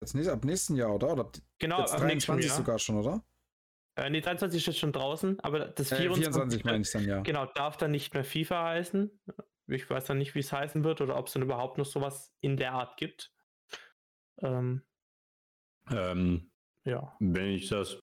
jetzt 0.00 0.14
nicht 0.14 0.28
ab 0.28 0.44
nächsten 0.44 0.76
Jahr, 0.76 0.94
oder? 0.94 1.12
oder 1.12 1.30
genau, 1.58 1.80
jetzt 1.80 1.94
ab 1.94 2.00
23 2.00 2.52
sogar 2.52 2.78
schon, 2.78 2.98
oder? 2.98 3.24
Äh, 3.96 4.10
nee, 4.10 4.20
23 4.20 4.68
ist 4.68 4.78
schon 4.78 4.92
draußen, 4.92 5.40
aber 5.40 5.66
das 5.66 5.92
äh, 5.92 5.96
24, 5.96 6.32
24 6.32 6.64
meine 6.64 6.82
ich 6.82 6.90
dann, 6.90 7.04
ja. 7.04 7.20
Genau, 7.22 7.46
darf 7.46 7.76
dann 7.76 7.90
nicht 7.90 8.14
mehr 8.14 8.24
FIFA 8.24 8.68
heißen. 8.68 9.20
Ich 9.66 9.88
weiß 9.88 10.04
dann 10.06 10.18
nicht, 10.18 10.34
wie 10.34 10.40
es 10.40 10.52
heißen 10.52 10.84
wird 10.84 11.00
oder 11.00 11.16
ob 11.16 11.26
es 11.26 11.32
dann 11.32 11.42
überhaupt 11.42 11.78
noch 11.78 11.86
sowas 11.86 12.32
in 12.40 12.56
der 12.56 12.72
Art 12.72 12.96
gibt. 12.96 13.32
Ähm, 14.42 14.82
ähm, 15.90 16.50
ja. 16.84 17.14
Wenn 17.20 17.48
ich 17.48 17.68
das, 17.68 17.98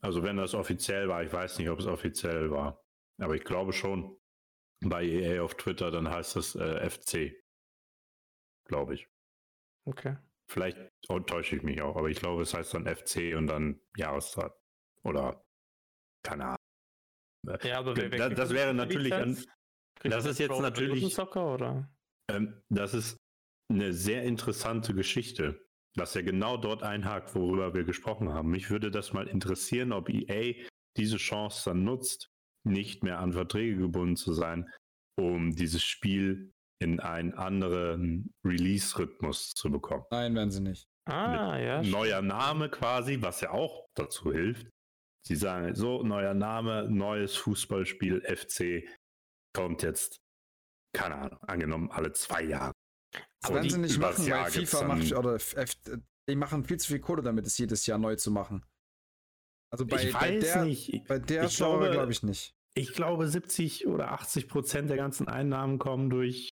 also 0.00 0.22
wenn 0.22 0.36
das 0.36 0.54
offiziell 0.54 1.08
war, 1.08 1.22
ich 1.22 1.32
weiß 1.32 1.58
nicht, 1.58 1.68
ob 1.68 1.78
es 1.78 1.86
offiziell 1.86 2.50
war, 2.50 2.82
aber 3.18 3.34
ich 3.34 3.44
glaube 3.44 3.72
schon, 3.72 4.16
bei 4.82 5.04
EA 5.04 5.42
auf 5.42 5.54
Twitter, 5.56 5.90
dann 5.90 6.08
heißt 6.08 6.36
es 6.36 6.54
äh, 6.54 6.88
FC. 6.88 7.34
Glaube 8.64 8.94
ich. 8.94 9.08
Okay. 9.84 10.16
Vielleicht 10.48 10.78
oh, 11.08 11.20
täusche 11.20 11.56
ich 11.56 11.62
mich 11.62 11.82
auch, 11.82 11.96
aber 11.96 12.08
ich 12.08 12.18
glaube, 12.18 12.42
es 12.42 12.54
heißt 12.54 12.74
dann 12.74 12.86
FC 12.86 13.36
und 13.36 13.46
dann 13.46 13.80
Jahreszeit. 13.96 14.52
Oder 15.04 15.44
keine 16.24 16.44
Ahnung. 16.44 17.58
Ja, 17.62 17.78
aber 17.78 17.96
wer, 17.96 18.10
wer 18.10 18.28
das, 18.30 18.38
das 18.38 18.50
wäre 18.50 18.74
natürlich 18.74 19.14
an, 19.14 19.38
das 20.02 20.26
ist 20.26 20.38
jetzt 20.38 20.58
natürlich. 20.60 21.14
Soccer, 21.14 21.54
oder? 21.54 21.90
Ähm, 22.28 22.62
das 22.68 22.94
ist 22.94 23.16
eine 23.70 23.92
sehr 23.92 24.24
interessante 24.24 24.94
Geschichte, 24.94 25.66
was 25.96 26.14
ja 26.14 26.22
genau 26.22 26.56
dort 26.56 26.82
einhakt, 26.82 27.34
worüber 27.34 27.74
wir 27.74 27.84
gesprochen 27.84 28.32
haben. 28.32 28.50
Mich 28.50 28.70
würde 28.70 28.90
das 28.90 29.12
mal 29.12 29.26
interessieren, 29.26 29.92
ob 29.92 30.08
EA 30.08 30.54
diese 30.96 31.16
Chance 31.16 31.70
dann 31.70 31.84
nutzt, 31.84 32.30
nicht 32.66 33.02
mehr 33.02 33.18
an 33.18 33.32
Verträge 33.32 33.76
gebunden 33.76 34.16
zu 34.16 34.32
sein, 34.32 34.68
um 35.18 35.54
dieses 35.54 35.82
Spiel 35.82 36.52
in 36.82 37.00
einen 37.00 37.34
anderen 37.34 38.32
Release-Rhythmus 38.44 39.50
zu 39.50 39.70
bekommen. 39.70 40.04
Nein, 40.10 40.34
werden 40.34 40.50
sie 40.50 40.60
nicht. 40.60 40.86
Ah, 41.06 41.52
Mit 41.56 41.66
ja. 41.66 41.82
Neuer 41.82 42.22
Name 42.22 42.68
quasi, 42.70 43.20
was 43.20 43.40
ja 43.40 43.50
auch 43.50 43.86
dazu 43.94 44.32
hilft. 44.32 44.68
Sie 45.26 45.36
sagen 45.36 45.74
so, 45.74 46.02
neuer 46.02 46.34
Name, 46.34 46.88
neues 46.90 47.36
Fußballspiel, 47.36 48.22
FC, 48.22 48.88
kommt 49.54 49.82
jetzt, 49.82 50.18
keine 50.96 51.16
Ahnung, 51.16 51.38
angenommen 51.42 51.90
alle 51.90 52.12
zwei 52.12 52.42
Jahre. 52.42 52.72
Das 53.42 53.52
werden 53.52 53.70
sie 53.70 53.78
nicht 53.78 53.98
machen, 53.98 54.26
Jahr 54.26 54.44
weil 54.44 54.50
FIFA 54.50 54.84
macht, 54.84 55.12
oder 55.12 55.34
F, 55.34 55.74
die 56.28 56.36
machen 56.36 56.64
viel 56.64 56.78
zu 56.78 56.88
viel 56.88 57.00
Kohle 57.00 57.22
damit, 57.22 57.46
es 57.46 57.58
jedes 57.58 57.86
Jahr 57.86 57.98
neu 57.98 58.16
zu 58.16 58.30
machen. 58.30 58.64
Also 59.72 59.86
bei, 59.86 60.10
bei 60.12 60.38
der, 60.38 60.64
nicht. 60.64 61.04
bei 61.06 61.18
der 61.18 61.44
ich 61.44 61.56
glaube, 61.56 61.90
glaube 61.90 62.12
ich 62.12 62.22
nicht. 62.22 62.54
Ich 62.74 62.92
glaube, 62.92 63.28
70 63.28 63.86
oder 63.86 64.12
80 64.12 64.48
Prozent 64.48 64.90
der 64.90 64.96
ganzen 64.96 65.28
Einnahmen 65.28 65.78
kommen 65.78 66.10
durch 66.10 66.50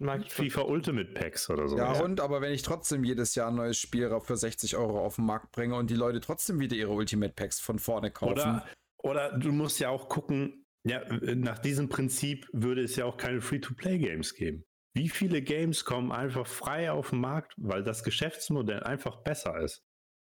FIFA 0.00 0.62
Ultimate 0.62 1.12
Packs 1.12 1.50
oder 1.50 1.68
so. 1.68 1.76
Ja, 1.76 2.00
und 2.00 2.20
aber 2.20 2.40
wenn 2.40 2.52
ich 2.52 2.62
trotzdem 2.62 3.02
jedes 3.02 3.34
Jahr 3.34 3.48
ein 3.48 3.56
neues 3.56 3.78
Spiel 3.78 4.16
für 4.20 4.36
60 4.36 4.76
Euro 4.76 5.04
auf 5.04 5.16
den 5.16 5.26
Markt 5.26 5.50
bringe 5.50 5.74
und 5.74 5.90
die 5.90 5.96
Leute 5.96 6.20
trotzdem 6.20 6.60
wieder 6.60 6.76
ihre 6.76 6.92
Ultimate 6.92 7.32
Packs 7.34 7.58
von 7.58 7.78
vorne 7.78 8.10
kaufen. 8.12 8.32
Oder, 8.32 8.66
oder 8.98 9.38
du 9.38 9.50
musst 9.50 9.80
ja 9.80 9.88
auch 9.88 10.08
gucken, 10.08 10.64
ja, 10.84 11.02
nach 11.34 11.58
diesem 11.58 11.88
Prinzip 11.88 12.48
würde 12.52 12.82
es 12.82 12.94
ja 12.94 13.04
auch 13.04 13.16
keine 13.16 13.40
Free-to-Play-Games 13.40 14.34
geben. 14.34 14.64
Wie 14.98 15.08
viele 15.08 15.42
Games 15.42 15.84
kommen 15.84 16.10
einfach 16.10 16.48
frei 16.48 16.90
auf 16.90 17.10
den 17.10 17.20
Markt, 17.20 17.54
weil 17.56 17.84
das 17.84 18.02
Geschäftsmodell 18.02 18.82
einfach 18.82 19.22
besser 19.22 19.60
ist? 19.60 19.86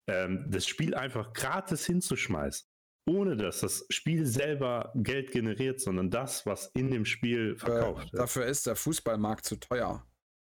Ähm, 0.08 0.46
das 0.48 0.66
Spiel 0.66 0.94
einfach 0.94 1.34
gratis 1.34 1.84
hinzuschmeißen, 1.84 2.66
ohne 3.06 3.36
dass 3.36 3.60
das 3.60 3.84
Spiel 3.90 4.24
selber 4.24 4.90
Geld 4.94 5.32
generiert, 5.32 5.82
sondern 5.82 6.10
das, 6.10 6.46
was 6.46 6.68
in 6.68 6.90
dem 6.90 7.04
Spiel 7.04 7.58
verkauft 7.58 8.08
äh, 8.08 8.12
wird. 8.12 8.22
Dafür 8.22 8.46
ist 8.46 8.66
der 8.66 8.74
Fußballmarkt 8.74 9.44
zu 9.44 9.56
teuer. 9.56 10.08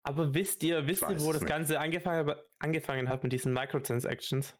Aber 0.05 0.33
wisst 0.33 0.63
ihr, 0.63 0.87
wisst 0.87 1.03
ihr, 1.03 1.21
wo 1.21 1.31
das 1.35 1.43
nicht. 1.43 1.51
Ganze 1.51 1.79
angefangen, 1.79 2.35
angefangen, 2.61 3.11
hat 3.11 3.23
mit 3.25 3.35
diesen 3.35 3.53
Microtransactions? 3.53 4.57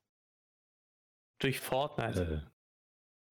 Durch 1.41 1.59
Fortnite. 1.59 2.45
Äh. 2.45 2.51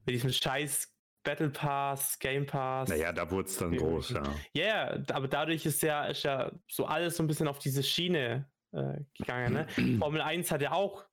Mit 0.08 0.16
diesem 0.16 0.32
scheiß 0.32 0.97
Battle 1.28 1.50
Pass, 1.50 2.18
Game 2.20 2.46
Pass. 2.46 2.88
Naja, 2.88 3.12
da 3.12 3.30
wurde 3.30 3.50
es 3.50 3.58
dann 3.58 3.74
ja. 3.74 3.80
groß, 3.80 4.12
ja. 4.12 4.24
Ja, 4.54 4.64
yeah, 4.64 5.04
aber 5.12 5.28
dadurch 5.28 5.66
ist 5.66 5.84
ja, 5.84 6.06
ist 6.06 6.24
ja 6.24 6.50
so 6.70 6.86
alles 6.86 7.18
so 7.18 7.24
ein 7.24 7.28
bisschen 7.28 7.50
auf 7.50 7.60
diese 7.60 7.84
Schiene 7.84 8.50
äh, 8.72 9.02
gegangen. 9.18 9.54
Ne? 9.54 9.68
Formel 10.00 10.22
1 10.22 10.50
hat 10.52 10.62
ja 10.62 10.72
auch 10.72 11.04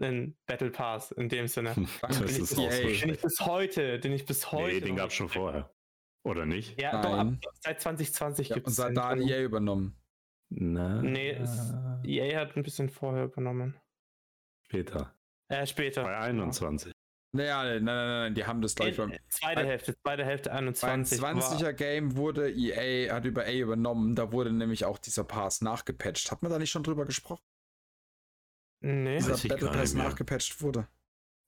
einen 0.00 0.34
Battle 0.46 0.70
Pass 0.70 1.12
in 1.12 1.28
dem 1.28 1.46
Sinne. 1.46 1.74
Das 2.00 2.20
ist 2.22 2.52
ich, 2.52 2.58
auch 2.58 2.72
so 2.72 2.82
den 2.82 3.10
ich 3.10 3.20
bis 3.20 3.40
heute, 3.40 4.00
den 4.00 4.12
ich 4.14 4.24
bis 4.24 4.50
heute. 4.50 4.76
Nee, 4.76 4.80
den 4.80 4.96
gab 4.96 5.08
es 5.08 5.14
schon 5.14 5.28
vorher. 5.28 5.70
Oder 6.24 6.46
nicht? 6.46 6.80
Ja, 6.80 7.02
doch, 7.02 7.18
ab, 7.18 7.28
seit 7.60 7.82
2020 7.82 8.48
ja, 8.48 8.54
gibt 8.54 8.66
es. 8.66 8.78
Und 8.78 8.84
seit 8.84 8.96
da 8.96 9.10
hat 9.10 9.18
EA 9.18 9.42
übernommen. 9.42 9.94
Na, 10.48 11.02
nee, 11.02 11.32
es, 11.32 11.74
EA 12.02 12.40
hat 12.40 12.56
ein 12.56 12.62
bisschen 12.62 12.88
vorher 12.88 13.24
übernommen. 13.24 13.78
Später. 14.64 15.14
Äh, 15.48 15.66
später. 15.66 16.02
Bei 16.02 16.16
21. 16.16 16.92
Naja, 17.32 17.62
nein, 17.62 17.84
nein, 17.84 18.08
nein, 18.08 18.34
die 18.34 18.44
haben 18.44 18.60
das 18.60 18.74
gleich 18.74 18.96
beim. 18.96 19.12
Zweite 19.28 19.64
Hälfte, 19.64 19.94
zweite 20.02 20.24
Hälfte 20.24 20.52
21. 20.52 21.20
Beim 21.20 21.38
20er 21.38 21.72
Game 21.72 22.16
wurde 22.16 22.50
EA, 22.50 23.14
hat 23.14 23.24
über 23.24 23.44
A 23.44 23.52
übernommen, 23.52 24.16
da 24.16 24.32
wurde 24.32 24.52
nämlich 24.52 24.84
auch 24.84 24.98
dieser 24.98 25.22
Pass 25.22 25.60
nachgepatcht. 25.60 26.30
Hat 26.32 26.42
man 26.42 26.50
da 26.50 26.58
nicht 26.58 26.70
schon 26.70 26.82
drüber 26.82 27.06
gesprochen? 27.06 27.42
Nee. 28.82 29.18
Dieser 29.18 29.48
Battle 29.48 29.68
Pass 29.68 29.94
nachgepatcht 29.94 30.60
wurde. 30.60 30.88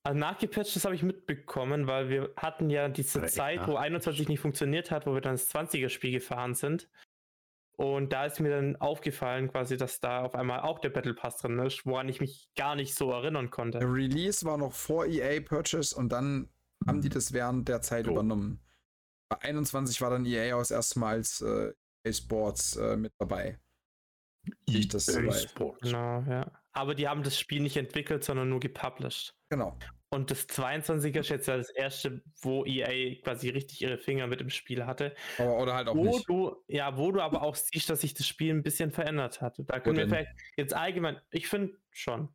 Also 0.04 0.18
nachgepatcht, 0.18 0.76
das 0.76 0.84
habe 0.84 0.94
ich 0.94 1.02
mitbekommen, 1.02 1.86
weil 1.86 2.08
wir 2.08 2.32
hatten 2.36 2.70
ja 2.70 2.88
diese 2.88 3.24
Zeit, 3.26 3.66
wo 3.66 3.76
21 3.76 4.28
nicht 4.28 4.40
funktioniert 4.40 4.90
hat, 4.90 5.06
wo 5.06 5.14
wir 5.14 5.20
dann 5.20 5.34
das 5.34 5.48
20er-Spiel 5.52 6.12
gefahren 6.12 6.54
sind. 6.54 6.88
Und 7.76 8.12
da 8.12 8.26
ist 8.26 8.38
mir 8.38 8.50
dann 8.50 8.76
aufgefallen, 8.76 9.50
quasi, 9.50 9.76
dass 9.76 9.98
da 9.98 10.22
auf 10.22 10.34
einmal 10.34 10.60
auch 10.60 10.78
der 10.78 10.90
Battle 10.90 11.14
Pass 11.14 11.38
drin 11.38 11.58
ist, 11.58 11.86
woran 11.86 12.08
ich 12.08 12.20
mich 12.20 12.48
gar 12.54 12.76
nicht 12.76 12.94
so 12.94 13.10
erinnern 13.10 13.50
konnte. 13.50 13.78
Der 13.78 13.92
Release 13.92 14.44
war 14.44 14.58
noch 14.58 14.72
vor 14.72 15.06
EA 15.06 15.40
Purchase 15.40 15.96
und 15.96 16.10
dann 16.10 16.48
haben 16.86 17.00
die 17.00 17.08
das 17.08 17.32
während 17.32 17.68
der 17.68 17.80
Zeit 17.80 18.06
oh. 18.08 18.12
übernommen. 18.12 18.60
Bei 19.28 19.40
21 19.40 20.00
war 20.00 20.10
dann 20.10 20.26
EA 20.26 20.54
auch 20.54 20.60
das 20.60 20.70
erste 20.70 20.98
Mal 20.98 21.14
als 21.14 21.40
äh, 21.40 21.72
EA 22.04 22.12
Sports 22.12 22.76
äh, 22.76 22.96
mit 22.96 23.12
dabei. 23.18 23.58
Ich 24.66 24.88
das 24.88 25.06
so 25.06 25.30
Sports. 25.32 25.80
Genau, 25.82 26.22
ja. 26.28 26.50
Aber 26.72 26.94
die 26.94 27.08
haben 27.08 27.22
das 27.22 27.38
Spiel 27.38 27.62
nicht 27.62 27.76
entwickelt, 27.76 28.24
sondern 28.24 28.48
nur 28.48 28.60
gepublished. 28.60 29.34
Genau. 29.50 29.78
Und 30.12 30.30
das 30.30 30.46
22er 30.46 31.20
ist 31.20 31.30
jetzt 31.30 31.48
das 31.48 31.70
erste, 31.70 32.22
wo 32.42 32.66
EA 32.66 33.14
quasi 33.22 33.48
richtig 33.48 33.80
ihre 33.80 33.96
Finger 33.96 34.26
mit 34.26 34.40
dem 34.40 34.50
Spiel 34.50 34.84
hatte. 34.84 35.14
Aber, 35.38 35.58
oder 35.58 35.74
halt 35.74 35.88
auch 35.88 35.96
wo 35.96 36.04
nicht. 36.04 36.28
Du, 36.28 36.62
ja, 36.68 36.98
wo 36.98 37.12
du 37.12 37.22
aber 37.22 37.40
auch 37.40 37.54
siehst, 37.54 37.88
dass 37.88 38.02
sich 38.02 38.12
das 38.12 38.26
Spiel 38.26 38.52
ein 38.52 38.62
bisschen 38.62 38.90
verändert 38.92 39.40
hat. 39.40 39.56
Da 39.66 39.80
können 39.80 39.96
wir 39.96 40.08
vielleicht 40.08 40.32
jetzt 40.58 40.74
allgemein, 40.74 41.18
ich 41.30 41.48
finde 41.48 41.78
schon. 41.90 42.28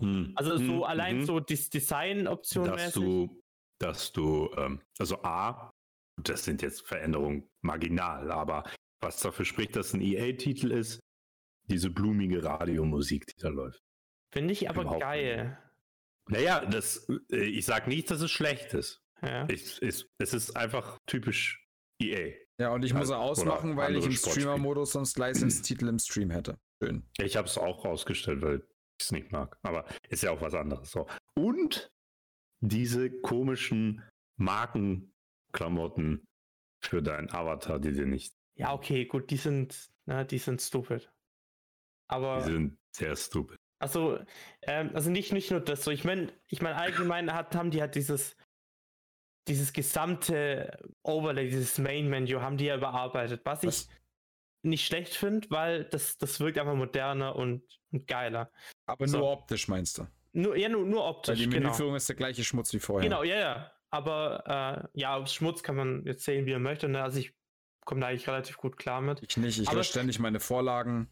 Hm. 0.00 0.32
Also 0.36 0.56
so 0.56 0.62
hm. 0.62 0.82
allein 0.84 1.18
hm. 1.18 1.24
so 1.26 1.38
die 1.38 1.56
Design-Optionen. 1.56 2.72
Dass 2.72 2.92
du, 2.92 3.42
dass 3.78 4.12
du, 4.12 4.50
ähm, 4.56 4.80
also 4.98 5.22
A, 5.22 5.70
das 6.22 6.46
sind 6.46 6.62
jetzt 6.62 6.86
Veränderungen 6.88 7.46
marginal, 7.60 8.32
aber 8.32 8.64
was 9.02 9.20
dafür 9.20 9.44
spricht, 9.44 9.76
dass 9.76 9.92
ein 9.92 10.00
EA-Titel 10.00 10.70
ist, 10.70 10.98
diese 11.68 11.90
blumige 11.90 12.42
Radiomusik, 12.42 13.26
die 13.26 13.38
da 13.38 13.48
läuft. 13.48 13.82
Finde 14.32 14.52
ich 14.52 14.70
aber 14.70 14.80
Überhaupt 14.80 15.02
geil. 15.02 15.44
Nicht. 15.44 15.67
Naja, 16.28 16.64
das, 16.64 17.08
äh, 17.30 17.44
ich 17.44 17.66
sage 17.66 17.88
nicht, 17.88 18.10
dass 18.10 18.20
es 18.20 18.30
schlecht 18.30 18.74
ist. 18.74 19.02
Ja. 19.22 19.48
Ich, 19.48 19.82
ich, 19.82 20.06
es 20.18 20.34
ist 20.34 20.56
einfach 20.56 20.98
typisch 21.06 21.66
EA. 22.00 22.34
Ja, 22.60 22.70
und 22.70 22.84
ich 22.84 22.92
muss 22.92 23.10
er 23.10 23.18
ausmachen, 23.18 23.76
weil 23.76 23.96
ich 23.96 24.04
im 24.04 24.12
Streamer-Modus 24.12 24.92
sonst 24.92 25.16
License-Titel 25.18 25.88
im 25.88 25.98
Stream 25.98 26.30
hätte. 26.30 26.58
Schön. 26.82 27.04
Ich 27.18 27.36
habe 27.36 27.46
es 27.46 27.56
auch 27.56 27.84
rausgestellt, 27.84 28.42
weil 28.42 28.56
ich 28.58 29.06
es 29.06 29.12
nicht 29.12 29.30
mag. 29.30 29.56
Aber 29.62 29.84
ist 30.08 30.22
ja 30.22 30.32
auch 30.32 30.40
was 30.40 30.54
anderes. 30.54 30.90
So. 30.90 31.06
Und 31.34 31.90
diese 32.60 33.10
komischen 33.20 34.02
Markenklamotten 34.40 36.24
für 36.84 37.02
deinen 37.02 37.30
Avatar, 37.30 37.78
die 37.78 37.92
dir 37.92 38.06
nicht. 38.06 38.34
Ja, 38.56 38.72
okay, 38.72 39.06
gut, 39.06 39.30
die 39.30 39.36
sind, 39.36 39.88
na, 40.06 40.24
die 40.24 40.38
sind 40.38 40.60
stupid. 40.60 41.10
Aber. 42.08 42.38
Die 42.38 42.52
sind 42.52 42.78
sehr 42.92 43.14
stupid. 43.14 43.58
Also, 43.78 44.18
ähm, 44.62 44.90
also 44.94 45.10
nicht, 45.10 45.32
nicht 45.32 45.50
nur 45.50 45.60
das 45.60 45.84
so. 45.84 45.90
Ich 45.90 46.04
meine, 46.04 46.32
ich 46.48 46.62
meine, 46.62 46.76
allgemein 46.76 47.32
hat, 47.32 47.54
haben 47.54 47.70
die 47.70 47.80
halt 47.80 47.94
dieses, 47.94 48.36
dieses 49.46 49.72
gesamte 49.72 50.76
Overlay, 51.02 51.48
dieses 51.48 51.78
Main-Menü, 51.78 52.40
haben 52.40 52.56
die 52.56 52.66
ja 52.66 52.76
überarbeitet. 52.76 53.42
Was, 53.44 53.64
was? 53.64 53.82
ich 53.82 53.88
nicht 54.62 54.86
schlecht 54.86 55.14
finde, 55.14 55.48
weil 55.50 55.84
das, 55.84 56.18
das 56.18 56.40
wirkt 56.40 56.58
einfach 56.58 56.74
moderner 56.74 57.36
und, 57.36 57.62
und 57.92 58.06
geiler. 58.06 58.50
Aber 58.86 59.06
so. 59.06 59.18
nur 59.18 59.30
optisch 59.30 59.68
meinst 59.68 59.98
du? 59.98 60.06
Nur, 60.32 60.56
ja, 60.56 60.68
nur, 60.68 60.84
nur 60.84 61.04
optisch. 61.04 61.38
Weil 61.38 61.44
die 61.44 61.50
genau. 61.50 61.66
Menüführung 61.66 61.90
genau. 61.90 61.96
ist 61.96 62.08
der 62.08 62.16
gleiche 62.16 62.44
Schmutz 62.44 62.72
wie 62.72 62.80
vorher. 62.80 63.08
Genau, 63.08 63.22
ja, 63.22 63.36
ja. 63.36 63.72
Aber 63.90 64.88
äh, 64.94 65.00
ja, 65.00 65.26
Schmutz 65.26 65.62
kann 65.62 65.76
man 65.76 66.04
jetzt 66.04 66.24
sehen, 66.24 66.46
wie 66.46 66.52
er 66.52 66.58
möchte. 66.58 66.88
Ne? 66.88 67.02
Also 67.02 67.18
ich 67.18 67.32
komme 67.84 68.02
da 68.02 68.08
eigentlich 68.08 68.28
relativ 68.28 68.58
gut 68.58 68.76
klar 68.76 69.00
mit. 69.00 69.22
Ich 69.22 69.36
nicht, 69.36 69.58
ich 69.58 69.72
lösche 69.72 69.90
ständig 69.92 70.18
meine 70.18 70.40
Vorlagen. 70.40 71.08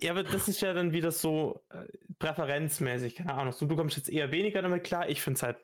Ja, 0.00 0.10
aber 0.10 0.22
das 0.22 0.48
ist 0.48 0.60
ja 0.60 0.72
dann 0.72 0.92
wieder 0.92 1.12
so 1.12 1.64
äh, 1.70 1.86
präferenzmäßig, 2.18 3.16
keine 3.16 3.34
Ahnung. 3.34 3.52
So, 3.52 3.66
du 3.66 3.76
kommst 3.76 3.96
jetzt 3.96 4.08
eher 4.08 4.30
weniger 4.30 4.62
damit 4.62 4.84
klar. 4.84 5.08
Ich 5.08 5.22
finde 5.22 5.36
es 5.36 5.42
halt 5.42 5.58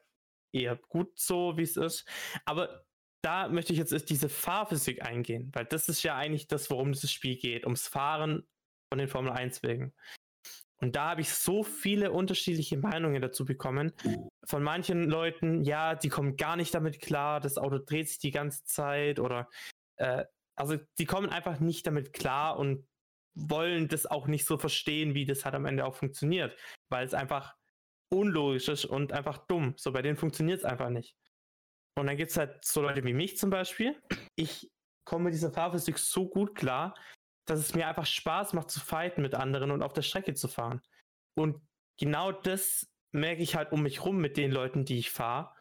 eher 0.53 0.77
gut 0.89 1.19
so, 1.19 1.57
wie 1.57 1.62
es 1.62 1.77
ist. 1.77 2.07
Aber 2.45 2.85
da 3.23 3.49
möchte 3.49 3.73
ich 3.73 3.79
jetzt 3.79 4.11
diese 4.11 4.29
Fahrphysik 4.29 5.05
eingehen, 5.05 5.51
weil 5.55 5.65
das 5.65 5.89
ist 5.89 6.03
ja 6.03 6.17
eigentlich 6.17 6.47
das, 6.47 6.71
worum 6.71 6.93
dieses 6.93 7.11
Spiel 7.11 7.37
geht, 7.37 7.65
ums 7.65 7.89
Fahren 7.89 8.47
von 8.91 8.99
den 8.99 9.09
Formel 9.09 9.33
1 9.33 9.62
wegen. 9.62 9.95
Und 10.81 10.97
da 10.97 11.11
habe 11.11 11.23
ich 11.23 11.33
so 11.33 11.62
viele 11.62 12.12
unterschiedliche 12.12 12.77
Meinungen 12.77 13.23
dazu 13.23 13.45
bekommen. 13.47 13.93
Von 14.45 14.62
manchen 14.62 15.09
Leuten, 15.09 15.62
ja, 15.62 15.95
die 15.95 16.11
kommen 16.11 16.37
gar 16.37 16.57
nicht 16.57 16.75
damit 16.75 17.01
klar, 17.01 17.41
das 17.41 17.57
Auto 17.57 17.79
dreht 17.79 18.09
sich 18.09 18.19
die 18.19 18.33
ganze 18.33 18.65
Zeit 18.65 19.19
oder 19.19 19.49
äh, 19.97 20.25
also 20.57 20.77
die 20.99 21.07
kommen 21.07 21.31
einfach 21.31 21.61
nicht 21.61 21.87
damit 21.87 22.12
klar 22.12 22.59
und 22.59 22.87
wollen 23.35 23.89
das 23.89 24.07
auch 24.07 24.26
nicht 24.26 24.47
so 24.47 24.59
verstehen, 24.59 25.14
wie 25.14 25.26
das 25.26 25.45
halt 25.45 25.55
am 25.55 25.66
Ende 25.66 25.85
auch 25.85 25.95
funktioniert, 25.95 26.57
weil 26.89 27.05
es 27.05 27.14
einfach 27.14 27.55
unlogisch 28.12 28.68
ist 28.68 28.85
und 28.85 29.12
einfach 29.12 29.39
dumm. 29.47 29.74
So 29.76 29.93
bei 29.93 30.03
denen 30.03 30.16
funktioniert 30.16 30.61
es 30.61 30.64
einfach 30.64 30.91
nicht. 30.91 31.16
Und 31.97 32.07
dann 32.07 32.16
gibt 32.16 32.30
es 32.30 32.37
halt 32.37 32.64
so 32.64 32.82
Leute 32.82 33.05
wie 33.05 33.12
mich 33.12 33.37
zum 33.37 33.51
Beispiel. 33.51 34.01
Ich 34.37 34.70
komme 35.05 35.24
mit 35.24 35.35
dieser 35.35 35.53
Fahrphysik 35.53 35.99
so 35.99 36.28
gut 36.28 36.55
klar, 36.55 36.95
dass 37.47 37.61
es 37.61 37.74
mir 37.74 37.87
einfach 37.87 38.07
Spaß 38.07 38.53
macht 38.55 38.70
zu 38.70 38.80
fighten 38.80 39.22
mit 39.22 39.35
anderen 39.35 39.70
und 39.70 39.82
auf 39.82 39.93
der 39.93 40.03
Strecke 40.03 40.35
zu 40.35 40.49
fahren. 40.49 40.80
Und 41.37 41.61
genau 41.99 42.32
das 42.32 42.91
merke 43.12 43.43
ich 43.43 43.55
halt 43.55 43.72
um 43.72 43.82
mich 43.82 44.05
rum 44.05 44.18
mit 44.18 44.37
den 44.37 44.51
Leuten, 44.51 44.85
die 44.85 44.99
ich 44.99 45.11
fahre, 45.11 45.55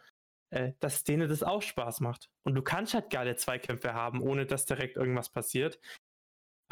äh, 0.49 0.73
dass 0.79 1.03
denen 1.03 1.29
das 1.29 1.43
auch 1.43 1.61
Spaß 1.61 1.99
macht. 1.99 2.29
Und 2.43 2.55
du 2.55 2.61
kannst 2.61 2.93
halt 2.93 3.09
geile 3.09 3.35
Zweikämpfe 3.35 3.93
haben, 3.93 4.21
ohne 4.21 4.45
dass 4.45 4.65
direkt 4.65 4.97
irgendwas 4.97 5.29
passiert. 5.29 5.79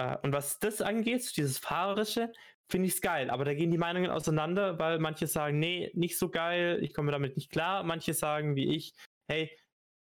Äh, 0.02 0.18
und 0.24 0.34
was 0.34 0.60
das 0.60 0.82
angeht, 0.82 1.38
dieses 1.38 1.58
Fahrerische, 1.60 2.32
finde 2.70 2.88
ich 2.88 2.96
es 2.96 3.02
geil. 3.02 3.30
Aber 3.30 3.46
da 3.46 3.54
gehen 3.54 3.72
die 3.72 3.78
Meinungen 3.78 4.10
auseinander, 4.10 4.80
weil 4.80 5.00
manche 5.00 5.28
sagen, 5.28 5.60
nee, 5.60 5.92
nicht 5.94 6.18
so 6.18 6.30
geil, 6.30 6.80
ich 6.82 6.94
komme 6.94 7.12
damit 7.12 7.36
nicht 7.36 7.52
klar. 7.52 7.84
Manche 7.84 8.14
sagen, 8.14 8.56
wie 8.56 8.76
ich, 8.76 8.96
hey, 9.30 9.56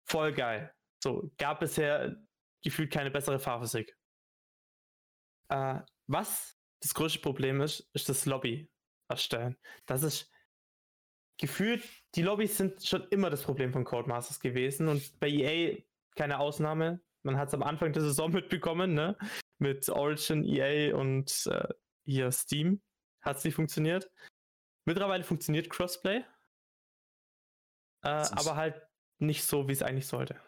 voll 0.06 0.34
geil. 0.34 0.74
So, 1.02 1.32
gab 1.38 1.60
bisher 1.60 2.18
gefühlt 2.64 2.92
keine 2.92 3.12
bessere 3.12 3.40
Fahrphysik. 3.40 3.96
Äh, 5.50 5.80
was 6.08 6.58
das 6.82 6.94
größte 6.94 7.20
Problem 7.20 7.62
ist, 7.62 7.90
ist 7.94 8.10
das 8.10 8.26
Lobby 8.26 8.70
erstellen. 9.10 9.58
Das 9.86 10.04
ist 10.04 10.30
gefühlt, 11.40 11.84
die 12.16 12.24
Lobbys 12.24 12.58
sind 12.58 12.84
schon 12.84 13.08
immer 13.10 13.30
das 13.30 13.44
Problem 13.44 13.72
von 13.72 13.86
Codemasters 13.86 14.40
gewesen 14.40 14.88
und 14.88 15.18
bei 15.20 15.30
EA 15.30 15.78
keine 16.16 16.40
Ausnahme. 16.40 17.00
Man 17.24 17.38
hat 17.38 17.50
es 17.50 17.54
am 17.54 17.64
Anfang 17.64 17.94
der 17.94 18.02
Saison 18.02 18.32
mitbekommen, 18.34 18.94
ne? 18.94 19.18
Mit 19.60 19.90
Origin, 19.90 20.44
EA 20.44 20.96
und 20.96 21.48
äh, 21.48 21.68
hier 22.06 22.32
Steam 22.32 22.82
hat 23.22 23.38
es 23.38 23.44
nicht 23.44 23.56
funktioniert. 23.56 24.12
Mittlerweile 24.86 25.24
funktioniert 25.24 25.70
Crossplay, 25.70 26.24
äh, 28.04 28.08
aber 28.08 28.56
halt 28.56 28.82
nicht 29.20 29.44
so, 29.44 29.68
wie 29.68 29.74
es 29.74 29.82
eigentlich 29.82 30.08
sollte. 30.08 30.40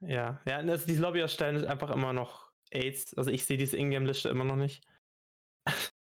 Ja, 0.00 0.40
ja, 0.46 0.58
also 0.58 0.86
die 0.86 0.96
Lobby 0.96 1.20
erstellen 1.20 1.56
ist 1.56 1.66
einfach 1.66 1.90
immer 1.90 2.12
noch 2.12 2.50
AIDS. 2.70 3.14
Also 3.14 3.30
ich 3.30 3.44
sehe 3.44 3.56
diese 3.56 3.76
Ingame-Liste 3.76 4.28
immer 4.28 4.44
noch 4.44 4.56
nicht. 4.56 4.86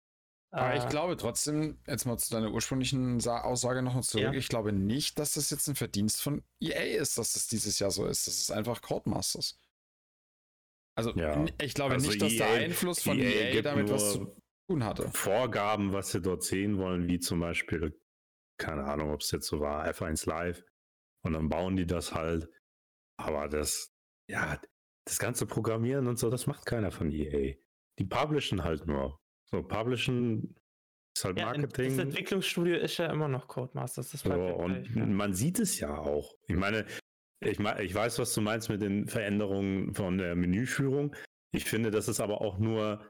Aber 0.53 0.75
ich 0.75 0.83
äh. 0.83 0.89
glaube 0.89 1.15
trotzdem, 1.15 1.79
jetzt 1.87 2.05
mal 2.05 2.17
zu 2.17 2.29
deiner 2.29 2.51
ursprünglichen 2.51 3.25
Aussage 3.25 3.81
noch 3.81 3.99
zurück, 4.01 4.23
ja. 4.25 4.33
ich 4.33 4.49
glaube 4.49 4.73
nicht, 4.73 5.17
dass 5.17 5.33
das 5.33 5.49
jetzt 5.49 5.67
ein 5.69 5.75
Verdienst 5.75 6.21
von 6.21 6.43
EA 6.59 6.99
ist, 6.99 7.17
dass 7.17 7.33
das 7.33 7.47
dieses 7.47 7.79
Jahr 7.79 7.91
so 7.91 8.05
ist. 8.05 8.27
Das 8.27 8.37
ist 8.37 8.51
einfach 8.51 8.81
Codemasters. 8.81 9.60
Also 11.07 11.19
ja. 11.19 11.45
ich 11.61 11.73
glaube 11.73 11.95
also 11.95 12.07
nicht, 12.07 12.21
dass 12.21 12.33
EA, 12.33 12.37
der 12.37 12.65
Einfluss 12.65 13.03
von 13.03 13.19
EA, 13.19 13.53
EA 13.53 13.61
damit 13.61 13.89
was 13.89 14.13
zu 14.13 14.35
tun 14.69 14.83
hatte. 14.83 15.09
Vorgaben, 15.11 15.93
was 15.93 16.11
sie 16.11 16.21
dort 16.21 16.43
sehen 16.43 16.77
wollen, 16.77 17.07
wie 17.07 17.19
zum 17.19 17.39
Beispiel, 17.39 17.99
keine 18.57 18.83
Ahnung, 18.85 19.11
ob 19.11 19.21
es 19.21 19.31
jetzt 19.31 19.47
so 19.47 19.59
war, 19.59 19.87
F1 19.87 20.27
Live. 20.27 20.63
Und 21.23 21.33
dann 21.33 21.49
bauen 21.49 21.75
die 21.75 21.85
das 21.85 22.13
halt. 22.13 22.49
Aber 23.17 23.47
das, 23.47 23.93
ja, 24.27 24.59
das 25.05 25.19
ganze 25.19 25.45
Programmieren 25.45 26.07
und 26.07 26.17
so, 26.17 26.29
das 26.29 26.47
macht 26.47 26.65
keiner 26.65 26.91
von 26.91 27.11
EA. 27.11 27.55
Die 27.99 28.05
publishen 28.05 28.63
halt 28.63 28.87
nur. 28.87 29.19
So, 29.51 29.61
publishen 29.61 30.55
ist 31.15 31.25
halt 31.25 31.37
Marketing. 31.37 31.91
Ja, 31.91 31.97
das 31.97 32.05
Entwicklungsstudio 32.05 32.77
ist 32.77 32.97
ja 32.97 33.11
immer 33.11 33.27
noch 33.27 33.47
Codemasters. 33.47 34.11
Das 34.11 34.21
so, 34.21 34.31
und 34.31 34.95
ja. 34.95 35.05
man 35.05 35.33
sieht 35.33 35.59
es 35.59 35.79
ja 35.79 35.97
auch. 35.97 36.33
Ich 36.47 36.55
meine, 36.55 36.85
ich, 37.41 37.59
ich 37.59 37.95
weiß, 37.95 38.19
was 38.19 38.33
du 38.33 38.41
meinst 38.41 38.69
mit 38.69 38.81
den 38.81 39.07
Veränderungen 39.07 39.93
von 39.93 40.17
der 40.17 40.35
Menüführung. 40.35 41.15
Ich 41.51 41.65
finde, 41.65 41.91
das 41.91 42.07
ist 42.07 42.19
aber 42.19 42.41
auch 42.41 42.57
nur 42.57 43.05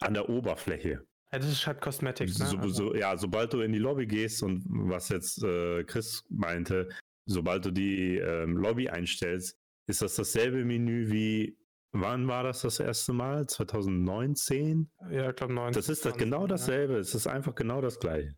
an 0.00 0.14
der 0.14 0.28
Oberfläche. 0.28 1.06
Ja, 1.32 1.38
das 1.38 1.50
ist 1.50 1.66
halt 1.66 1.80
Cosmetics. 1.80 2.38
Ne? 2.38 2.46
So, 2.46 2.56
also. 2.58 2.68
so, 2.70 2.94
ja, 2.94 3.16
sobald 3.16 3.52
du 3.52 3.60
in 3.60 3.72
die 3.72 3.78
Lobby 3.78 4.06
gehst 4.06 4.42
und 4.42 4.64
was 4.66 5.08
jetzt 5.10 5.42
äh, 5.44 5.84
Chris 5.84 6.24
meinte, 6.28 6.88
sobald 7.26 7.64
du 7.64 7.70
die 7.70 8.16
ähm, 8.16 8.56
Lobby 8.56 8.88
einstellst, 8.88 9.56
ist 9.86 10.02
das 10.02 10.16
dasselbe 10.16 10.64
Menü 10.64 11.10
wie, 11.10 11.56
wann 11.92 12.26
war 12.26 12.42
das 12.42 12.62
das 12.62 12.80
erste 12.80 13.12
Mal? 13.12 13.46
2019? 13.46 14.90
Ja, 15.10 15.30
ich 15.30 15.36
glaube 15.36 15.54
19. 15.54 15.80
Das 15.80 15.88
ist 15.88 16.04
das 16.04 16.16
genau 16.16 16.46
dasselbe. 16.48 16.94
Ja. 16.94 16.98
Es 16.98 17.14
ist 17.14 17.28
einfach 17.28 17.54
genau 17.54 17.80
das 17.80 18.00
gleiche. 18.00 18.34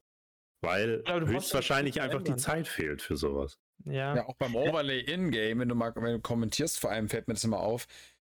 Weil 0.60 1.02
höchstwahrscheinlich 1.06 2.00
einfach 2.00 2.22
die 2.22 2.36
Zeit 2.36 2.68
fehlt 2.68 3.02
für 3.02 3.16
sowas. 3.16 3.58
Ja, 3.84 4.16
ja 4.16 4.26
auch 4.26 4.36
beim 4.36 4.54
Overlay 4.54 5.00
in-game, 5.00 5.60
wenn 5.60 5.68
du 5.68 5.74
mal 5.74 5.94
wenn 5.96 6.14
du 6.14 6.20
kommentierst, 6.20 6.78
vor 6.78 6.90
allem 6.90 7.08
fällt 7.08 7.28
mir 7.28 7.34
das 7.34 7.44
immer 7.44 7.60
auf, 7.60 7.86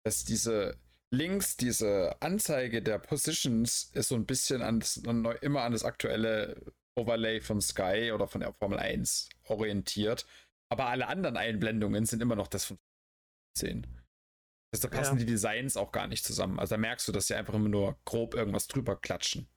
dass 0.04 0.24
diese 0.24 0.78
links, 1.12 1.56
diese 1.56 2.16
Anzeige 2.20 2.82
der 2.82 2.98
Positions 2.98 3.90
ist 3.94 4.08
so 4.08 4.14
ein 4.14 4.26
bisschen 4.26 4.62
an 4.62 4.80
das, 4.80 4.96
immer 4.96 5.62
an 5.62 5.72
das 5.72 5.84
aktuelle 5.84 6.72
Overlay 6.96 7.40
von 7.40 7.60
Sky 7.60 8.12
oder 8.12 8.28
von 8.28 8.40
der 8.40 8.52
Formel 8.54 8.78
1 8.78 9.28
orientiert. 9.44 10.26
Aber 10.72 10.86
alle 10.86 11.08
anderen 11.08 11.36
Einblendungen 11.36 12.06
sind 12.06 12.22
immer 12.22 12.36
noch 12.36 12.46
das 12.46 12.64
von 12.64 12.78
10. 13.56 13.86
Das, 14.72 14.80
da 14.80 14.88
passen 14.88 15.18
ja. 15.18 15.24
die 15.24 15.32
Designs 15.32 15.76
auch 15.76 15.90
gar 15.90 16.06
nicht 16.06 16.24
zusammen. 16.24 16.60
Also 16.60 16.76
da 16.76 16.78
merkst 16.78 17.08
du, 17.08 17.12
dass 17.12 17.26
sie 17.26 17.34
einfach 17.34 17.54
immer 17.54 17.68
nur 17.68 17.98
grob 18.04 18.34
irgendwas 18.34 18.68
drüber 18.68 18.96
klatschen. 18.96 19.48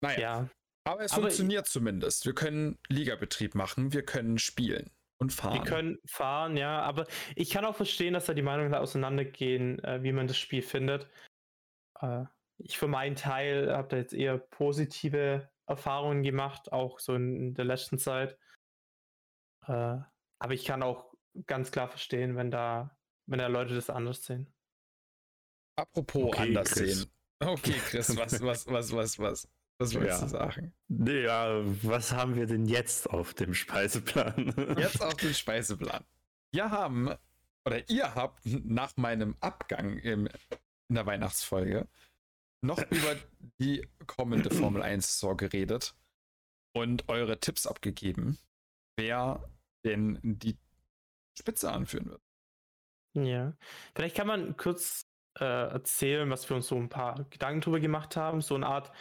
Naja. 0.00 0.20
Ja. 0.20 0.50
Aber 0.84 1.02
es 1.02 1.12
Aber 1.12 1.22
funktioniert 1.22 1.66
zumindest. 1.66 2.26
Wir 2.26 2.34
können 2.34 2.78
Ligabetrieb 2.88 3.54
machen, 3.54 3.92
wir 3.92 4.04
können 4.04 4.38
spielen 4.38 4.90
und 5.18 5.32
fahren. 5.32 5.54
Wir 5.54 5.62
können 5.62 5.98
fahren, 6.04 6.56
ja. 6.56 6.82
Aber 6.82 7.06
ich 7.34 7.50
kann 7.50 7.64
auch 7.64 7.76
verstehen, 7.76 8.14
dass 8.14 8.26
da 8.26 8.34
die 8.34 8.42
Meinungen 8.42 8.72
da 8.72 8.80
auseinandergehen, 8.80 9.82
äh, 9.82 10.02
wie 10.02 10.12
man 10.12 10.26
das 10.26 10.38
Spiel 10.38 10.62
findet. 10.62 11.08
Äh, 12.00 12.24
ich 12.58 12.78
für 12.78 12.86
meinen 12.86 13.16
Teil 13.16 13.74
habe 13.74 13.88
da 13.88 13.96
jetzt 13.96 14.12
eher 14.12 14.38
positive 14.38 15.50
Erfahrungen 15.66 16.22
gemacht, 16.22 16.72
auch 16.72 17.00
so 17.00 17.14
in 17.14 17.54
der 17.54 17.64
letzten 17.64 17.98
Zeit. 17.98 18.38
Äh, 19.66 19.98
aber 20.38 20.52
ich 20.52 20.64
kann 20.64 20.82
auch 20.82 21.14
ganz 21.46 21.70
klar 21.70 21.88
verstehen, 21.88 22.36
wenn 22.36 22.50
da, 22.50 22.96
wenn 23.26 23.38
da 23.38 23.46
Leute 23.46 23.74
das 23.74 23.90
anders 23.90 24.24
sehen. 24.24 24.52
Apropos 25.76 26.24
okay, 26.24 26.42
anders 26.42 26.72
Chris. 26.72 27.00
sehen. 27.00 27.10
Okay, 27.40 27.80
Chris, 27.86 28.16
was, 28.16 28.40
was, 28.42 28.66
was, 28.66 28.92
was, 28.92 29.18
was? 29.18 29.48
Was 29.78 29.94
willst 29.94 30.20
ja. 30.20 30.20
du 30.20 30.28
sagen? 30.28 30.72
Ja, 30.88 31.60
was 31.82 32.12
haben 32.12 32.36
wir 32.36 32.46
denn 32.46 32.66
jetzt 32.66 33.10
auf 33.10 33.34
dem 33.34 33.54
Speiseplan? 33.54 34.76
jetzt 34.78 35.02
auf 35.02 35.14
dem 35.14 35.32
Speiseplan. 35.32 36.04
Wir 36.52 36.70
haben, 36.70 37.10
oder 37.64 37.88
ihr 37.88 38.14
habt 38.14 38.40
nach 38.44 38.96
meinem 38.96 39.36
Abgang 39.40 39.98
im, 39.98 40.28
in 40.88 40.94
der 40.94 41.06
Weihnachtsfolge 41.06 41.88
noch 42.62 42.78
über 42.90 43.16
die 43.58 43.86
kommende 44.06 44.50
Formel 44.50 44.82
1 44.82 45.18
Saison 45.18 45.36
geredet 45.36 45.94
und 46.72 47.08
eure 47.08 47.40
Tipps 47.40 47.66
abgegeben, 47.66 48.38
wer 48.96 49.48
denn 49.84 50.18
die 50.22 50.56
Spitze 51.38 51.72
anführen 51.72 52.10
wird. 52.10 52.22
Ja, 53.14 53.56
vielleicht 53.94 54.16
kann 54.16 54.26
man 54.26 54.56
kurz 54.56 55.06
äh, 55.38 55.44
erzählen, 55.44 56.28
was 56.30 56.48
wir 56.48 56.56
uns 56.56 56.66
so 56.66 56.76
ein 56.76 56.88
paar 56.88 57.24
Gedanken 57.30 57.60
drüber 57.60 57.80
gemacht 57.80 58.16
haben. 58.16 58.40
So 58.40 58.54
eine 58.54 58.66
Art, 58.66 58.92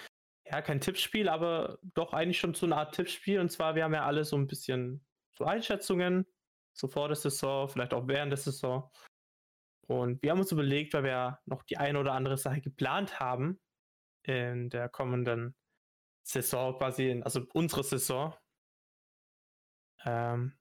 ja, 0.54 0.62
kein 0.62 0.82
Tippspiel, 0.82 1.30
aber 1.30 1.80
doch 1.96 2.14
eigentlich 2.14 2.38
schon 2.38 2.54
so 2.54 2.68
eine 2.68 2.78
Art 2.78 2.94
Tippspiel. 2.94 3.40
Und 3.40 3.52
zwar, 3.52 3.74
wir 3.74 3.84
haben 3.84 3.94
ja 3.96 4.06
alle 4.06 4.24
so 4.24 4.38
ein 4.38 4.46
bisschen 4.46 5.04
so 5.36 5.46
Einschätzungen, 5.46 6.28
so 6.74 6.88
vor 6.88 7.08
der 7.08 7.16
Saison, 7.16 7.68
vielleicht 7.68 7.92
auch 7.92 8.08
während 8.08 8.32
der 8.32 8.38
Saison. 8.38 8.92
Und 9.88 10.22
wir 10.22 10.30
haben 10.30 10.40
uns 10.40 10.52
überlegt, 10.52 10.94
weil 10.94 11.06
wir 11.06 11.40
noch 11.46 11.64
die 11.64 11.78
eine 11.78 12.00
oder 12.00 12.14
andere 12.14 12.38
Sache 12.38 12.62
geplant 12.62 13.20
haben 13.20 13.60
in 14.22 14.70
der 14.70 14.90
kommenden 14.90 15.56
Saison, 16.22 16.78
quasi, 16.78 17.10
in, 17.10 17.24
also 17.24 17.42
unsere 17.54 17.84
Saison, 17.84 18.36
ähm, 20.06 20.54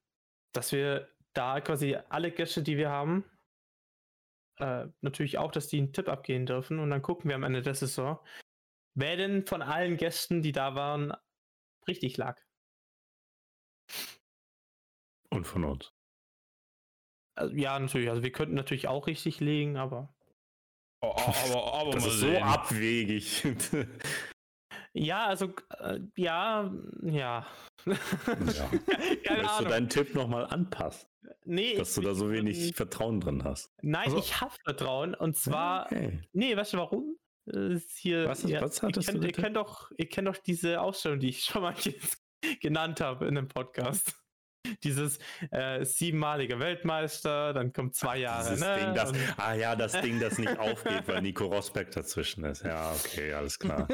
dass 0.54 0.72
wir 0.72 1.10
da 1.34 1.60
quasi 1.60 1.96
alle 2.08 2.32
Gäste, 2.32 2.62
die 2.62 2.78
wir 2.78 2.88
haben, 2.88 3.26
äh, 4.56 4.86
natürlich 5.02 5.36
auch, 5.36 5.52
dass 5.52 5.68
die 5.68 5.78
einen 5.78 5.92
Tipp 5.92 6.08
abgehen 6.08 6.46
dürfen. 6.46 6.78
Und 6.78 6.88
dann 6.88 7.02
gucken 7.02 7.28
wir 7.28 7.36
am 7.36 7.42
Ende 7.42 7.60
der 7.60 7.74
Saison, 7.74 8.18
wer 8.94 9.16
denn 9.16 9.46
von 9.46 9.62
allen 9.62 9.96
Gästen, 9.96 10.42
die 10.42 10.52
da 10.52 10.74
waren, 10.74 11.12
richtig 11.88 12.16
lag. 12.16 12.40
Und 15.30 15.46
von 15.46 15.64
uns. 15.64 15.92
Also, 17.34 17.54
ja, 17.54 17.78
natürlich. 17.78 18.10
Also 18.10 18.22
wir 18.22 18.32
könnten 18.32 18.54
natürlich 18.54 18.88
auch 18.88 19.06
richtig 19.06 19.40
liegen, 19.40 19.76
aber. 19.76 20.14
Oh, 21.00 21.14
aber, 21.16 21.74
aber 21.74 21.90
das 21.92 22.06
ist 22.06 22.20
so 22.20 22.38
abwegig. 22.38 23.42
ja, 24.92 25.26
also 25.26 25.54
äh, 25.78 26.00
ja, 26.16 26.70
ja. 27.02 27.46
ja. 27.86 27.86
Keine 29.24 29.42
Willst 29.42 29.60
du 29.60 29.64
deinen 29.64 29.88
Tipp 29.88 30.14
nochmal 30.14 30.46
anpassen? 30.46 31.08
Nee, 31.44 31.76
dass 31.76 31.90
ich, 31.90 31.94
du 31.96 32.00
da 32.02 32.14
so 32.14 32.30
wenig 32.30 32.58
ich, 32.58 32.76
Vertrauen 32.76 33.20
drin 33.20 33.42
hast. 33.44 33.72
Nein, 33.80 34.04
also, 34.04 34.18
ich 34.18 34.40
habe 34.40 34.54
Vertrauen 34.64 35.14
und 35.14 35.36
zwar. 35.36 35.86
Okay. 35.86 36.20
Nee, 36.32 36.56
weißt 36.56 36.74
du 36.74 36.78
warum? 36.78 37.16
Ist 37.46 37.98
hier, 37.98 38.28
was, 38.28 38.44
ja, 38.44 38.60
was 38.60 38.82
hattest 38.82 39.08
ihr, 39.08 39.14
kennt, 39.14 39.24
ihr 39.24 39.32
kennt 39.32 39.56
doch, 39.56 39.90
ihr 39.96 40.08
kennt 40.08 40.28
doch 40.28 40.36
diese 40.36 40.80
Ausstellung, 40.80 41.18
die 41.18 41.30
ich 41.30 41.44
schon 41.44 41.62
mal 41.62 41.74
genannt 42.60 43.00
habe 43.00 43.26
in 43.26 43.36
einem 43.36 43.48
Podcast. 43.48 44.14
Dieses 44.84 45.18
äh, 45.50 45.84
siebenmalige 45.84 46.60
Weltmeister, 46.60 47.52
dann 47.52 47.72
kommt 47.72 47.96
zwei 47.96 48.18
Jahre. 48.18 48.50
Dieses 48.50 48.60
ne? 48.60 48.76
Ding, 48.78 48.94
das, 48.94 49.12
ah 49.36 49.54
ja, 49.54 49.74
das 49.74 50.00
Ding, 50.00 50.20
das 50.20 50.38
nicht 50.38 50.56
aufgeht, 50.56 51.02
weil 51.08 51.20
Nico 51.20 51.46
Rosberg 51.46 51.90
dazwischen 51.90 52.44
ist. 52.44 52.62
Ja, 52.62 52.92
okay, 52.92 53.32
alles 53.32 53.58
klar. 53.58 53.88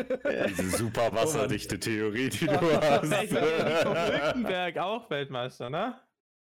Diese 0.51 0.69
super 0.77 1.11
wasserdichte 1.13 1.81
Theorie, 1.81 2.29
die 2.29 2.47
du 2.47 2.53
hast. 2.83 3.05
Nico 3.05 3.41
Hülkenberg 3.41 4.77
auch 4.77 5.09
Weltmeister, 5.09 5.71
ne? 5.71 5.99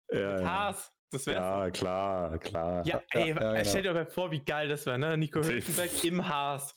Ja, 0.09 0.41
Haas. 0.41 0.93
Das 1.11 1.27
wäre 1.27 1.41
ja, 1.41 1.69
klar, 1.69 2.39
klar. 2.39 2.85
Ja, 2.87 3.01
ey, 3.11 3.35
ja, 3.35 3.55
ja, 3.55 3.65
stell 3.65 3.83
dir 3.83 3.93
mal 3.93 4.07
vor, 4.07 4.31
wie 4.31 4.43
geil 4.43 4.69
das 4.69 4.85
wäre, 4.85 4.97
ne? 4.97 5.17
Nico 5.17 5.43
Hülkenberg 5.43 6.03
im 6.05 6.27
Haas. 6.27 6.75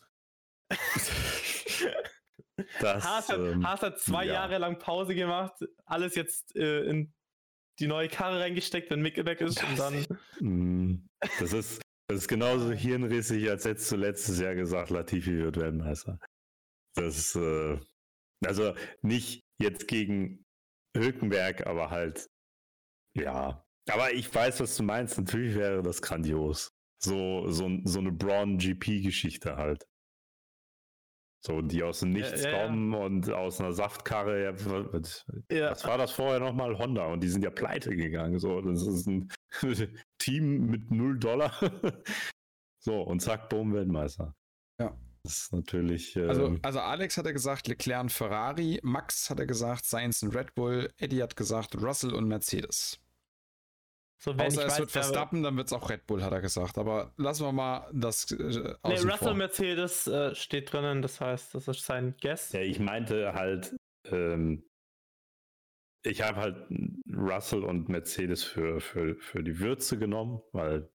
Das, 2.80 3.04
Haas, 3.04 3.28
hat, 3.28 3.38
ähm, 3.38 3.66
Haas 3.66 3.82
hat 3.82 4.00
zwei 4.00 4.24
ja. 4.24 4.34
Jahre 4.34 4.58
lang 4.58 4.78
Pause 4.78 5.14
gemacht, 5.14 5.52
alles 5.84 6.14
jetzt 6.14 6.56
äh, 6.56 6.84
in 6.84 7.12
die 7.78 7.86
neue 7.86 8.08
Karre 8.08 8.40
reingesteckt, 8.40 8.90
wenn 8.90 9.02
Mickelbeck 9.02 9.40
ist 9.42 9.62
und 9.62 9.78
dann. 9.78 10.06
Mm, 10.40 11.06
das 11.38 11.52
ist, 11.52 11.82
das 12.08 12.18
ist 12.18 12.28
genauso 12.28 12.72
hirnrissig, 12.72 13.50
als 13.50 13.66
hättest 13.66 13.92
du 13.92 13.96
letztes 13.96 14.40
Jahr 14.40 14.54
gesagt, 14.54 14.88
Latifi 14.90 15.36
wird 15.36 15.58
Weltmeister. 15.58 16.18
Das 16.94 17.18
ist, 17.18 17.36
äh, 17.36 17.78
also 18.46 18.74
nicht 19.02 19.44
jetzt 19.60 19.86
gegen 19.86 20.44
Hülkenberg, 20.96 21.66
aber 21.66 21.90
halt, 21.90 22.26
ja. 23.14 23.62
Aber 23.88 24.12
ich 24.14 24.34
weiß, 24.34 24.60
was 24.60 24.76
du 24.76 24.82
meinst. 24.82 25.18
Natürlich 25.18 25.54
wäre 25.54 25.82
das 25.82 26.02
grandios. 26.02 26.72
So, 27.02 27.50
so, 27.50 27.70
so 27.84 27.98
eine 27.98 28.12
Braun 28.12 28.58
GP-Geschichte 28.58 29.56
halt. 29.56 29.86
So, 31.46 31.62
die 31.62 31.84
aus 31.84 32.00
dem 32.00 32.10
Nichts 32.10 32.42
ja, 32.42 32.50
ja, 32.50 32.66
kommen 32.66 32.92
ja. 32.92 32.98
und 32.98 33.30
aus 33.30 33.60
einer 33.60 33.72
Saftkarre. 33.72 34.42
Ja, 34.42 34.52
was, 34.64 35.24
was 35.28 35.86
war 35.86 35.96
das 35.96 36.10
vorher 36.10 36.40
nochmal? 36.40 36.76
Honda. 36.76 37.06
Und 37.06 37.22
die 37.22 37.28
sind 37.28 37.44
ja 37.44 37.50
pleite 37.50 37.94
gegangen. 37.94 38.40
So, 38.40 38.60
das 38.60 38.84
ist 38.84 39.06
ein 39.06 39.28
Team 40.18 40.66
mit 40.66 40.90
null 40.90 41.16
Dollar. 41.20 41.52
so, 42.80 43.00
und 43.00 43.20
zack, 43.20 43.48
boom, 43.48 43.72
Weltmeister. 43.74 44.34
Ja. 44.80 44.98
Das 45.22 45.38
ist 45.38 45.52
natürlich. 45.52 46.16
Äh, 46.16 46.26
also, 46.26 46.56
also, 46.62 46.80
Alex 46.80 47.16
hat 47.16 47.26
er 47.26 47.32
gesagt, 47.32 47.68
Leclerc 47.68 48.02
und 48.02 48.12
Ferrari. 48.12 48.80
Max 48.82 49.30
hat 49.30 49.38
er 49.38 49.46
gesagt, 49.46 49.84
Science 49.84 50.24
und 50.24 50.34
Red 50.34 50.52
Bull. 50.56 50.90
Eddie 50.96 51.22
hat 51.22 51.36
gesagt, 51.36 51.80
Russell 51.80 52.12
und 52.12 52.26
Mercedes. 52.26 52.98
So, 54.18 54.32
Außer 54.32 54.46
es 54.46 54.56
weiß, 54.56 54.78
wird 54.78 54.90
Verstappen, 54.90 55.42
dann 55.42 55.56
wird 55.56 55.66
es 55.66 55.72
auch 55.72 55.90
Red 55.90 56.06
Bull, 56.06 56.22
hat 56.22 56.32
er 56.32 56.40
gesagt. 56.40 56.78
Aber 56.78 57.12
lassen 57.16 57.44
wir 57.44 57.52
mal 57.52 57.90
das. 57.92 58.30
Äh, 58.30 58.74
nee, 58.84 58.94
Russell 58.94 59.16
vor. 59.18 59.34
Mercedes 59.34 60.06
äh, 60.06 60.34
steht 60.34 60.72
drinnen, 60.72 61.02
das 61.02 61.20
heißt, 61.20 61.54
das 61.54 61.68
ist 61.68 61.84
sein 61.84 62.14
Guess. 62.20 62.52
Ja, 62.52 62.60
ich 62.60 62.80
meinte 62.80 63.34
halt, 63.34 63.76
ähm, 64.06 64.64
ich 66.02 66.22
habe 66.22 66.40
halt 66.40 66.66
Russell 67.12 67.64
und 67.64 67.88
Mercedes 67.88 68.42
für, 68.42 68.80
für, 68.80 69.16
für 69.16 69.42
die 69.42 69.58
Würze 69.58 69.98
genommen, 69.98 70.40
weil 70.52 70.90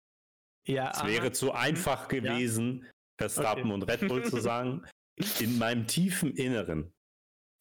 ja, 0.67 0.91
es 0.91 1.05
wäre 1.05 1.33
zu 1.33 1.53
einfach 1.53 2.09
gewesen, 2.09 2.85
ja. 2.85 2.91
Verstappen 3.19 3.71
okay. 3.71 3.73
und 3.75 3.83
Red 3.83 4.09
Bull 4.09 4.25
zu 4.25 4.41
sagen. 4.41 4.87
In 5.41 5.59
meinem 5.59 5.87
tiefen 5.87 6.35
Inneren, 6.35 6.95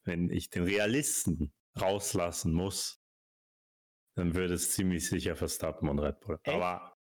wenn 0.06 0.30
ich 0.30 0.48
den 0.48 0.62
Realisten 0.62 1.52
rauslassen 1.78 2.54
muss, 2.54 2.99
dann 4.20 4.34
würde 4.34 4.54
es 4.54 4.72
ziemlich 4.72 5.08
sicher 5.08 5.34
Verstappen 5.34 5.88
und 5.88 5.98
Red 5.98 6.20
Bull. 6.20 6.38
Echt? 6.42 6.54
Aber 6.54 6.96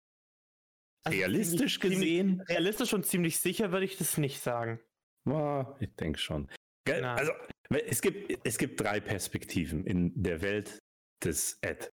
also 1.05 1.19
realistisch 1.19 1.81
ziemlich, 1.81 1.99
gesehen. 1.99 2.29
Ziemlich, 2.29 2.49
realistisch 2.49 2.93
und 2.93 3.07
ziemlich 3.07 3.39
sicher 3.39 3.73
würde 3.73 3.85
ich 3.85 3.97
das 3.97 4.19
nicht 4.19 4.41
sagen. 4.41 4.81
Oh, 5.27 5.65
ich 5.81 5.95
denke 5.95 6.19
schon. 6.19 6.51
Also, 6.87 7.33
es 7.71 8.03
gibt, 8.03 8.47
es 8.47 8.59
gibt 8.59 8.81
drei 8.81 9.01
Perspektiven 9.01 9.87
in 9.87 10.23
der 10.23 10.43
Welt 10.43 10.79
des 11.23 11.59
Ed. 11.63 11.91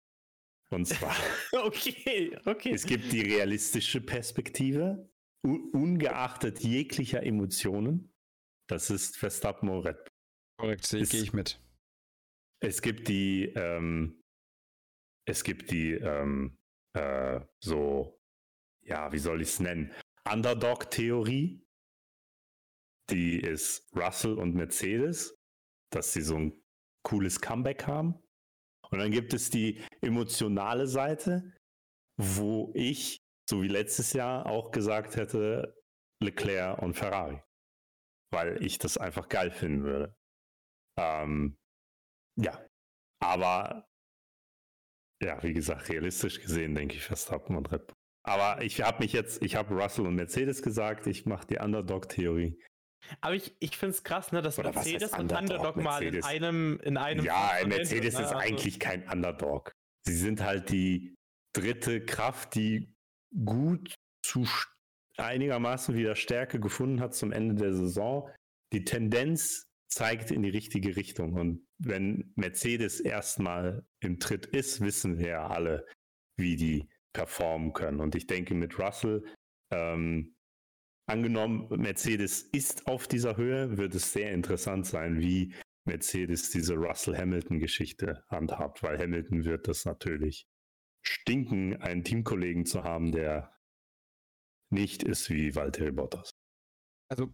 Und 0.70 0.86
zwar. 0.86 1.16
okay, 1.64 2.38
okay. 2.46 2.72
Es 2.72 2.86
gibt 2.86 3.12
die 3.12 3.22
realistische 3.22 4.02
Perspektive, 4.02 5.10
ungeachtet 5.44 6.60
jeglicher 6.60 7.24
Emotionen. 7.24 8.14
Das 8.68 8.90
ist 8.90 9.18
Verstappen 9.18 9.70
und 9.70 9.86
Red 9.86 9.98
Bull. 9.98 10.12
Korrekt, 10.58 10.90
gehe 10.90 11.02
ich 11.02 11.34
mit. 11.34 11.60
Es 12.60 12.82
gibt 12.82 13.08
die 13.08 13.46
ähm, 13.56 14.22
es 15.26 15.44
gibt 15.44 15.72
die 15.72 15.94
ähm, 15.94 16.58
äh, 16.96 17.42
so, 17.60 18.20
ja, 18.84 19.12
wie 19.12 19.20
soll 19.20 19.42
ich 19.42 19.50
es 19.50 19.60
nennen? 19.60 19.92
Underdog-Theorie. 20.32 21.62
Die 23.12 23.40
ist 23.40 23.88
Russell 23.96 24.40
und 24.40 24.56
Mercedes, 24.56 25.38
dass 25.92 26.14
sie 26.14 26.22
so 26.22 26.38
ein 26.38 26.64
cooles 27.04 27.40
Comeback 27.40 27.86
haben. 27.86 28.16
Und 28.90 29.00
dann 29.00 29.12
gibt 29.12 29.34
es 29.34 29.50
die 29.50 29.84
emotionale 30.02 30.88
Seite, 30.88 31.54
wo 32.18 32.72
ich, 32.74 33.20
so 33.48 33.62
wie 33.62 33.68
letztes 33.68 34.14
Jahr, 34.14 34.48
auch 34.48 34.72
gesagt 34.72 35.16
hätte, 35.18 35.76
Leclerc 36.20 36.82
und 36.82 36.96
Ferrari. 36.96 37.42
Weil 38.32 38.64
ich 38.64 38.80
das 38.80 38.98
einfach 38.98 39.30
geil 39.30 39.52
finden 39.52 39.84
würde. 39.84 40.16
Ähm, 40.98 41.58
ja. 42.38 42.66
Aber 43.20 43.88
ja, 45.26 45.42
wie 45.44 45.54
gesagt, 45.54 45.90
realistisch 45.90 46.42
gesehen 46.42 46.76
denke 46.76 46.96
ich 46.96 47.04
Verstappen 47.04 47.56
und 47.56 47.72
Red 47.72 47.88
Bull. 47.88 47.96
Aber 48.24 48.64
ich 48.64 48.82
habe 48.82 49.04
mich 49.04 49.14
jetzt, 49.14 49.44
ich 49.44 49.56
habe 49.56 49.76
Russell 49.76 50.08
und 50.08 50.16
Mercedes 50.16 50.62
gesagt, 50.62 51.06
ich 51.08 51.26
mache 51.26 51.46
die 51.48 51.58
Underdog-Theorie. 51.58 52.60
Aber 53.22 53.36
ich, 53.36 53.56
ich 53.60 53.78
finde 53.78 53.96
es 53.96 54.04
krass, 54.04 54.32
ne, 54.32 54.42
dass 54.42 54.58
Oder 54.58 54.74
Mercedes 54.74 55.12
und 55.12 55.32
Underdog, 55.32 55.52
Underdog 55.52 55.76
mal 55.78 56.04
in 56.04 56.24
einem, 56.24 56.80
in 56.84 56.98
einem. 56.98 57.24
Ja, 57.24 57.52
Mercedes 57.66 58.16
ne? 58.16 58.22
ist 58.22 58.32
also 58.32 58.36
eigentlich 58.36 58.80
kein 58.80 59.08
Underdog. 59.08 59.72
Sie 60.08 60.16
sind 60.16 60.42
halt 60.42 60.72
die 60.72 61.16
dritte 61.54 62.04
Kraft, 62.04 62.56
die 62.56 62.94
gut 63.44 63.94
zu 64.24 64.48
einigermaßen 65.18 65.96
wieder 65.96 66.16
Stärke 66.16 66.60
gefunden 66.60 67.00
hat 67.00 67.14
zum 67.14 67.32
Ende 67.32 67.56
der 67.56 67.74
Saison. 67.74 68.30
Die 68.74 68.84
Tendenz 68.84 69.68
zeigt 69.88 70.32
in 70.32 70.42
die 70.44 70.50
richtige 70.50 70.96
Richtung. 70.96 71.34
Und 71.34 71.65
wenn 71.78 72.34
Mercedes 72.36 73.00
erstmal 73.00 73.86
im 74.00 74.20
Tritt 74.20 74.46
ist, 74.46 74.82
wissen 74.82 75.18
wir 75.18 75.28
ja 75.28 75.48
alle, 75.48 75.86
wie 76.38 76.56
die 76.56 76.90
performen 77.14 77.74
können. 77.74 78.00
Und 78.00 78.16
ich 78.16 78.28
denke, 78.28 78.54
mit 78.54 78.80
Russell, 78.80 79.26
ähm, 79.72 80.36
angenommen, 81.08 81.68
Mercedes 81.70 82.42
ist 82.42 82.88
auf 82.88 83.08
dieser 83.08 83.38
Höhe, 83.38 83.78
wird 83.78 83.96
es 83.96 84.12
sehr 84.14 84.32
interessant 84.32 84.86
sein, 84.86 85.20
wie 85.20 85.54
Mercedes 85.86 86.50
diese 86.50 86.76
Russell-Hamilton-Geschichte 86.76 88.24
handhabt, 88.30 88.82
weil 88.84 88.98
Hamilton 88.98 89.46
wird 89.46 89.68
das 89.68 89.86
natürlich 89.86 90.48
stinken, 91.06 91.82
einen 91.82 92.04
Teamkollegen 92.04 92.66
zu 92.66 92.84
haben, 92.84 93.12
der 93.12 93.54
nicht 94.72 95.04
ist 95.04 95.30
wie 95.30 95.56
Valtteri 95.56 95.92
Bottas. 95.92 96.32
Also 97.10 97.32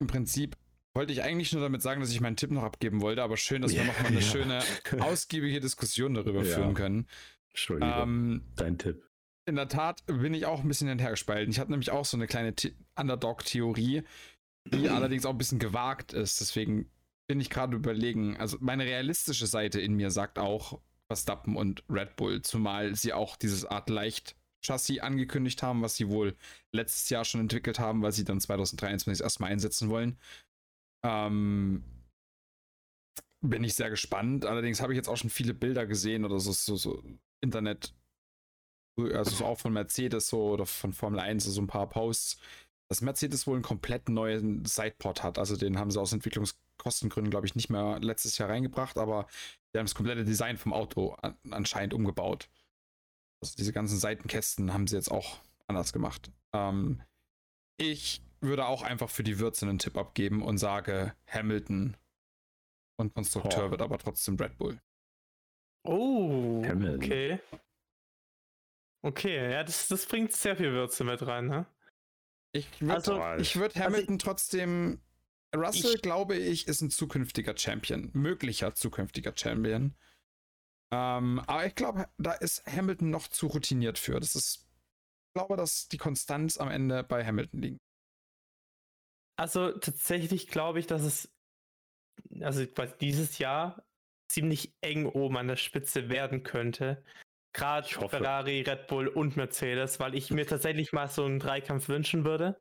im 0.00 0.06
Prinzip 0.06 0.56
wollte 1.00 1.14
ich 1.14 1.22
eigentlich 1.22 1.50
nur 1.54 1.62
damit 1.62 1.80
sagen, 1.80 2.02
dass 2.02 2.10
ich 2.10 2.20
meinen 2.20 2.36
Tipp 2.36 2.50
noch 2.50 2.62
abgeben 2.62 3.00
wollte, 3.00 3.22
aber 3.22 3.38
schön, 3.38 3.62
dass 3.62 3.72
wir 3.72 3.84
nochmal 3.84 4.08
eine 4.08 4.16
ja. 4.20 4.20
schöne, 4.20 4.62
ausgiebige 5.00 5.58
Diskussion 5.58 6.12
darüber 6.12 6.44
ja. 6.44 6.54
führen 6.54 6.74
können. 6.74 7.06
Entschuldigung, 7.48 8.02
ähm, 8.02 8.42
dein 8.54 8.76
Tipp. 8.76 9.02
In 9.46 9.56
der 9.56 9.68
Tat 9.68 10.04
bin 10.04 10.34
ich 10.34 10.44
auch 10.44 10.60
ein 10.60 10.68
bisschen 10.68 10.88
hinterhergespalten. 10.88 11.50
Ich 11.50 11.58
habe 11.58 11.70
nämlich 11.70 11.90
auch 11.90 12.04
so 12.04 12.18
eine 12.18 12.26
kleine 12.26 12.54
Underdog-Theorie, 12.96 14.02
die 14.66 14.88
allerdings 14.90 15.24
auch 15.24 15.30
ein 15.30 15.38
bisschen 15.38 15.58
gewagt 15.58 16.12
ist. 16.12 16.38
Deswegen 16.38 16.90
bin 17.26 17.40
ich 17.40 17.48
gerade 17.48 17.74
überlegen. 17.74 18.36
Also 18.36 18.58
meine 18.60 18.84
realistische 18.84 19.46
Seite 19.46 19.80
in 19.80 19.94
mir 19.94 20.10
sagt 20.10 20.38
auch 20.38 20.82
Verstappen 21.06 21.56
und 21.56 21.82
Red 21.88 22.14
Bull, 22.16 22.42
zumal 22.42 22.94
sie 22.94 23.14
auch 23.14 23.36
dieses 23.36 23.64
Art 23.64 23.88
leicht 23.88 24.36
Chassis 24.62 25.00
angekündigt 25.00 25.62
haben, 25.62 25.80
was 25.80 25.96
sie 25.96 26.10
wohl 26.10 26.36
letztes 26.72 27.08
Jahr 27.08 27.24
schon 27.24 27.40
entwickelt 27.40 27.78
haben, 27.78 28.02
weil 28.02 28.12
sie 28.12 28.24
dann 28.24 28.38
2023 28.38 29.24
erstmal 29.24 29.50
einsetzen 29.50 29.88
wollen. 29.88 30.18
Ähm, 31.04 31.84
bin 33.42 33.64
ich 33.64 33.74
sehr 33.74 33.90
gespannt. 33.90 34.44
Allerdings 34.44 34.80
habe 34.80 34.92
ich 34.92 34.96
jetzt 34.96 35.08
auch 35.08 35.16
schon 35.16 35.30
viele 35.30 35.54
Bilder 35.54 35.86
gesehen 35.86 36.24
oder 36.24 36.38
so, 36.40 36.52
so, 36.52 36.76
so 36.76 37.02
Internet, 37.42 37.94
also 38.98 39.30
so 39.30 39.44
auch 39.46 39.58
von 39.58 39.72
Mercedes 39.72 40.28
so 40.28 40.50
oder 40.50 40.66
von 40.66 40.92
Formel 40.92 41.20
1, 41.20 41.44
so 41.44 41.60
ein 41.60 41.66
paar 41.66 41.88
Posts, 41.88 42.38
dass 42.90 43.00
Mercedes 43.00 43.46
wohl 43.46 43.54
einen 43.54 43.62
komplett 43.62 44.08
neuen 44.08 44.64
Sideport 44.64 45.22
hat. 45.22 45.38
Also 45.38 45.56
den 45.56 45.78
haben 45.78 45.90
sie 45.90 46.00
aus 46.00 46.12
Entwicklungskostengründen, 46.12 47.30
glaube 47.30 47.46
ich, 47.46 47.54
nicht 47.54 47.70
mehr 47.70 47.98
letztes 48.00 48.36
Jahr 48.38 48.50
reingebracht, 48.50 48.98
aber 48.98 49.26
die 49.72 49.78
haben 49.78 49.86
das 49.86 49.94
komplette 49.94 50.24
Design 50.24 50.58
vom 50.58 50.72
Auto 50.72 51.12
an, 51.14 51.36
anscheinend 51.50 51.94
umgebaut. 51.94 52.48
Also 53.42 53.54
diese 53.56 53.72
ganzen 53.72 53.98
Seitenkästen 53.98 54.74
haben 54.74 54.86
sie 54.86 54.96
jetzt 54.96 55.10
auch 55.10 55.40
anders 55.66 55.92
gemacht. 55.92 56.30
Ähm, 56.52 57.00
ich 57.78 58.20
würde 58.40 58.66
auch 58.66 58.82
einfach 58.82 59.10
für 59.10 59.22
die 59.22 59.38
Würze 59.38 59.66
einen 59.66 59.78
Tipp 59.78 59.96
abgeben 59.96 60.42
und 60.42 60.58
sage 60.58 61.14
Hamilton 61.26 61.96
und 62.96 63.14
Konstrukteur 63.14 63.66
oh. 63.66 63.70
wird 63.70 63.82
aber 63.82 63.98
trotzdem 63.98 64.36
Red 64.36 64.58
Bull. 64.58 64.80
Oh, 65.84 66.62
Hamilton. 66.64 66.96
okay. 66.96 67.40
Okay, 69.02 69.50
ja, 69.50 69.64
das, 69.64 69.88
das 69.88 70.04
bringt 70.06 70.32
sehr 70.32 70.56
viel 70.56 70.72
Würze 70.72 71.04
mit 71.04 71.26
rein, 71.26 71.46
ne? 71.46 71.66
Ich 72.52 72.80
würde 72.80 72.94
also, 72.94 73.14
würd 73.14 73.76
also 73.76 73.80
Hamilton 73.80 74.14
also 74.14 74.26
trotzdem. 74.26 75.00
Russell, 75.56 75.94
ich, 75.96 76.02
glaube 76.02 76.36
ich, 76.36 76.68
ist 76.68 76.80
ein 76.80 76.90
zukünftiger 76.90 77.56
Champion. 77.56 78.10
Möglicher 78.12 78.74
zukünftiger 78.74 79.32
Champion. 79.34 79.96
Ähm, 80.92 81.40
aber 81.46 81.66
ich 81.66 81.74
glaube, 81.74 82.08
da 82.18 82.32
ist 82.32 82.64
Hamilton 82.66 83.10
noch 83.10 83.28
zu 83.28 83.46
routiniert 83.46 83.98
für. 83.98 84.20
Das 84.20 84.34
ist. 84.34 84.66
Ich 85.28 85.34
glaube, 85.34 85.56
dass 85.56 85.88
die 85.88 85.96
Konstanz 85.96 86.56
am 86.56 86.68
Ende 86.68 87.04
bei 87.04 87.24
Hamilton 87.24 87.62
liegt. 87.62 87.80
Also 89.40 89.72
tatsächlich 89.72 90.48
glaube 90.48 90.80
ich, 90.80 90.86
dass 90.86 91.00
es 91.00 91.34
also 92.42 92.62
dieses 93.00 93.38
Jahr 93.38 93.82
ziemlich 94.30 94.74
eng 94.82 95.06
oben 95.06 95.38
an 95.38 95.48
der 95.48 95.56
Spitze 95.56 96.10
werden 96.10 96.42
könnte. 96.42 97.02
Gerade 97.54 97.88
Ferrari, 97.88 98.60
Red 98.60 98.86
Bull 98.86 99.08
und 99.08 99.38
Mercedes, 99.38 99.98
weil 99.98 100.14
ich 100.14 100.30
mir 100.30 100.46
tatsächlich 100.46 100.92
mal 100.92 101.08
so 101.08 101.24
einen 101.24 101.38
Dreikampf 101.38 101.88
wünschen 101.88 102.26
würde, 102.26 102.60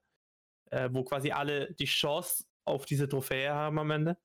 äh, 0.71 0.87
wo 0.93 1.03
quasi 1.03 1.31
alle 1.31 1.73
die 1.73 1.83
Chance 1.83 2.45
auf 2.65 2.85
diese 2.85 3.09
Trophäe 3.09 3.53
haben 3.53 3.77
am 3.77 3.91
Ende. 3.91 4.17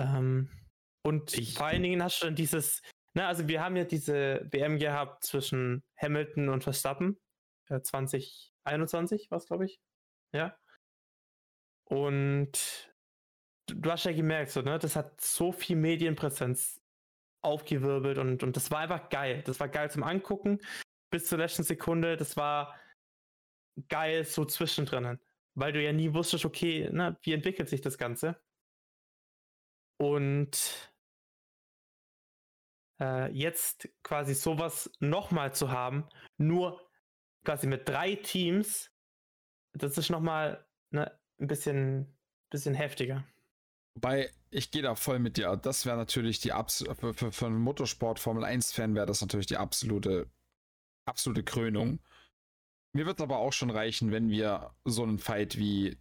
Ähm, 0.00 0.50
und 1.06 1.38
ich, 1.38 1.54
vor 1.54 1.66
allen 1.66 1.84
Dingen 1.84 2.02
hast 2.02 2.20
du 2.22 2.26
dann 2.26 2.34
dieses, 2.34 2.82
na, 3.14 3.28
also 3.28 3.46
wir 3.46 3.62
haben 3.62 3.76
ja 3.76 3.84
diese 3.84 4.48
WM 4.50 4.80
gehabt 4.80 5.22
zwischen 5.22 5.84
Hamilton 5.96 6.48
und 6.48 6.64
Verstappen, 6.64 7.20
äh, 7.68 7.80
2021 7.80 9.30
war 9.30 9.38
es, 9.38 9.46
glaube 9.46 9.66
ich. 9.66 9.80
Ja. 10.34 10.58
Und 11.90 12.92
du 13.66 13.90
hast 13.90 14.04
ja 14.04 14.12
gemerkt, 14.12 14.52
so, 14.52 14.62
ne, 14.62 14.78
das 14.78 14.94
hat 14.94 15.20
so 15.20 15.50
viel 15.50 15.76
Medienpräsenz 15.76 16.80
aufgewirbelt 17.42 18.18
und, 18.18 18.42
und 18.44 18.56
das 18.56 18.70
war 18.70 18.78
einfach 18.78 19.08
geil. 19.08 19.42
Das 19.44 19.58
war 19.58 19.68
geil 19.68 19.90
zum 19.90 20.04
Angucken 20.04 20.60
bis 21.10 21.26
zur 21.26 21.38
letzten 21.38 21.64
Sekunde. 21.64 22.16
Das 22.16 22.36
war 22.36 22.78
geil 23.88 24.24
so 24.24 24.44
zwischendrin, 24.44 25.18
weil 25.54 25.72
du 25.72 25.82
ja 25.82 25.92
nie 25.92 26.14
wusstest, 26.14 26.44
okay, 26.44 26.88
na, 26.92 27.18
wie 27.22 27.32
entwickelt 27.32 27.68
sich 27.68 27.80
das 27.80 27.98
Ganze? 27.98 28.40
Und 29.98 30.94
äh, 33.00 33.32
jetzt 33.32 33.88
quasi 34.04 34.34
sowas 34.34 34.92
nochmal 35.00 35.54
zu 35.54 35.72
haben, 35.72 36.08
nur 36.36 36.88
quasi 37.44 37.66
mit 37.66 37.88
drei 37.88 38.14
Teams, 38.14 38.92
das 39.72 39.98
ist 39.98 40.10
nochmal 40.10 40.64
ne, 40.90 41.19
ein 41.40 41.46
bisschen, 41.46 42.06
bisschen 42.50 42.74
heftiger. 42.74 43.24
Wobei, 43.94 44.30
ich 44.50 44.70
gehe 44.70 44.82
da 44.82 44.94
voll 44.94 45.18
mit 45.18 45.36
dir. 45.36 45.56
Das 45.56 45.84
wäre 45.86 45.96
natürlich 45.96 46.40
die 46.40 46.52
absolute, 46.52 46.94
für, 46.94 47.14
für, 47.14 47.32
für 47.32 47.46
einen 47.46 47.58
Motorsport 47.58 48.18
Formel 48.18 48.44
1-Fan 48.44 48.94
wäre 48.94 49.06
das 49.06 49.20
natürlich 49.20 49.46
die 49.46 49.56
absolute, 49.56 50.30
absolute 51.06 51.42
Krönung. 51.42 52.00
Mir 52.92 53.06
wird 53.06 53.18
es 53.18 53.22
aber 53.22 53.38
auch 53.38 53.52
schon 53.52 53.70
reichen, 53.70 54.10
wenn 54.10 54.30
wir 54.30 54.74
so 54.84 55.02
einen 55.02 55.18
Fight 55.18 55.56
wie 55.56 55.96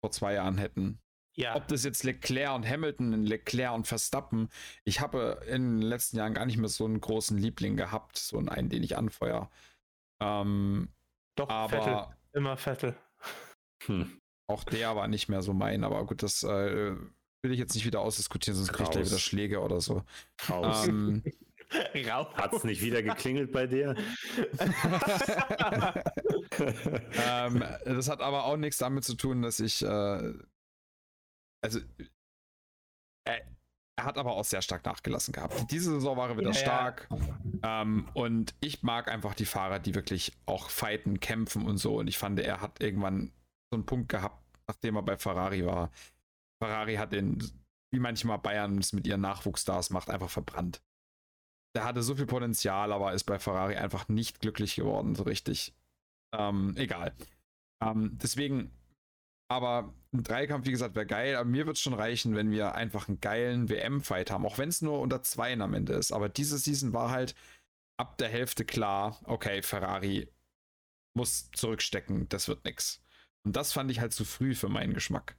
vor 0.00 0.10
zwei 0.10 0.34
Jahren 0.34 0.58
hätten. 0.58 0.98
Ja. 1.36 1.56
Ob 1.56 1.66
das 1.68 1.84
jetzt 1.84 2.04
Leclerc 2.04 2.54
und 2.54 2.68
Hamilton, 2.68 3.24
Leclerc 3.24 3.74
und 3.74 3.86
Verstappen, 3.86 4.48
ich 4.84 5.00
habe 5.00 5.40
in 5.48 5.80
den 5.80 5.82
letzten 5.82 6.16
Jahren 6.16 6.34
gar 6.34 6.46
nicht 6.46 6.58
mehr 6.58 6.68
so 6.68 6.84
einen 6.84 7.00
großen 7.00 7.36
Liebling 7.36 7.76
gehabt, 7.76 8.18
so 8.18 8.38
einen, 8.38 8.68
den 8.68 8.82
ich 8.82 8.96
anfeuer. 8.96 9.50
Ähm, 10.20 10.90
Doch, 11.34 11.48
aber 11.48 11.68
Vettel. 11.68 12.16
immer 12.32 12.56
Vettel. 12.56 12.96
Hm. 13.86 14.20
Auch 14.46 14.64
der 14.64 14.94
war 14.94 15.08
nicht 15.08 15.28
mehr 15.28 15.42
so 15.42 15.54
mein, 15.54 15.84
aber 15.84 16.04
gut, 16.06 16.22
das 16.22 16.42
äh, 16.42 16.94
will 17.44 17.52
ich 17.52 17.58
jetzt 17.58 17.74
nicht 17.74 17.86
wieder 17.86 18.00
ausdiskutieren, 18.00 18.56
sonst 18.56 18.72
kriegt 18.72 18.94
er 18.96 19.04
wieder 19.04 19.18
Schläge 19.18 19.60
oder 19.60 19.80
so. 19.80 20.02
Raus. 20.48 20.86
Ähm, 20.88 21.22
Hat 22.34 22.52
es 22.52 22.64
nicht 22.64 22.82
wieder 22.82 23.02
geklingelt 23.02 23.52
bei 23.52 23.66
dir? 23.66 23.94
ähm, 27.26 27.64
das 27.84 28.08
hat 28.08 28.20
aber 28.20 28.44
auch 28.44 28.56
nichts 28.56 28.78
damit 28.78 29.04
zu 29.04 29.14
tun, 29.14 29.42
dass 29.42 29.60
ich. 29.60 29.82
Äh, 29.82 30.32
also. 31.62 31.80
Er, 33.26 33.40
er, 33.96 34.04
hat 34.04 34.18
aber 34.18 34.32
auch 34.32 34.44
sehr 34.44 34.60
stark 34.60 34.84
nachgelassen 34.84 35.32
gehabt. 35.32 35.70
Diese 35.70 35.92
Saison 35.92 36.16
war 36.16 36.28
er 36.28 36.36
wieder 36.36 36.50
ja, 36.50 36.54
stark. 36.54 37.08
Ja. 37.62 37.82
Ähm, 37.82 38.08
und 38.12 38.54
ich 38.60 38.82
mag 38.82 39.08
einfach 39.08 39.34
die 39.34 39.46
Fahrer, 39.46 39.78
die 39.78 39.94
wirklich 39.94 40.32
auch 40.46 40.68
fighten, 40.68 41.20
kämpfen 41.20 41.64
und 41.66 41.78
so. 41.78 41.96
Und 41.96 42.08
ich 42.08 42.18
fand, 42.18 42.38
er 42.40 42.60
hat 42.60 42.82
irgendwann 42.82 43.32
so 43.74 43.76
einen 43.76 43.86
Punkt 43.86 44.08
gehabt, 44.08 44.40
nachdem 44.68 44.96
er 44.96 45.02
bei 45.02 45.16
Ferrari 45.16 45.66
war, 45.66 45.90
Ferrari 46.62 46.94
hat 46.94 47.12
den, 47.12 47.42
wie 47.92 47.98
manchmal 47.98 48.38
Bayern 48.38 48.78
es 48.78 48.92
mit 48.92 49.06
ihren 49.06 49.20
Nachwuchsstars 49.20 49.90
macht, 49.90 50.10
einfach 50.10 50.30
verbrannt. 50.30 50.80
Der 51.76 51.84
hatte 51.84 52.02
so 52.04 52.14
viel 52.14 52.26
Potenzial, 52.26 52.92
aber 52.92 53.12
ist 53.12 53.24
bei 53.24 53.40
Ferrari 53.40 53.74
einfach 53.76 54.08
nicht 54.08 54.40
glücklich 54.40 54.76
geworden, 54.76 55.16
so 55.16 55.24
richtig. 55.24 55.74
Ähm, 56.32 56.74
egal. 56.76 57.12
Ähm, 57.82 58.16
deswegen, 58.22 58.70
aber 59.50 59.92
ein 60.12 60.22
Dreikampf, 60.22 60.66
wie 60.66 60.70
gesagt, 60.70 60.94
wäre 60.94 61.06
geil, 61.06 61.34
aber 61.34 61.48
mir 61.48 61.66
wird 61.66 61.76
es 61.76 61.82
schon 61.82 61.94
reichen, 61.94 62.36
wenn 62.36 62.52
wir 62.52 62.76
einfach 62.76 63.08
einen 63.08 63.20
geilen 63.20 63.68
WM-Fight 63.68 64.30
haben, 64.30 64.46
auch 64.46 64.58
wenn 64.58 64.68
es 64.68 64.82
nur 64.82 65.00
unter 65.00 65.22
Zweien 65.22 65.62
am 65.62 65.74
Ende 65.74 65.94
ist. 65.94 66.12
Aber 66.12 66.28
diese 66.28 66.58
Season 66.58 66.92
war 66.92 67.10
halt 67.10 67.34
ab 67.98 68.18
der 68.18 68.28
Hälfte 68.28 68.64
klar, 68.64 69.20
okay, 69.24 69.62
Ferrari 69.62 70.28
muss 71.16 71.50
zurückstecken, 71.50 72.28
das 72.28 72.46
wird 72.46 72.64
nix. 72.64 73.03
Und 73.44 73.56
das 73.56 73.72
fand 73.72 73.90
ich 73.90 74.00
halt 74.00 74.12
zu 74.12 74.24
früh 74.24 74.54
für 74.54 74.68
meinen 74.68 74.94
Geschmack. 74.94 75.36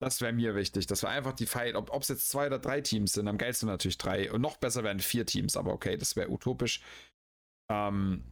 Das 0.00 0.20
wäre 0.20 0.32
mir 0.32 0.56
wichtig. 0.56 0.86
Das 0.88 1.02
wäre 1.02 1.12
einfach 1.12 1.32
die 1.32 1.46
Fight. 1.46 1.76
Ob 1.76 2.02
es 2.02 2.08
jetzt 2.08 2.28
zwei 2.28 2.46
oder 2.48 2.58
drei 2.58 2.80
Teams 2.80 3.12
sind, 3.12 3.28
am 3.28 3.38
geilsten 3.38 3.68
natürlich 3.68 3.98
drei. 3.98 4.32
Und 4.32 4.40
noch 4.40 4.56
besser 4.56 4.82
wären 4.82 4.98
vier 4.98 5.26
Teams, 5.26 5.56
aber 5.56 5.72
okay, 5.72 5.96
das 5.96 6.16
wäre 6.16 6.30
utopisch. 6.30 6.82
Ähm, 7.70 8.24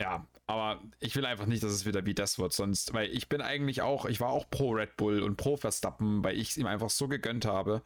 ja, 0.00 0.28
aber 0.46 0.82
ich 1.00 1.16
will 1.16 1.26
einfach 1.26 1.46
nicht, 1.46 1.62
dass 1.62 1.72
es 1.72 1.84
wieder 1.86 2.06
wie 2.06 2.14
das 2.14 2.38
wird. 2.38 2.52
Sonst, 2.52 2.94
weil 2.94 3.10
ich 3.10 3.28
bin 3.28 3.40
eigentlich 3.40 3.82
auch, 3.82 4.04
ich 4.04 4.20
war 4.20 4.28
auch 4.30 4.48
pro 4.50 4.70
Red 4.72 4.96
Bull 4.96 5.22
und 5.22 5.36
pro 5.36 5.56
Verstappen, 5.56 6.22
weil 6.22 6.38
ich 6.38 6.50
es 6.50 6.56
ihm 6.58 6.66
einfach 6.66 6.90
so 6.90 7.08
gegönnt 7.08 7.44
habe. 7.44 7.82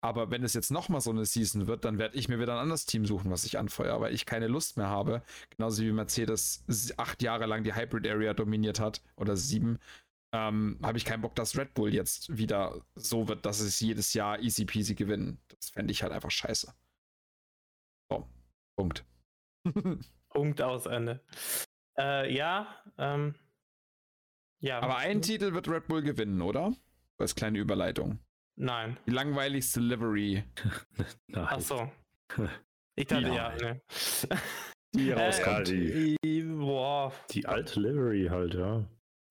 Aber 0.00 0.30
wenn 0.30 0.44
es 0.44 0.54
jetzt 0.54 0.70
nochmal 0.70 1.00
so 1.00 1.10
eine 1.10 1.24
Season 1.24 1.66
wird, 1.66 1.84
dann 1.84 1.98
werde 1.98 2.16
ich 2.16 2.28
mir 2.28 2.38
wieder 2.38 2.52
ein 2.54 2.60
anderes 2.60 2.86
Team 2.86 3.04
suchen, 3.04 3.32
was 3.32 3.44
ich 3.44 3.58
anfeuere, 3.58 4.00
weil 4.00 4.14
ich 4.14 4.26
keine 4.26 4.46
Lust 4.46 4.76
mehr 4.76 4.88
habe. 4.88 5.22
Genauso 5.50 5.82
wie 5.82 5.90
Mercedes 5.90 6.64
acht 6.96 7.22
Jahre 7.22 7.46
lang 7.46 7.64
die 7.64 7.74
Hybrid 7.74 8.06
Area 8.06 8.32
dominiert 8.32 8.78
hat 8.78 9.02
oder 9.16 9.36
sieben 9.36 9.80
ähm, 10.32 10.78
habe 10.82 10.98
ich 10.98 11.04
keinen 11.04 11.22
Bock, 11.22 11.34
dass 11.34 11.56
Red 11.56 11.74
Bull 11.74 11.92
jetzt 11.94 12.36
wieder 12.36 12.84
so 12.94 13.28
wird, 13.28 13.46
dass 13.46 13.60
es 13.60 13.80
jedes 13.80 14.12
Jahr 14.14 14.40
easy 14.40 14.64
peasy 14.64 14.94
gewinnen. 14.94 15.40
Das 15.48 15.70
fände 15.70 15.92
ich 15.92 16.02
halt 16.02 16.12
einfach 16.12 16.30
scheiße. 16.30 16.72
So, 18.10 18.28
Punkt. 18.76 19.04
Punkt 20.28 20.60
aus 20.60 20.86
Ende. 20.86 21.24
Äh, 21.96 22.34
ja, 22.34 22.82
ähm, 22.98 23.34
ja. 24.60 24.80
Aber 24.80 24.98
einen 24.98 25.22
Titel 25.22 25.54
wird 25.54 25.68
Red 25.68 25.88
Bull 25.88 26.02
gewinnen, 26.02 26.42
oder? 26.42 26.74
Als 27.16 27.34
kleine 27.34 27.58
Überleitung. 27.58 28.18
Nein. 28.60 28.98
Die 29.06 29.12
langweiligste 29.12 29.80
Livery. 29.80 30.42
Ach 31.32 31.60
so. 31.60 31.90
Ich 32.96 33.06
dachte 33.06 33.28
ja, 33.28 33.54
ne. 33.54 33.80
Die 34.94 35.12
rauskommt. 35.12 35.68
Äh, 35.68 36.16
die, 36.24 36.42
boah. 36.42 37.12
die 37.30 37.46
alte 37.46 37.78
Livery 37.78 38.26
halt, 38.30 38.54
ja. 38.54 38.84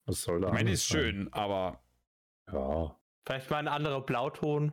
Was 0.06 0.22
soll 0.22 0.40
da? 0.40 0.52
Meine 0.52 0.72
ist 0.72 0.86
schön, 0.86 1.34
aber. 1.34 1.84
Ja. 2.52 2.96
Vielleicht 3.26 3.50
mal 3.50 3.58
ein 3.58 3.68
anderer 3.68 4.02
Blauton. 4.02 4.72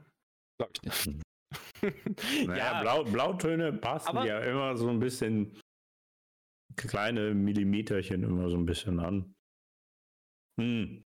Glaube 0.58 0.72
ich 0.74 0.82
nicht. 0.82 1.06
Hm. 1.06 1.22
naja, 2.46 2.56
ja. 2.56 2.80
Blau, 2.82 3.04
Blautöne 3.04 3.72
passen 3.72 4.08
aber 4.08 4.26
ja 4.26 4.40
immer 4.40 4.76
so 4.76 4.88
ein 4.90 5.00
bisschen 5.00 5.58
kleine 6.76 7.34
Millimeterchen 7.34 8.22
immer 8.22 8.48
so 8.50 8.56
ein 8.56 8.66
bisschen 8.66 9.00
an. 9.00 9.34
Hm. 10.60 11.03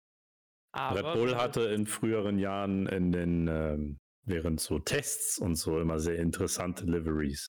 Red 0.79 1.13
Bull 1.15 1.37
hatte 1.37 1.63
in 1.63 1.87
früheren 1.87 2.39
Jahren 2.39 2.87
in 2.87 3.13
den 3.13 3.49
ähm, 3.49 3.99
während 4.25 4.61
so 4.61 4.79
Tests 4.79 5.39
und 5.39 5.57
so 5.57 5.81
immer 5.81 5.99
sehr 5.99 6.17
interessante 6.17 6.85
Liveries. 6.85 7.49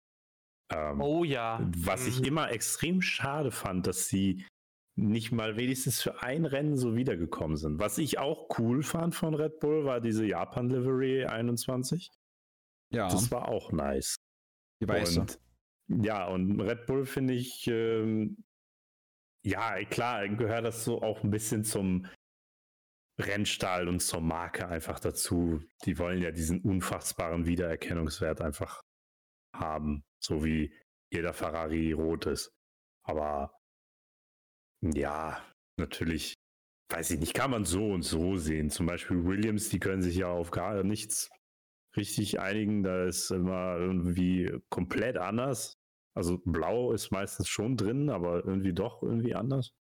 Ähm, 0.72 1.02
oh 1.02 1.24
ja. 1.24 1.60
Was 1.78 2.04
mhm. 2.04 2.08
ich 2.10 2.24
immer 2.24 2.52
extrem 2.52 3.02
schade 3.02 3.52
fand, 3.52 3.88
dass 3.88 4.08
sie 4.08 4.46
nicht 4.96 5.32
mal 5.32 5.56
wenigstens 5.56 6.02
für 6.02 6.22
ein 6.22 6.46
Rennen 6.46 6.78
so 6.78 6.96
wiedergekommen 6.96 7.58
sind. 7.58 7.80
Was 7.80 7.98
ich 7.98 8.20
auch 8.20 8.50
cool 8.60 8.84
fand 8.84 9.16
von 9.16 9.34
Red 9.34 9.60
Bull, 9.60 9.86
war 9.86 10.02
diese 10.02 10.26
Japan-Livery 10.26 11.26
21. 11.26 12.12
Ja. 12.92 13.08
Das 13.10 13.32
war 13.32 13.48
auch 13.48 13.72
nice. 13.72 14.16
Die 14.82 14.88
weiße. 14.88 15.22
Und, 15.22 15.40
ja, 15.88 16.28
und 16.28 16.60
Red 16.60 16.86
Bull 16.86 17.06
finde 17.06 17.34
ich, 17.34 17.68
ähm, 17.68 18.44
ja, 19.46 19.84
klar, 19.86 20.28
gehört 20.28 20.66
das 20.66 20.84
so 20.84 21.02
auch 21.02 21.24
ein 21.24 21.32
bisschen 21.32 21.64
zum 21.64 22.06
Rennstall 23.20 23.88
und 23.88 24.00
zur 24.00 24.22
Marke 24.22 24.68
einfach 24.68 25.00
dazu. 25.00 25.62
Die 25.86 25.98
wollen 26.00 26.22
ja 26.22 26.32
diesen 26.32 26.62
unfassbaren 26.62 27.46
Wiedererkennungswert 27.46 28.42
einfach 28.42 28.82
haben, 29.54 30.04
so 30.20 30.44
wie 30.44 30.74
jeder 31.12 31.34
Ferrari 31.34 31.92
rot 31.92 32.28
ist. 32.28 32.52
Aber 33.04 33.52
ja, 34.82 35.44
natürlich, 35.78 36.36
weiß 36.92 37.12
ich 37.12 37.20
nicht, 37.20 37.34
kann 37.34 37.52
man 37.52 37.66
so 37.66 37.92
und 37.92 38.04
so 38.04 38.38
sehen. 38.38 38.70
Zum 38.70 38.86
Beispiel 38.86 39.26
Williams, 39.26 39.70
die 39.70 39.80
können 39.80 40.02
sich 40.02 40.16
ja 40.16 40.30
auf 40.30 40.52
gar 40.52 40.84
nichts 40.84 41.30
richtig 41.98 42.40
einigen. 42.40 42.84
Da 42.84 43.06
ist 43.06 43.32
immer 43.32 43.78
irgendwie 43.78 44.60
komplett 44.70 45.18
anders. 45.18 45.76
Also 46.16 46.38
blau 46.46 46.92
ist 46.94 47.12
meistens 47.12 47.50
schon 47.50 47.76
drin, 47.78 48.10
aber 48.10 48.46
irgendwie 48.46 48.74
doch 48.74 49.04
irgendwie 49.04 49.36
anders. 49.36 49.72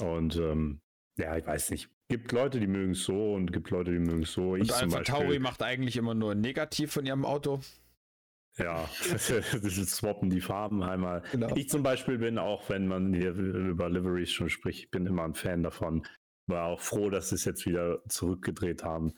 Und 0.00 0.36
ähm, 0.36 0.80
ja, 1.18 1.36
ich 1.36 1.46
weiß 1.46 1.70
nicht. 1.70 1.90
Gibt 2.08 2.32
Leute, 2.32 2.60
die 2.60 2.66
mögen 2.66 2.92
es 2.92 3.04
so 3.04 3.34
und 3.34 3.52
gibt 3.52 3.70
Leute, 3.70 3.92
die 3.92 3.98
mögen 3.98 4.22
es 4.22 4.32
so. 4.32 4.56
Ich 4.56 4.62
und 4.62 4.72
Alpha 4.72 5.02
Tauri 5.02 5.38
macht 5.38 5.62
eigentlich 5.62 5.96
immer 5.96 6.14
nur 6.14 6.34
negativ 6.34 6.92
von 6.92 7.04
ihrem 7.04 7.24
Auto. 7.24 7.60
Ja, 8.56 8.88
das 9.10 9.26
swappen 9.26 10.30
die 10.30 10.40
Farben 10.40 10.82
einmal. 10.82 11.22
Genau. 11.32 11.54
Ich 11.54 11.68
zum 11.68 11.82
Beispiel 11.82 12.18
bin 12.18 12.38
auch, 12.38 12.68
wenn 12.68 12.88
man 12.88 13.12
hier 13.12 13.32
über 13.32 13.88
Liveries 13.88 14.32
schon 14.32 14.48
spricht, 14.48 14.90
bin 14.90 15.06
immer 15.06 15.24
ein 15.24 15.34
Fan 15.34 15.62
davon. 15.62 16.06
War 16.46 16.66
auch 16.66 16.80
froh, 16.80 17.10
dass 17.10 17.28
sie 17.28 17.36
es 17.36 17.44
jetzt 17.44 17.66
wieder 17.66 18.02
zurückgedreht 18.08 18.82
haben. 18.82 19.12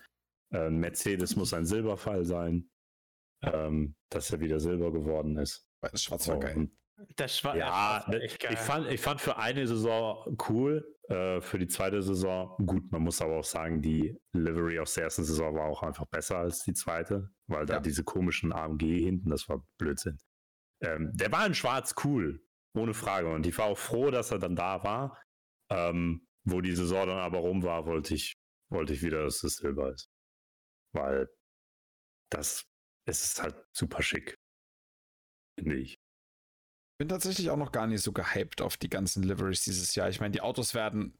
Äh, 0.53 0.68
Mercedes 0.68 1.36
muss 1.36 1.55
ein 1.55 1.64
Silberfall 1.64 2.24
sein, 2.24 2.68
ähm, 3.42 3.94
dass 4.11 4.30
er 4.30 4.40
wieder 4.40 4.59
Silber 4.59 4.92
geworden 4.92 5.36
ist. 5.38 5.66
Das 5.80 6.03
Schwarz 6.03 6.28
war 6.28 6.40
geil. 6.40 6.68
Das 7.16 7.38
Schwarz, 7.38 7.57
ja, 7.57 8.05
war 8.07 8.14
echt 8.14 8.40
geil. 8.40 8.53
Ich, 8.53 8.59
fand, 8.59 8.90
ich 8.90 9.01
fand 9.01 9.20
für 9.20 9.38
eine 9.38 9.66
Saison 9.66 10.36
cool, 10.48 10.84
äh, 11.11 11.40
für 11.40 11.58
die 11.58 11.66
zweite 11.66 12.02
Saison 12.02 12.56
gut. 12.64 12.90
Man 12.92 13.02
muss 13.02 13.20
aber 13.20 13.38
auch 13.38 13.44
sagen, 13.44 13.82
die 13.82 14.16
Livery 14.32 14.78
aus 14.78 14.94
der 14.94 15.04
ersten 15.04 15.24
Saison 15.24 15.54
war 15.56 15.66
auch 15.66 15.82
einfach 15.82 16.06
besser 16.06 16.38
als 16.38 16.62
die 16.62 16.72
zweite, 16.72 17.30
weil 17.48 17.66
da 17.66 17.74
ja. 17.74 17.80
diese 17.80 18.04
komischen 18.04 18.52
AMG 18.52 18.82
hinten, 18.82 19.28
das 19.28 19.48
war 19.48 19.66
Blödsinn. 19.76 20.18
Ähm, 20.82 21.11
der 21.12 21.32
war 21.32 21.44
in 21.44 21.54
Schwarz 21.54 21.96
cool, 22.04 22.40
ohne 22.74 22.94
Frage. 22.94 23.28
Und 23.28 23.44
ich 23.44 23.58
war 23.58 23.66
auch 23.66 23.78
froh, 23.78 24.11
dass 24.11 24.30
er 24.30 24.38
dann 24.38 24.54
da 24.54 24.84
war. 24.84 25.20
Ähm, 25.70 26.26
wo 26.44 26.61
die 26.61 26.74
Saison 26.74 27.06
dann 27.06 27.18
aber 27.18 27.38
rum 27.38 27.62
war, 27.64 27.86
wollte 27.86 28.14
ich, 28.14 28.34
wollte 28.70 28.94
ich 28.94 29.02
wieder, 29.02 29.24
dass 29.24 29.42
es 29.42 29.56
Silber 29.56 29.92
ist. 29.92 30.08
Weil 30.92 31.28
das 32.30 32.64
es 33.06 33.24
ist 33.24 33.42
halt 33.42 33.56
super 33.72 34.02
schick. 34.02 34.36
Finde 35.58 35.76
ich 35.76 35.98
bin 37.01 37.09
tatsächlich 37.09 37.48
auch 37.48 37.57
noch 37.57 37.72
gar 37.72 37.86
nicht 37.86 38.03
so 38.03 38.12
gehypt 38.12 38.61
auf 38.61 38.76
die 38.76 38.90
ganzen 38.90 39.22
Liveries 39.22 39.64
dieses 39.64 39.94
Jahr. 39.94 40.11
Ich 40.11 40.20
meine, 40.20 40.32
die 40.32 40.42
Autos 40.42 40.74
werden 40.74 41.14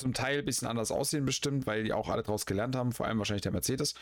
zum 0.00 0.14
Teil 0.14 0.38
ein 0.38 0.44
bisschen 0.44 0.68
anders 0.68 0.92
aussehen, 0.92 1.24
bestimmt, 1.24 1.66
weil 1.66 1.82
die 1.82 1.92
auch 1.92 2.08
alle 2.08 2.22
daraus 2.22 2.46
gelernt 2.46 2.76
haben, 2.76 2.92
vor 2.92 3.06
allem 3.06 3.18
wahrscheinlich 3.18 3.42
der 3.42 3.50
Mercedes. 3.50 3.94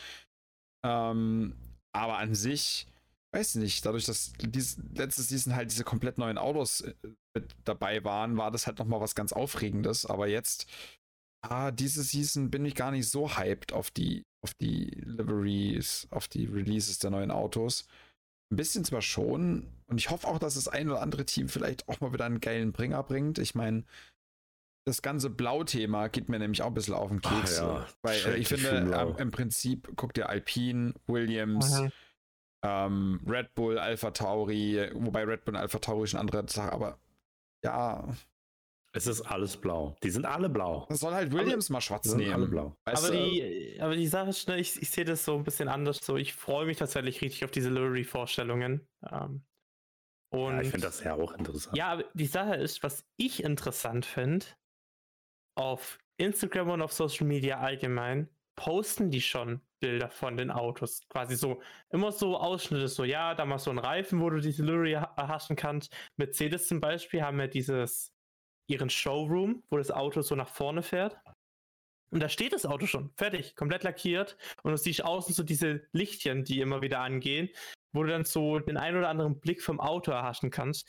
Ähm, 0.85 1.55
aber 1.95 2.19
an 2.19 2.35
sich, 2.35 2.85
weiß 3.33 3.55
nicht, 3.55 3.87
dadurch, 3.87 4.05
dass 4.05 4.33
dies, 4.33 4.77
letztes 4.93 5.29
Season 5.29 5.55
halt 5.55 5.71
diese 5.71 5.83
komplett 5.83 6.19
neuen 6.19 6.37
Autos 6.37 6.81
äh, 6.81 6.93
mit 7.35 7.55
dabei 7.63 8.03
waren, 8.03 8.37
war 8.37 8.51
das 8.51 8.67
halt 8.67 8.77
nochmal 8.77 9.01
was 9.01 9.15
ganz 9.15 9.33
Aufregendes. 9.33 10.05
Aber 10.05 10.27
jetzt, 10.27 10.67
ah, 11.41 11.71
diese 11.71 12.03
Season 12.03 12.51
bin 12.51 12.63
ich 12.65 12.75
gar 12.75 12.91
nicht 12.91 13.09
so 13.09 13.35
hyped 13.35 13.73
auf 13.73 13.89
die, 13.89 14.21
auf 14.43 14.53
die 14.61 14.91
Liveries, 14.91 16.07
auf 16.11 16.27
die 16.27 16.45
Releases 16.45 16.99
der 16.99 17.09
neuen 17.09 17.31
Autos. 17.31 17.87
Ein 18.51 18.55
bisschen 18.55 18.85
zwar 18.85 19.01
schon, 19.01 19.67
und 19.87 19.97
ich 19.97 20.09
hoffe 20.09 20.27
auch, 20.27 20.39
dass 20.39 20.55
das 20.55 20.67
ein 20.67 20.89
oder 20.89 21.01
andere 21.01 21.25
Team 21.25 21.49
vielleicht 21.49 21.87
auch 21.89 21.99
mal 21.99 22.13
wieder 22.13 22.25
einen 22.25 22.39
geilen 22.39 22.71
Bringer 22.71 23.03
bringt. 23.03 23.39
Ich 23.39 23.55
meine, 23.55 23.83
das 24.85 25.01
ganze 25.01 25.29
Blau-Thema 25.29 26.07
geht 26.07 26.29
mir 26.29 26.39
nämlich 26.39 26.61
auch 26.61 26.67
ein 26.67 26.73
bisschen 26.73 26.93
auf 26.93 27.09
den 27.09 27.21
Keks. 27.21 27.57
Ja, 27.57 27.85
weil 28.03 28.25
äh, 28.25 28.37
ich 28.37 28.47
finde, 28.47 28.69
ähm, 28.95 29.15
im 29.17 29.31
Prinzip 29.31 29.95
guckt 29.97 30.17
ihr 30.17 30.29
Alpine, 30.29 30.93
Williams, 31.07 31.81
mhm. 31.81 31.91
ähm, 32.63 33.19
Red 33.27 33.53
Bull, 33.53 33.77
Alpha 33.79 34.11
Tauri, 34.11 34.89
wobei 34.93 35.25
Red 35.25 35.43
Bull 35.43 35.55
und 35.55 35.61
Alpha 35.61 35.79
Tauri 35.79 36.07
schon 36.07 36.21
andere 36.21 36.47
Sache, 36.47 36.71
aber 36.71 36.99
ja, 37.65 38.07
es 38.97 39.05
ist 39.05 39.21
alles 39.21 39.55
blau. 39.55 39.95
Die 40.01 40.09
sind 40.09 40.25
alle 40.25 40.49
blau. 40.49 40.87
Das 40.89 41.01
soll 41.01 41.13
halt 41.13 41.31
Williams 41.31 41.67
aber, 41.67 41.73
mal 41.73 41.81
schwarz 41.81 42.13
nehmen. 42.15 42.33
Alle 42.33 42.47
blau. 42.47 42.75
aber, 42.83 43.11
die, 43.11 43.77
aber 43.79 43.95
die 43.95 44.07
Sache 44.07 44.31
ist, 44.31 44.47
ne, 44.47 44.59
ich, 44.59 44.81
ich 44.81 44.89
sehe 44.89 45.05
das 45.05 45.23
so 45.23 45.35
ein 45.35 45.43
bisschen 45.43 45.67
anders. 45.69 45.99
So, 46.03 46.17
ich 46.17 46.33
freue 46.33 46.65
mich 46.65 46.77
tatsächlich 46.77 47.21
richtig 47.21 47.45
auf 47.45 47.51
diese 47.51 47.69
Livery-Vorstellungen. 47.69 48.87
Ähm, 49.11 49.45
und 50.33 50.55
ja, 50.55 50.61
ich 50.61 50.69
finde 50.69 50.87
das 50.87 51.03
ja 51.03 51.13
auch 51.13 51.31
interessant. 51.33 51.77
Ja, 51.77 51.89
aber 51.89 52.05
die 52.15 52.25
Sache 52.25 52.55
ist, 52.55 52.81
was 52.81 53.05
ich 53.17 53.43
interessant 53.43 54.05
finde, 54.05 54.47
auf 55.55 55.99
Instagram 56.17 56.71
und 56.71 56.81
auf 56.81 56.91
Social 56.91 57.27
Media 57.27 57.59
allgemein, 57.59 58.29
posten 58.55 59.11
die 59.11 59.21
schon 59.21 59.61
Bilder 59.79 60.09
von 60.09 60.37
den 60.37 60.49
Autos. 60.49 61.07
Quasi 61.09 61.35
so, 61.35 61.61
immer 61.91 62.11
so 62.11 62.35
Ausschnitte, 62.35 62.87
so, 62.87 63.03
ja, 63.03 63.35
da 63.35 63.45
mal 63.45 63.59
so 63.59 63.69
ein 63.69 63.77
Reifen, 63.77 64.19
wo 64.21 64.31
du 64.31 64.39
diese 64.39 64.63
Livery 64.63 64.93
erhaschen 64.93 65.55
kannst. 65.55 65.95
Mercedes 66.15 66.67
zum 66.67 66.81
Beispiel 66.81 67.21
haben 67.21 67.39
ja 67.39 67.45
dieses 67.45 68.16
ihren 68.67 68.89
Showroom, 68.89 69.63
wo 69.69 69.77
das 69.77 69.91
Auto 69.91 70.21
so 70.21 70.35
nach 70.35 70.49
vorne 70.49 70.83
fährt. 70.83 71.17
Und 72.09 72.21
da 72.21 72.29
steht 72.29 72.53
das 72.53 72.65
Auto 72.65 72.85
schon, 72.85 73.11
fertig, 73.17 73.55
komplett 73.55 73.83
lackiert. 73.83 74.37
Und 74.63 74.71
du 74.71 74.77
siehst 74.77 75.03
außen 75.03 75.33
so 75.33 75.43
diese 75.43 75.87
Lichtchen, 75.91 76.43
die 76.43 76.61
immer 76.61 76.81
wieder 76.81 76.99
angehen, 76.99 77.49
wo 77.91 78.03
du 78.03 78.09
dann 78.09 78.23
so 78.23 78.59
den 78.59 78.77
einen 78.77 78.97
oder 78.97 79.09
anderen 79.09 79.39
Blick 79.39 79.61
vom 79.61 79.79
Auto 79.79 80.11
erhaschen 80.11 80.49
kannst. 80.49 80.87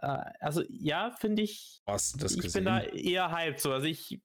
Äh, 0.00 0.18
also 0.40 0.62
ja, 0.68 1.12
finde 1.12 1.42
ich. 1.42 1.82
Hast 1.86 2.14
du 2.14 2.18
das 2.18 2.32
ich 2.32 2.42
gesehen? 2.42 2.64
bin 2.64 2.72
da 2.72 2.80
eher 2.82 3.30
hyped. 3.30 3.60
So. 3.60 3.72
Also 3.72 3.86
ich 3.86 4.20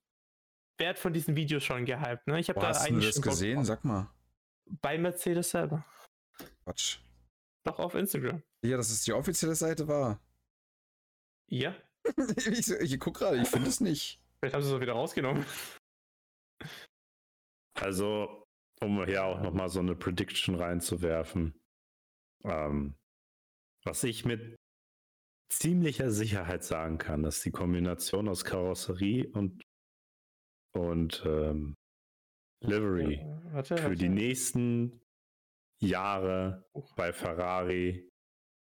werde 0.78 1.00
von 1.00 1.14
diesen 1.14 1.36
Videos 1.36 1.64
schon 1.64 1.86
gehypt. 1.86 2.28
Ne? 2.28 2.40
Ich 2.40 2.50
habe 2.50 2.60
da 2.60 2.70
hast 2.70 2.90
du 2.90 3.00
das 3.00 3.22
gesehen? 3.22 3.64
Sag 3.64 3.86
mal. 3.86 4.10
Bei 4.82 4.98
Mercedes 4.98 5.52
selber. 5.52 5.86
Quatsch. 6.64 7.00
Doch 7.64 7.80
auf 7.80 7.96
Instagram. 7.96 8.42
Ja, 8.62 8.78
dass 8.78 8.90
es 8.90 9.04
die 9.04 9.14
offizielle 9.14 9.56
Seite 9.56 9.88
war. 9.88 10.20
Ja. 11.48 11.76
ich, 12.38 12.70
ich 12.70 12.99
guck 12.99 13.18
gerade, 13.18 13.38
ich 13.38 13.47
finde 13.47 13.70
es 13.70 13.82
nicht. 13.82 14.22
Vielleicht 14.39 14.55
haben 14.55 14.64
sie 14.64 14.70
es 14.70 14.76
auch 14.76 14.82
wieder 14.82 14.93
rausgenommen. 14.93 15.45
Also, 17.76 18.45
um 18.82 19.05
hier 19.05 19.24
auch 19.24 19.41
nochmal 19.41 19.70
so 19.70 19.80
eine 19.80 19.95
Prediction 19.95 20.55
reinzuwerfen. 20.55 21.60
Ähm, 22.43 22.95
was 23.84 24.03
ich 24.03 24.26
mit 24.26 24.55
ziemlicher 25.51 26.12
Sicherheit 26.12 26.64
sagen 26.64 26.97
kann, 26.97 27.24
dass 27.24 27.41
die 27.41 27.51
Kombination 27.51 28.30
aus 28.30 28.45
Karosserie 28.45 29.28
und, 29.34 29.62
und 30.74 31.24
ähm, 31.26 31.76
Livery 32.62 33.22
ja, 33.22 33.53
warte, 33.53 33.78
für 33.78 33.84
warte. 33.84 33.95
die 33.95 34.10
nächsten 34.10 35.01
Jahre 35.82 36.66
bei 36.95 37.14
Ferrari 37.14 38.10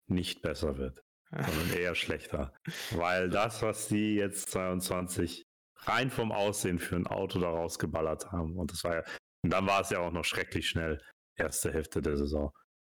nicht 0.09 0.43
besser 0.43 0.78
wird 0.78 1.03
sondern 1.33 1.72
eher 1.78 1.95
schlechter. 1.95 2.53
Weil 2.91 3.30
das, 3.30 3.62
was 3.62 3.89
die 3.89 4.14
jetzt 4.14 4.51
22 4.51 5.45
rein 5.76 6.11
vom 6.11 6.33
Aussehen 6.33 6.78
für 6.78 6.97
ein 6.97 7.07
Auto 7.07 7.41
daraus 7.41 7.78
geballert 7.78 8.30
haben, 8.30 8.57
und 8.57 8.70
das 8.70 8.85
war 8.85 8.97
ja, 8.97 9.03
und 9.43 9.53
dann 9.53 9.66
war 9.66 9.80
es 9.80 9.91
ja 9.91 9.99
auch 9.99 10.12
noch 10.12 10.24
schrecklich 10.24 10.68
schnell, 10.68 11.01
erste 11.37 11.72
Hälfte 11.72 12.03
der 12.03 12.16
Saison. 12.16 12.53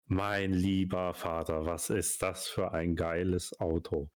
Mein 0.08 0.52
lieber 0.52 1.14
Vater, 1.14 1.66
was 1.66 1.90
ist 1.90 2.22
das 2.22 2.48
für 2.48 2.74
ein 2.74 2.96
geiles 2.96 3.58
Auto? 3.60 4.10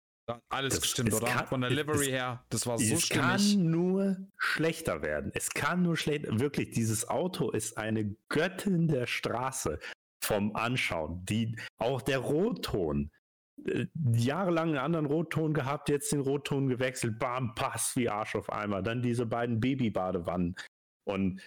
Alles 0.49 0.75
das, 0.75 0.83
gestimmt, 0.83 1.15
oder? 1.15 1.27
Kann, 1.27 1.47
Von 1.47 1.61
der 1.61 1.71
Livery 1.71 2.07
es, 2.07 2.11
her, 2.11 2.45
das 2.49 2.67
war 2.67 2.79
so 2.79 2.95
es 2.95 3.03
stimmig. 3.03 3.25
Es 3.25 3.53
kann 3.53 3.71
nur 3.71 4.17
schlechter 4.37 5.03
werden. 5.03 5.31
Es 5.35 5.51
kann 5.51 5.83
nur 5.83 5.97
schlechter. 5.97 6.41
Wirklich, 6.41 6.71
dieses 6.71 7.09
Auto 7.09 7.51
ist 7.51 7.79
eine 7.79 8.17
Göttin 8.29 8.89
der 8.89 9.07
Straße 9.07 9.79
vom 10.21 10.57
Anschauen. 10.57 11.25
Die, 11.27 11.57
auch 11.79 12.03
der 12.03 12.19
Rotton, 12.19 13.13
jahrelang 14.13 14.69
einen 14.71 14.79
anderen 14.79 15.07
Rotton 15.07 15.55
gehabt, 15.55 15.89
jetzt 15.89 16.13
den 16.13 16.21
Rotton 16.21 16.69
gewechselt, 16.69 17.19
bam, 17.19 17.55
pass 17.55 17.97
wie 17.97 18.09
Arsch 18.09 18.37
auf 18.37 18.51
einmal. 18.51 18.83
Dann 18.83 19.03
diese 19.03 19.27
beiden 19.27 19.61
Babybadewannen. 19.61 20.57
Und 21.05 21.41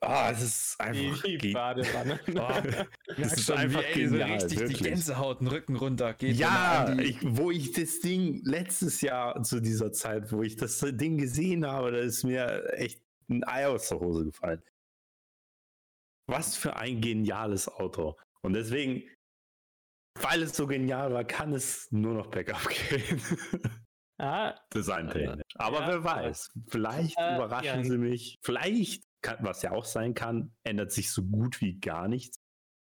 ah, 0.00 0.30
es 0.30 0.42
ist 0.42 0.80
einfach. 0.80 1.22
Babybadewanne. 1.22 2.20
oh, 2.36 2.84
das 3.18 3.32
ist 3.34 3.50
einfach 3.50 3.82
wie, 3.94 4.02
ey, 4.02 4.08
so 4.08 4.16
richtig 4.16 4.58
wirklich. 4.60 4.78
die 4.78 4.84
Gänsehaut 4.84 5.40
den 5.40 5.48
Rücken 5.48 5.76
runter 5.76 6.14
geht. 6.14 6.36
Ja, 6.36 6.96
ich, 6.98 7.18
wo 7.22 7.50
ich 7.50 7.72
das 7.72 8.00
Ding 8.00 8.40
letztes 8.44 9.00
Jahr 9.00 9.42
zu 9.42 9.60
dieser 9.60 9.92
Zeit, 9.92 10.32
wo 10.32 10.42
ich 10.42 10.56
das 10.56 10.78
Ding 10.80 11.18
gesehen 11.18 11.66
habe, 11.66 11.92
da 11.92 11.98
ist 11.98 12.24
mir 12.24 12.72
echt 12.74 13.02
ein 13.28 13.44
Ei 13.44 13.66
aus 13.66 13.88
der 13.88 14.00
Hose 14.00 14.24
gefallen. 14.26 14.62
Was 16.26 16.56
für 16.56 16.76
ein 16.76 17.00
geniales 17.00 17.68
Auto. 17.68 18.16
Und 18.40 18.54
deswegen, 18.54 19.04
weil 20.20 20.42
es 20.42 20.56
so 20.56 20.66
genial 20.66 21.12
war, 21.12 21.24
kann 21.24 21.52
es 21.52 21.90
nur 21.90 22.14
noch 22.14 22.28
bergab 22.28 22.68
gehen. 22.90 23.20
Ah, 24.18 24.54
Designtechnisch. 24.72 25.42
Aber 25.56 25.80
ja, 25.80 25.88
wer 25.88 26.04
weiß, 26.04 26.52
vielleicht 26.68 27.18
äh, 27.18 27.34
überraschen 27.34 27.82
ja. 27.82 27.84
sie 27.84 27.98
mich. 27.98 28.38
Vielleicht, 28.42 29.04
kann, 29.22 29.38
was 29.40 29.62
ja 29.62 29.72
auch 29.72 29.84
sein 29.84 30.14
kann, 30.14 30.54
ändert 30.62 30.92
sich 30.92 31.10
so 31.10 31.22
gut 31.24 31.60
wie 31.60 31.80
gar 31.80 32.06
nichts 32.06 32.38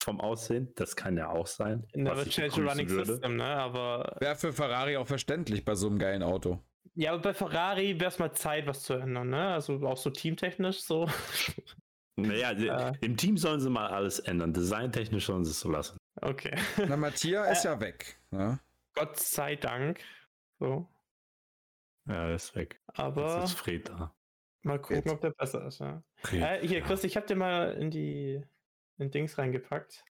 vom 0.02 0.20
Aussehen. 0.20 0.72
Das 0.76 0.94
kann 0.94 1.16
ja 1.16 1.30
auch 1.30 1.46
sein. 1.46 1.86
Never 1.94 2.24
change 2.26 2.62
running 2.62 2.88
würde. 2.90 3.12
system, 3.12 3.36
ne? 3.36 3.44
Aber. 3.44 4.16
Wäre 4.20 4.36
für 4.36 4.52
Ferrari 4.52 4.96
auch 4.96 5.06
verständlich 5.06 5.64
bei 5.64 5.74
so 5.74 5.88
einem 5.88 5.98
geilen 5.98 6.22
Auto. 6.22 6.62
Ja, 6.94 7.12
aber 7.12 7.22
bei 7.22 7.34
Ferrari 7.34 7.98
wäre 7.98 8.10
es 8.10 8.18
mal 8.18 8.32
Zeit, 8.32 8.66
was 8.66 8.82
zu 8.82 8.94
ändern, 8.94 9.30
ne? 9.30 9.54
Also 9.54 9.74
auch 9.86 9.96
so 9.96 10.10
teamtechnisch 10.10 10.82
so. 10.82 11.08
Naja, 12.16 12.50
äh. 12.90 12.92
im 13.00 13.16
Team 13.16 13.36
sollen 13.36 13.60
sie 13.60 13.70
mal 13.70 13.88
alles 13.88 14.18
ändern. 14.18 14.52
Designtechnisch 14.52 15.26
sollen 15.26 15.44
sie 15.44 15.50
es 15.50 15.60
so 15.60 15.70
lassen. 15.70 15.96
Okay. 16.22 16.58
Na, 16.88 16.96
Mattia 16.96 17.44
ist 17.52 17.64
äh, 17.64 17.68
ja 17.68 17.80
weg. 17.80 18.18
Ne? 18.30 18.58
Gott 18.94 19.18
sei 19.18 19.56
Dank. 19.56 20.00
So. 20.58 20.88
Ja, 22.06 22.28
er 22.28 22.34
ist 22.34 22.54
weg. 22.54 22.80
Aber. 22.88 23.40
Jetzt 23.40 23.50
ist 23.50 23.58
Fred 23.58 23.88
da. 23.88 24.14
Mal 24.62 24.80
gucken, 24.80 24.96
Jetzt. 24.96 25.12
ob 25.12 25.20
der 25.20 25.30
besser 25.30 25.66
ist. 25.66 25.80
Ja. 25.80 26.02
Okay. 26.24 26.40
Äh, 26.40 26.66
hier, 26.66 26.80
Chris, 26.80 27.04
ich 27.04 27.16
habe 27.16 27.26
dir 27.26 27.36
mal 27.36 27.72
in 27.74 27.90
die 27.90 28.44
in 28.98 29.10
Dings 29.10 29.38
reingepackt. 29.38 30.04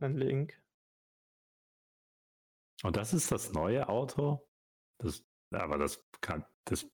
Ein 0.00 0.16
Link. 0.16 0.60
Und 2.82 2.96
das 2.96 3.12
ist 3.12 3.30
das 3.32 3.52
neue 3.52 3.88
Auto? 3.88 4.48
Das, 4.98 5.24
aber 5.50 5.78
das 5.78 6.02
kann, 6.20 6.44
das. 6.64 6.86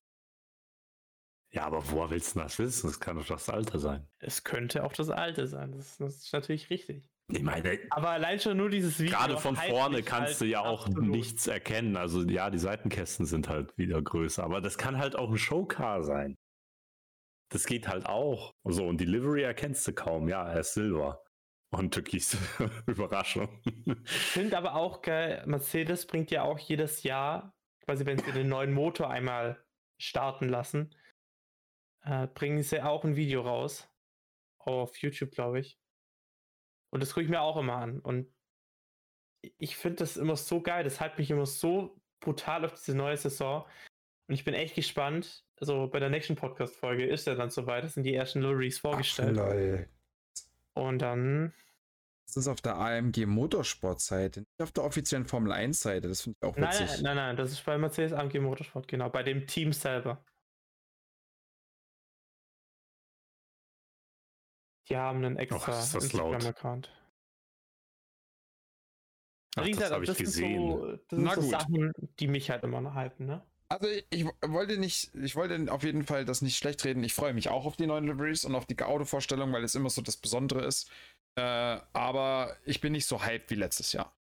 Ja, 1.51 1.65
aber 1.65 1.89
woher 1.91 2.09
willst 2.09 2.35
du 2.35 2.39
das 2.39 2.59
wissen? 2.59 2.87
Das 2.87 2.99
kann 2.99 3.17
doch 3.17 3.25
das 3.25 3.49
alte 3.49 3.79
sein. 3.79 4.07
Es 4.19 4.43
könnte 4.43 4.83
auch 4.83 4.93
das 4.93 5.09
alte 5.09 5.47
sein. 5.47 5.71
Das, 5.71 5.97
das 5.97 6.17
ist 6.17 6.33
natürlich 6.33 6.69
richtig. 6.69 7.09
Ich 7.29 7.41
meine, 7.41 7.77
aber 7.89 8.11
allein 8.11 8.39
schon 8.39 8.55
nur 8.55 8.69
dieses 8.69 8.99
Video. 8.99 9.17
Gerade 9.17 9.37
von 9.37 9.57
vorne 9.57 10.01
kannst 10.01 10.33
halt 10.33 10.41
du 10.41 10.45
ja 10.45 10.61
auch 10.61 10.85
absolut. 10.87 11.09
nichts 11.09 11.47
erkennen. 11.47 11.97
Also 11.97 12.23
ja, 12.23 12.49
die 12.49 12.57
Seitenkästen 12.57 13.25
sind 13.25 13.49
halt 13.49 13.77
wieder 13.77 14.01
größer, 14.01 14.43
aber 14.43 14.61
das 14.61 14.77
kann 14.77 14.97
halt 14.97 15.17
auch 15.17 15.29
ein 15.29 15.37
Showcar 15.37 16.03
sein. 16.03 16.37
Das 17.49 17.65
geht 17.65 17.87
halt 17.87 18.05
auch. 18.05 18.53
So, 18.63 18.87
und 18.87 19.01
die 19.01 19.05
Livery 19.05 19.41
erkennst 19.41 19.85
du 19.87 19.93
kaum. 19.93 20.29
Ja, 20.29 20.47
er 20.47 20.61
ist 20.61 20.73
Silber. 20.73 21.23
Und 21.69 21.93
Türkis. 21.93 22.37
Überraschung. 22.87 23.49
Ich 24.05 24.11
finde 24.11 24.57
aber 24.57 24.75
auch 24.75 25.01
geil, 25.01 25.43
Mercedes 25.45 26.07
bringt 26.07 26.31
ja 26.31 26.43
auch 26.43 26.59
jedes 26.59 27.03
Jahr, 27.03 27.53
quasi 27.83 28.05
wenn 28.05 28.19
sie 28.19 28.31
den 28.31 28.47
neuen 28.47 28.71
Motor 28.71 29.09
einmal 29.09 29.61
starten 29.99 30.47
lassen, 30.47 30.95
äh, 32.03 32.27
bringen 32.27 32.63
sie 32.63 32.81
auch 32.81 33.03
ein 33.03 33.17
Video 33.17 33.41
raus. 33.41 33.89
Auf 34.59 34.97
YouTube, 34.97 35.31
glaube 35.31 35.59
ich. 35.59 35.77
Und 36.89 37.01
das 37.01 37.13
gucke 37.13 37.23
ich 37.23 37.29
mir 37.29 37.41
auch 37.41 37.57
immer 37.57 37.77
an. 37.77 37.99
Und 37.99 38.33
ich 39.57 39.77
finde 39.77 39.97
das 39.97 40.17
immer 40.17 40.35
so 40.35 40.61
geil. 40.61 40.83
Das 40.83 40.99
hat 40.99 41.17
mich 41.17 41.31
immer 41.31 41.45
so 41.45 41.99
brutal 42.19 42.65
auf 42.65 42.73
diese 42.73 42.95
neue 42.95 43.17
Saison. 43.17 43.65
Und 44.27 44.35
ich 44.35 44.43
bin 44.43 44.53
echt 44.53 44.75
gespannt. 44.75 45.45
Also 45.59 45.87
bei 45.87 45.99
der 45.99 46.09
nächsten 46.09 46.35
Podcast-Folge 46.35 47.05
ist 47.05 47.27
er 47.27 47.35
dann 47.35 47.49
soweit. 47.49 47.83
Das 47.83 47.93
sind 47.93 48.03
die 48.03 48.13
ersten 48.13 48.41
Liveries 48.41 48.79
vorgestellt. 48.79 49.37
Ach, 49.39 50.81
Und 50.81 50.99
dann. 50.99 51.53
Das 52.25 52.35
ist 52.35 52.47
auf 52.49 52.59
der 52.59 52.75
AMG 52.75 53.25
Motorsport-Seite, 53.25 54.41
nicht 54.41 54.61
auf 54.61 54.73
der 54.73 54.83
offiziellen 54.83 55.25
Formel 55.25 55.53
1-Seite. 55.53 56.09
Das 56.09 56.21
finde 56.21 56.37
ich 56.41 56.47
auch 56.47 56.57
witzig. 56.57 56.87
Nein, 56.87 57.03
nein, 57.03 57.15
nein, 57.15 57.35
das 57.37 57.53
ist 57.53 57.63
bei 57.63 57.77
Mercedes 57.77 58.11
AMG 58.11 58.39
Motorsport, 58.41 58.85
genau. 58.85 59.09
Bei 59.09 59.23
dem 59.23 59.47
Team 59.47 59.71
selber. 59.71 60.25
Die 64.89 64.95
haben 64.95 65.23
einen 65.23 65.37
extra 65.37 65.79
Instagram-Account. 65.79 66.91
Wie 69.63 69.71
gesagt, 69.71 69.89
das 69.89 69.93
habe 69.93 70.05
ich 70.05 70.17
gesehen. 70.17 70.71
So, 70.71 70.97
das 71.07 71.19
sind 71.19 71.33
so 71.33 71.41
Sachen, 71.41 71.91
die 72.19 72.27
mich 72.27 72.49
halt 72.49 72.63
immer 72.63 72.81
noch 72.81 72.93
halten, 72.93 73.25
ne? 73.25 73.43
Also 73.69 73.87
ich 74.09 74.25
wollte 74.45 74.77
nicht, 74.77 75.13
ich 75.15 75.35
wollte 75.35 75.71
auf 75.71 75.83
jeden 75.83 76.03
Fall 76.03 76.23
das 76.23 76.41
nicht 76.41 76.57
schlecht 76.57 76.85
reden. 76.85 77.03
Ich 77.03 77.13
freue 77.13 77.33
mich 77.33 77.49
auch 77.49 77.65
auf 77.65 77.75
die 77.75 77.85
neuen 77.85 78.05
Liveries 78.05 78.45
und 78.45 78.55
auf 78.55 78.65
die 78.65 78.81
Autovorstellung, 78.81 79.51
weil 79.51 79.63
es 79.63 79.75
immer 79.75 79.89
so 79.89 80.01
das 80.01 80.15
Besondere 80.15 80.63
ist. 80.63 80.89
Äh, 81.37 81.41
aber 81.91 82.55
ich 82.63 82.79
bin 82.79 82.93
nicht 82.93 83.05
so 83.05 83.25
hyped 83.25 83.49
wie 83.51 83.55
letztes 83.55 83.91
Jahr. 83.91 84.15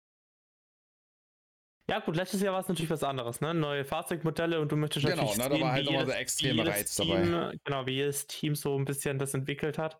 Ja 1.87 1.99
gut, 1.99 2.15
letztes 2.15 2.41
Jahr 2.41 2.53
war 2.53 2.61
es 2.61 2.67
natürlich 2.67 2.89
was 2.89 3.03
anderes, 3.03 3.41
ne? 3.41 3.53
Neue 3.53 3.85
Fahrzeugmodelle 3.85 4.59
und 4.59 4.71
du 4.71 4.75
möchtest 4.75 5.05
genau, 5.05 5.17
natürlich 5.17 5.37
Genau, 5.37 5.49
ne, 5.49 5.59
da 5.59 5.65
war 5.65 5.71
halt 5.73 5.85
nochmal 5.85 6.05
der 6.07 6.19
extreme 6.19 6.65
Reiz 6.65 6.95
Team, 6.95 7.07
dabei. 7.09 7.57
Genau, 7.63 7.85
wie 7.85 7.91
jedes 7.91 8.25
Team 8.25 8.55
so 8.55 8.75
ein 8.75 8.85
bisschen 8.85 9.19
das 9.19 9.35
entwickelt 9.35 9.77
hat. 9.77 9.99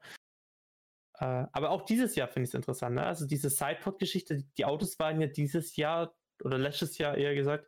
Äh, 1.20 1.46
aber 1.52 1.70
auch 1.70 1.84
dieses 1.84 2.16
Jahr 2.16 2.28
finde 2.28 2.46
ich 2.46 2.52
es 2.52 2.56
interessant. 2.56 2.96
Ne? 2.96 3.06
Also 3.06 3.26
diese 3.26 3.50
Sidepod-Geschichte, 3.50 4.44
die 4.58 4.66
Autos 4.66 5.00
waren 5.00 5.22
ja 5.22 5.28
dieses 5.28 5.76
Jahr 5.76 6.16
oder 6.44 6.58
letztes 6.58 6.98
Jahr 6.98 7.18
eher 7.18 7.36
gesagt 7.36 7.68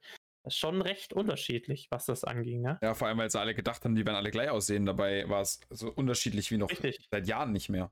schon 0.50 0.82
recht 0.82 1.14
unterschiedlich, 1.14 1.88
was 1.92 2.06
das 2.06 2.24
anging. 2.24 2.62
Ne? 2.62 2.78
Ja, 2.82 2.94
vor 2.94 3.08
allem, 3.08 3.18
weil 3.18 3.30
sie 3.30 3.40
alle 3.40 3.54
gedacht 3.54 3.84
haben, 3.84 3.96
die 3.96 4.06
werden 4.06 4.16
alle 4.16 4.32
gleich 4.32 4.50
aussehen. 4.50 4.86
Dabei 4.86 5.28
war 5.30 5.42
es 5.42 5.60
so 5.70 5.92
unterschiedlich 5.92 6.52
wie 6.52 6.58
noch 6.58 6.70
Richtig. 6.70 7.08
seit 7.12 7.28
Jahren 7.28 7.52
nicht 7.52 7.70
mehr. 7.70 7.92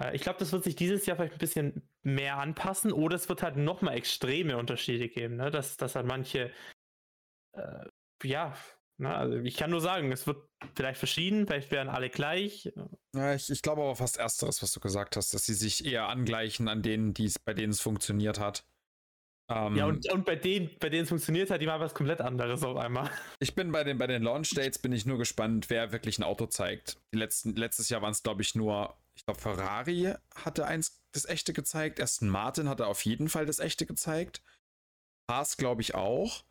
Äh, 0.00 0.14
ich 0.14 0.22
glaube, 0.22 0.38
das 0.38 0.52
wird 0.52 0.64
sich 0.64 0.76
dieses 0.76 1.06
Jahr 1.06 1.16
vielleicht 1.16 1.34
ein 1.34 1.38
bisschen 1.38 1.88
mehr 2.02 2.38
anpassen 2.38 2.92
oder 2.92 3.16
es 3.16 3.28
wird 3.28 3.42
halt 3.42 3.56
nochmal 3.56 3.96
extreme 3.96 4.56
Unterschiede 4.56 5.08
geben, 5.08 5.36
ne? 5.36 5.50
dass, 5.50 5.76
dass 5.76 5.94
halt 5.94 6.06
manche 6.06 6.50
äh, 7.52 7.84
ja, 8.22 8.54
na, 9.02 9.08
ne, 9.08 9.16
also 9.16 9.36
ich 9.38 9.56
kann 9.56 9.70
nur 9.70 9.80
sagen, 9.80 10.12
es 10.12 10.28
wird 10.28 10.48
vielleicht 10.76 10.98
verschieden, 10.98 11.48
vielleicht 11.48 11.72
werden 11.72 11.88
alle 11.88 12.08
gleich. 12.08 12.72
Ja, 13.14 13.34
ich, 13.34 13.50
ich 13.50 13.60
glaube 13.60 13.82
aber 13.82 13.96
fast 13.96 14.16
ersteres, 14.16 14.62
was 14.62 14.72
du 14.72 14.78
gesagt 14.78 15.16
hast, 15.16 15.34
dass 15.34 15.44
sie 15.44 15.54
sich 15.54 15.84
eher 15.84 16.08
angleichen 16.08 16.68
an 16.68 16.82
denen, 16.82 17.12
die 17.12 17.30
bei 17.44 17.52
denen 17.52 17.72
es 17.72 17.80
funktioniert 17.80 18.38
hat. 18.38 18.64
Ähm, 19.50 19.74
ja, 19.74 19.86
und, 19.86 20.10
und 20.12 20.24
bei 20.24 20.36
denen, 20.36 20.70
bei 20.78 20.88
denen 20.88 21.02
es 21.02 21.08
funktioniert 21.08 21.50
hat, 21.50 21.60
die 21.60 21.66
machen 21.66 21.80
was 21.80 21.94
komplett 21.94 22.20
anderes 22.20 22.62
auf 22.62 22.76
einmal. 22.76 23.10
Ich 23.40 23.56
bin 23.56 23.72
bei 23.72 23.82
den, 23.82 23.98
bei 23.98 24.06
den 24.06 24.22
Launch 24.22 24.50
Dates 24.50 24.78
bin 24.78 24.92
ich 24.92 25.04
nur 25.04 25.18
gespannt, 25.18 25.68
wer 25.68 25.90
wirklich 25.90 26.18
ein 26.18 26.22
Auto 26.22 26.46
zeigt. 26.46 26.98
Die 27.12 27.18
letzten, 27.18 27.56
letztes 27.56 27.88
Jahr 27.88 28.02
waren 28.02 28.12
es, 28.12 28.22
glaube 28.22 28.42
ich, 28.42 28.54
nur, 28.54 28.96
ich 29.16 29.24
glaube, 29.24 29.40
Ferrari 29.40 30.14
hatte 30.36 30.64
eins 30.64 31.02
das 31.10 31.24
echte 31.24 31.52
gezeigt. 31.52 32.00
Aston 32.00 32.28
Martin 32.28 32.68
hatte 32.68 32.86
auf 32.86 33.04
jeden 33.04 33.28
Fall 33.28 33.46
das 33.46 33.58
echte 33.58 33.84
gezeigt. 33.84 34.42
Haas, 35.28 35.56
glaube 35.56 35.82
ich, 35.82 35.96
auch. 35.96 36.44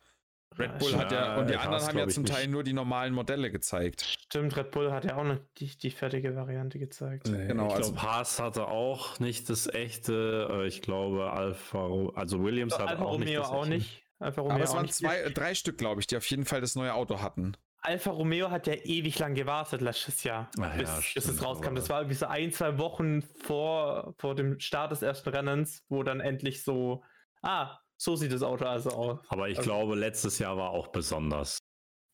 Red 0.58 0.78
Bull 0.78 0.92
ja, 0.92 0.98
hat 0.98 1.12
ja, 1.12 1.36
und 1.36 1.48
die 1.48 1.56
anderen 1.56 1.86
haben 1.86 1.98
ja 1.98 2.08
zum 2.08 2.24
Teil 2.24 2.48
nur 2.48 2.62
die 2.62 2.72
normalen 2.72 3.14
Modelle 3.14 3.50
gezeigt. 3.50 4.02
Stimmt, 4.02 4.56
Red 4.56 4.70
Bull 4.70 4.92
hat 4.92 5.04
ja 5.04 5.16
auch 5.16 5.24
noch 5.24 5.38
die, 5.58 5.76
die 5.76 5.90
fertige 5.90 6.34
Variante 6.36 6.78
gezeigt. 6.78 7.28
Nee, 7.28 7.46
genau, 7.46 7.68
ich 7.68 7.74
also 7.74 7.92
glaube, 7.92 8.06
Haas 8.06 8.40
hatte 8.40 8.68
auch 8.68 9.18
nicht 9.20 9.48
das 9.50 9.66
echte. 9.72 10.48
Äh, 10.50 10.66
ich 10.66 10.82
glaube, 10.82 11.32
Alfa, 11.32 12.10
also 12.14 12.42
Williams 12.42 12.78
hatte 12.78 12.88
Alfa 12.88 13.04
auch 13.04 13.12
Romeo 13.12 13.24
nicht 13.24 13.38
das 13.38 13.48
auch 13.48 13.66
nicht. 13.66 14.02
Alfa 14.18 14.40
Romeo 14.40 14.54
Aber 14.54 14.64
es 14.64 14.74
waren 14.74 14.88
zwei, 14.88 15.28
drei 15.30 15.54
Stück, 15.54 15.78
glaube 15.78 16.00
ich, 16.00 16.06
die 16.06 16.16
auf 16.16 16.26
jeden 16.26 16.44
Fall 16.44 16.60
das 16.60 16.74
neue 16.74 16.94
Auto 16.94 17.20
hatten. 17.20 17.56
Alfa 17.84 18.12
Romeo 18.12 18.50
hat 18.50 18.68
ja 18.68 18.74
ewig 18.74 19.18
lang 19.18 19.34
gewartet 19.34 19.80
letztes 19.80 20.22
Jahr, 20.22 20.48
Ach 20.60 20.76
bis, 20.76 20.88
ja, 20.88 21.00
bis 21.14 21.28
es 21.28 21.42
rauskam. 21.42 21.74
Das 21.74 21.90
war 21.90 22.00
irgendwie 22.00 22.16
so 22.16 22.26
ein, 22.26 22.52
zwei 22.52 22.78
Wochen 22.78 23.22
vor, 23.22 24.14
vor 24.18 24.36
dem 24.36 24.60
Start 24.60 24.92
des 24.92 25.02
ersten 25.02 25.30
Rennens, 25.30 25.84
wo 25.88 26.04
dann 26.04 26.20
endlich 26.20 26.62
so, 26.62 27.02
ah, 27.42 27.80
so 28.02 28.16
sieht 28.16 28.32
das 28.32 28.42
Auto 28.42 28.64
also 28.64 28.90
aus. 28.90 29.20
Aber 29.28 29.48
ich 29.48 29.58
also, 29.58 29.70
glaube, 29.70 29.94
letztes 29.94 30.40
Jahr 30.40 30.56
war 30.56 30.70
auch 30.70 30.88
besonders, 30.88 31.58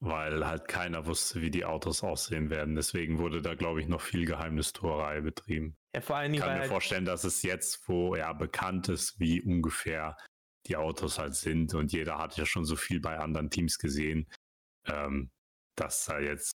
weil 0.00 0.46
halt 0.46 0.68
keiner 0.68 1.06
wusste, 1.06 1.40
wie 1.40 1.50
die 1.50 1.64
Autos 1.64 2.02
aussehen 2.02 2.50
werden. 2.50 2.74
Deswegen 2.74 3.18
wurde 3.18 3.40
da, 3.40 3.54
glaube 3.54 3.80
ich, 3.80 3.88
noch 3.88 4.02
viel 4.02 4.26
Geheimnistuerei 4.26 5.22
betrieben. 5.22 5.76
Ja, 5.94 6.02
vor 6.02 6.16
allen 6.16 6.32
Dingen. 6.32 6.42
Ich 6.42 6.46
kann 6.46 6.54
mir 6.54 6.60
halt 6.60 6.70
vorstellen, 6.70 7.06
dass 7.06 7.24
es 7.24 7.42
jetzt, 7.42 7.88
wo 7.88 8.14
ja 8.16 8.34
bekannt 8.34 8.90
ist, 8.90 9.18
wie 9.18 9.40
ungefähr 9.40 10.16
die 10.66 10.76
Autos 10.76 11.18
halt 11.18 11.34
sind 11.34 11.72
und 11.72 11.90
jeder 11.92 12.18
hat 12.18 12.36
ja 12.36 12.44
schon 12.44 12.66
so 12.66 12.76
viel 12.76 13.00
bei 13.00 13.18
anderen 13.18 13.48
Teams 13.48 13.78
gesehen, 13.78 14.30
ähm, 14.86 15.30
dass 15.74 16.04
da 16.04 16.18
jetzt 16.18 16.52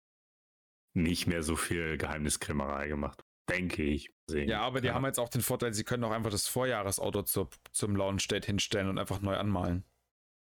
nicht 0.96 1.26
mehr 1.26 1.42
so 1.42 1.56
viel 1.56 1.98
Geheimniskrämerei 1.98 2.88
gemacht 2.88 3.20
Denke 3.50 3.84
ich. 3.84 4.14
Sehen. 4.30 4.48
Ja, 4.48 4.62
aber 4.62 4.80
die 4.80 4.88
ja. 4.88 4.94
haben 4.94 5.06
jetzt 5.06 5.20
auch 5.20 5.30
den 5.30 5.42
Vorteil, 5.42 5.74
sie 5.74 5.84
können 5.84 6.04
auch 6.06 6.12
einfach 6.12 6.32
das 6.32 6.48
Vorjahresauto 6.48 7.24
zu, 7.24 7.50
zum 7.72 7.96
Launch-Date 7.96 8.46
hinstellen 8.46 8.88
und 8.88 8.98
einfach 8.98 9.20
neu 9.20 9.36
anmalen. 9.36 9.84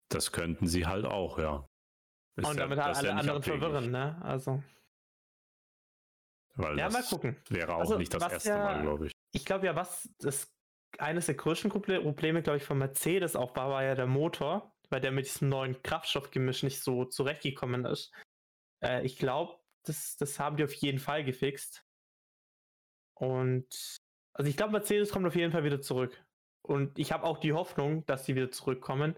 Das 0.08 0.32
könnten 0.32 0.66
sie 0.66 0.86
halt 0.86 1.04
auch, 1.04 1.38
ja. 1.38 1.68
Ist 2.36 2.48
und 2.48 2.58
damit 2.58 2.78
ja, 2.78 2.86
halt 2.86 2.96
alle 2.96 3.14
anderen 3.14 3.38
abhängig. 3.38 3.60
verwirren, 3.60 3.90
ne? 3.90 4.20
Also. 4.22 4.62
Weil 6.54 6.76
ja, 6.76 6.90
mal 6.90 7.02
gucken. 7.04 7.36
Wäre 7.48 7.74
auch 7.74 7.80
also, 7.80 7.98
nicht 7.98 8.12
das 8.12 8.32
erste 8.32 8.48
ja, 8.48 8.58
Mal, 8.58 8.82
glaube 8.82 9.06
ich. 9.06 9.12
Ich 9.32 9.44
glaube 9.44 9.66
ja, 9.66 9.76
was 9.76 10.08
das 10.18 10.52
eines 10.98 11.26
der 11.26 11.36
größten 11.36 11.70
Probleme, 11.70 12.42
glaube 12.42 12.56
ich, 12.56 12.64
von 12.64 12.78
Mercedes 12.78 13.36
auch 13.36 13.54
war, 13.54 13.70
war 13.70 13.84
ja 13.84 13.94
der 13.94 14.06
Motor, 14.06 14.74
weil 14.90 15.00
der 15.00 15.12
mit 15.12 15.26
diesem 15.26 15.48
neuen 15.48 15.80
Kraftstoffgemisch 15.82 16.62
nicht 16.62 16.82
so 16.82 17.04
zurechtgekommen 17.04 17.84
ist. 17.84 18.12
Äh, 18.82 19.04
ich 19.04 19.18
glaube, 19.18 19.58
das, 19.84 20.16
das 20.16 20.40
haben 20.40 20.56
die 20.56 20.64
auf 20.64 20.74
jeden 20.74 20.98
Fall 20.98 21.24
gefixt. 21.24 21.84
Und 23.18 24.00
also 24.32 24.48
ich 24.48 24.56
glaube, 24.56 24.72
Mercedes 24.72 25.10
kommt 25.10 25.26
auf 25.26 25.36
jeden 25.36 25.52
Fall 25.52 25.64
wieder 25.64 25.80
zurück. 25.80 26.24
Und 26.62 26.98
ich 26.98 27.12
habe 27.12 27.24
auch 27.24 27.38
die 27.38 27.52
Hoffnung, 27.52 28.04
dass 28.06 28.24
sie 28.24 28.36
wieder 28.36 28.50
zurückkommen, 28.50 29.16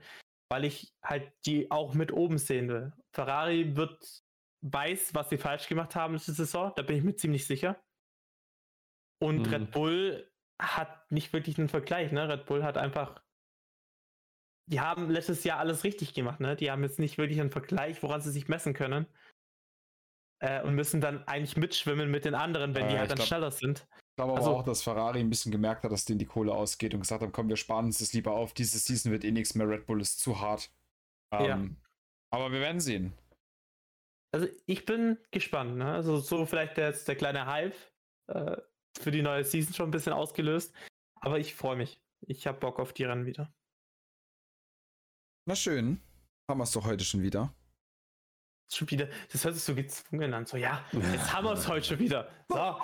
weil 0.49 0.65
ich 0.65 0.95
halt 1.03 1.33
die 1.47 1.71
auch 1.71 1.95
mit 1.95 2.13
oben 2.13 2.39
sehen 2.39 2.69
will. 2.69 2.93
Ferrari 3.13 3.77
wird 3.77 4.23
weiß, 4.63 5.15
was 5.15 5.31
sie 5.31 5.39
falsch 5.39 5.69
gemacht 5.69 5.97
haben 5.97 6.17
diese 6.17 6.35
Saison, 6.35 6.73
da 6.77 6.83
bin 6.83 6.97
ich 6.97 7.03
mir 7.03 7.17
ziemlich 7.17 7.47
sicher. 7.47 7.83
Und 9.19 9.47
mhm. 9.47 9.55
Red 9.55 9.71
Bull 9.71 10.33
hat 10.61 11.11
nicht 11.11 11.33
wirklich 11.33 11.59
einen 11.59 11.69
Vergleich, 11.69 12.13
ne? 12.13 12.29
Red 12.29 12.47
Bull 12.47 12.63
hat 12.63 12.77
einfach 12.77 13.23
die 14.67 14.81
haben 14.81 15.11
letztes 15.11 15.43
Jahr 15.43 15.59
alles 15.59 15.83
richtig 15.83 16.15
gemacht, 16.15 16.39
ne? 16.39 16.55
Die 16.55 16.71
haben 16.71 16.85
jetzt 16.85 17.01
nicht 17.01 17.19
wirklich 17.19 17.41
einen 17.41 17.51
Vergleich, 17.51 18.03
woran 18.03 18.21
sie 18.21 18.31
sich 18.31 18.49
messen 18.49 18.73
können 18.73 19.07
äh, 20.41 20.63
und 20.63 20.75
müssen 20.75 21.01
dann 21.01 21.27
eigentlich 21.27 21.57
mitschwimmen 21.57 22.11
mit 22.11 22.25
den 22.25 22.35
anderen, 22.35 22.75
wenn 22.75 22.87
äh, 22.87 22.89
die 22.89 22.99
halt 22.99 23.11
dann 23.11 23.17
glaub, 23.17 23.29
schneller 23.29 23.51
sind. 23.51 23.87
Ich 23.93 24.17
glaube 24.17 24.35
also, 24.35 24.51
aber 24.51 24.59
auch, 24.59 24.65
dass 24.65 24.83
Ferrari 24.83 25.21
ein 25.21 25.31
bisschen 25.31 25.53
gemerkt 25.53 25.85
hat, 25.85 25.93
dass 25.93 26.05
denen 26.05 26.19
die 26.19 26.27
Kohle 26.27 26.53
ausgeht 26.53 26.95
und 26.95 27.01
gesagt 27.01 27.23
haben, 27.23 27.33
komm, 27.33 27.49
wir 27.49 27.57
sparen 27.57 27.87
uns 27.87 27.99
das 27.99 28.13
lieber 28.13 28.33
auf. 28.33 28.53
Diese 28.53 28.79
Season 28.79 29.13
wird 29.13 29.25
eh 29.25 29.31
nichts 29.31 29.55
mehr, 29.55 29.69
Red 29.69 29.87
Bull 29.87 30.01
ist 30.01 30.21
zu 30.21 30.41
hart. 30.41 30.71
Ähm, 31.33 31.47
ja. 31.47 31.59
Aber 32.33 32.53
wir 32.53 32.61
werden 32.61 32.81
sehen. 32.81 33.13
Also 34.33 34.47
ich 34.67 34.85
bin 34.85 35.19
gespannt, 35.31 35.77
ne? 35.77 35.93
Also 35.93 36.19
so 36.19 36.47
vielleicht 36.47 36.77
der, 36.77 36.93
der 36.93 37.17
kleine 37.17 37.47
Hype 37.47 37.75
äh, 38.29 38.57
für 38.99 39.11
die 39.11 39.23
neue 39.23 39.45
Season 39.45 39.75
schon 39.75 39.89
ein 39.89 39.93
bisschen 39.93 40.13
ausgelöst. 40.13 40.75
Aber 41.21 41.39
ich 41.39 41.55
freue 41.55 41.77
mich. 41.77 42.01
Ich 42.27 42.47
habe 42.47 42.59
Bock 42.59 42.79
auf 42.79 42.93
die 42.93 43.05
Rennen 43.05 43.27
wieder. 43.27 43.53
Na 45.47 45.57
schön. 45.57 46.01
Haben 46.49 46.59
wir 46.59 46.65
es 46.65 46.73
doch 46.73 46.85
heute 46.85 47.05
schon 47.05 47.23
wieder. 47.23 47.53
Schon 48.77 48.91
wieder, 48.91 49.09
das 49.31 49.45
hört 49.45 49.55
sich 49.55 49.65
so 49.65 49.75
gezwungen 49.75 50.35
an. 50.35 50.47
So, 50.47 50.57
ja, 50.57 50.85
jetzt 50.93 51.33
haben 51.33 51.45
wir 51.45 51.53
es 51.53 51.69
heute 51.69 51.87
schon 51.87 51.99
wieder. 51.99 52.29
So, 52.49 52.77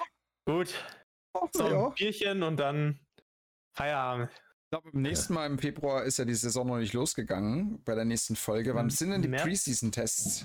gut. 0.46 0.74
So, 1.52 1.64
ein 1.64 1.94
Bierchen 1.94 2.42
und 2.42 2.56
dann 2.56 2.98
Feierabend. 3.76 4.30
Ich 4.30 4.70
glaube, 4.70 4.90
beim 4.90 5.02
nächsten 5.02 5.34
Mal 5.34 5.46
im 5.46 5.58
Februar 5.58 6.04
ist 6.04 6.18
ja 6.18 6.24
die 6.24 6.34
Saison 6.34 6.66
noch 6.66 6.78
nicht 6.78 6.92
losgegangen. 6.92 7.82
Bei 7.84 7.94
der 7.94 8.04
nächsten 8.04 8.34
Folge. 8.34 8.74
Wann 8.74 8.90
sind 8.90 9.10
denn 9.10 9.22
die 9.22 9.28
Preseason-Tests? 9.28 10.44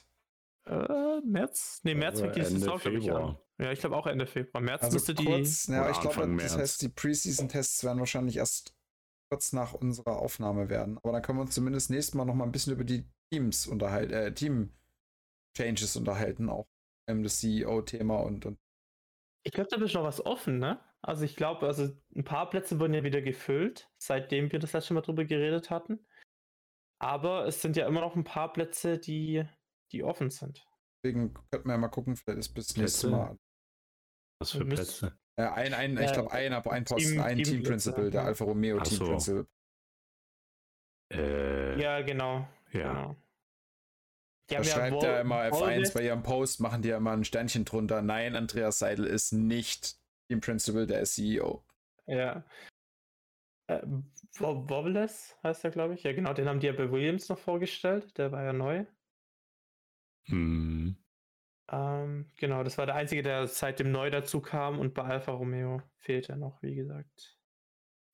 Äh, 0.67 1.21
März? 1.25 1.79
Ne, 1.83 1.95
März 1.95 2.19
fängt 2.19 2.35
die 2.35 2.43
Saison, 2.43 2.77
glaube 2.77 2.97
ich, 2.97 3.11
an. 3.11 3.37
Ja, 3.59 3.71
ich 3.71 3.79
glaube 3.79 3.95
auch 3.95 4.05
Ende 4.05 4.27
Februar. 4.27 4.61
März 4.61 4.83
also 4.83 4.95
müsste 4.95 5.15
kurz, 5.15 5.63
die. 5.63 5.71
Ja, 5.71 5.89
ich 5.89 5.99
glaube, 5.99 6.37
das 6.37 6.57
heißt, 6.57 6.81
die 6.81 6.89
Preseason-Tests 6.89 7.83
werden 7.83 7.99
wahrscheinlich 7.99 8.37
erst 8.37 8.75
kurz 9.31 9.53
nach 9.53 9.73
unserer 9.73 10.17
Aufnahme 10.17 10.69
werden. 10.69 10.97
Aber 10.97 11.13
dann 11.13 11.21
können 11.21 11.39
wir 11.39 11.43
uns 11.43 11.55
zumindest 11.55 11.89
nächstes 11.89 12.13
Mal 12.13 12.25
noch 12.25 12.35
mal 12.35 12.43
ein 12.43 12.51
bisschen 12.51 12.73
über 12.73 12.83
die 12.83 13.09
Teams 13.31 13.65
unterhalten, 13.65 14.13
äh, 14.13 14.33
Team-Changes 15.53 15.95
unterhalten, 15.95 16.49
auch 16.49 16.67
ähm, 17.07 17.23
das 17.23 17.39
CEO-Thema 17.39 18.17
und, 18.17 18.45
und. 18.45 18.59
Ich 19.43 19.51
glaube, 19.53 19.69
da 19.69 19.83
ist 19.83 19.93
noch 19.93 20.03
was 20.03 20.23
offen, 20.25 20.59
ne? 20.59 20.79
Also 21.01 21.25
ich 21.25 21.35
glaube, 21.35 21.65
also 21.65 21.89
ein 22.15 22.23
paar 22.23 22.49
Plätze 22.49 22.79
wurden 22.79 22.93
ja 22.93 23.03
wieder 23.03 23.21
gefüllt, 23.21 23.89
seitdem 23.97 24.51
wir 24.51 24.59
das 24.59 24.73
letzte 24.73 24.93
Mal 24.93 25.01
drüber 25.01 25.25
geredet 25.25 25.71
hatten. 25.71 26.05
Aber 26.99 27.47
es 27.47 27.61
sind 27.61 27.75
ja 27.75 27.87
immer 27.87 28.01
noch 28.01 28.15
ein 28.15 28.23
paar 28.23 28.53
Plätze, 28.53 28.99
die, 28.99 29.43
die 29.91 30.03
offen 30.03 30.29
sind. 30.29 30.63
Deswegen 31.03 31.33
könnten 31.49 31.67
wir 31.67 31.73
ja 31.73 31.79
mal 31.79 31.87
gucken, 31.87 32.15
vielleicht 32.15 32.37
ist 32.37 32.53
bis 32.53 32.77
nächstes 32.77 33.09
Mal. 33.09 33.35
Was 34.39 34.51
für 34.51 34.65
Plätze? 34.65 35.17
Äh, 35.37 35.47
ein, 35.47 35.73
ein, 35.73 35.97
ich 35.97 36.13
glaube, 36.13 36.31
ein, 36.31 36.53
ein 36.53 36.83
Posten, 36.83 37.13
Team, 37.13 37.21
ein 37.21 37.37
Team, 37.37 37.45
Team 37.45 37.63
Principal, 37.63 38.11
der 38.11 38.25
Alfa 38.25 38.43
Romeo 38.43 38.79
Team 38.81 38.97
so. 38.97 39.05
Principal. 39.05 39.47
Äh, 41.11 41.81
ja, 41.81 42.01
genau. 42.01 42.47
Ja. 42.71 42.93
Genau. 42.93 43.15
Da 44.57 44.63
schreibt 44.63 45.03
ja 45.03 45.21
immer 45.21 45.41
F1 45.43 45.93
bei 45.93 46.03
ihrem 46.03 46.23
Post, 46.23 46.59
machen 46.59 46.81
die 46.81 46.89
ja 46.89 46.97
immer 46.97 47.11
ein 47.11 47.23
Sternchen 47.23 47.65
drunter. 47.65 48.01
Nein, 48.01 48.35
Andreas 48.35 48.79
Seidel 48.79 49.05
ist 49.05 49.31
nicht 49.31 49.95
Team 50.27 50.41
Principal, 50.41 50.87
der 50.87 51.01
ist 51.01 51.15
CEO. 51.15 51.63
Ja. 52.07 52.43
Äh, 53.67 53.81
Wobbles 54.37 55.35
heißt 55.43 55.65
er, 55.65 55.71
glaube 55.71 55.93
ich. 55.93 56.03
Ja, 56.03 56.13
genau, 56.13 56.33
den 56.33 56.47
haben 56.47 56.59
die 56.59 56.67
ja 56.67 56.73
bei 56.73 56.91
Williams 56.91 57.29
noch 57.29 57.39
vorgestellt. 57.39 58.17
Der 58.17 58.31
war 58.31 58.43
ja 58.43 58.53
neu. 58.53 58.85
Hm. 60.25 60.95
Ähm, 61.71 62.29
genau, 62.37 62.63
das 62.63 62.77
war 62.77 62.85
der 62.85 62.95
einzige, 62.95 63.23
der 63.23 63.47
seitdem 63.47 63.91
neu 63.91 64.09
dazu 64.09 64.41
kam 64.41 64.79
und 64.79 64.93
bei 64.93 65.03
Alfa 65.03 65.31
Romeo 65.31 65.81
fehlt 65.99 66.29
er 66.29 66.35
noch, 66.35 66.61
wie 66.61 66.75
gesagt. 66.75 67.37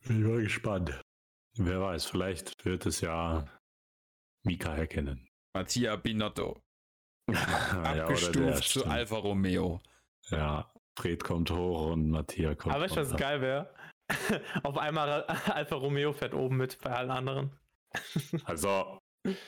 Bin 0.07 0.23
mal 0.23 0.41
gespannt. 0.41 1.01
Wer 1.57 1.81
weiß, 1.81 2.05
vielleicht 2.05 2.63
wird 2.65 2.85
es 2.85 3.01
ja 3.01 3.45
Mika 4.43 4.75
erkennen. 4.75 5.26
Mattia 5.57 5.95
Binotto. 5.95 6.61
Abgestuft 7.83 8.35
ja, 8.37 8.61
zu 8.61 8.85
Alfa 8.85 9.17
Romeo. 9.17 9.81
Ja, 10.29 10.71
Fred 10.97 11.23
kommt 11.23 11.51
hoch 11.51 11.91
und 11.91 12.09
Matthias 12.09 12.57
kommt 12.57 12.75
Aber 12.75 12.85
ich 12.85 12.95
was 12.95 13.15
geil 13.15 13.41
wäre. 13.41 13.73
Auf 14.63 14.77
einmal 14.77 15.23
Alfa 15.23 15.75
Romeo 15.75 16.13
fährt 16.13 16.33
oben 16.33 16.57
mit 16.57 16.79
bei 16.81 16.91
allen 16.91 17.11
anderen. 17.11 17.51
also, 18.45 18.99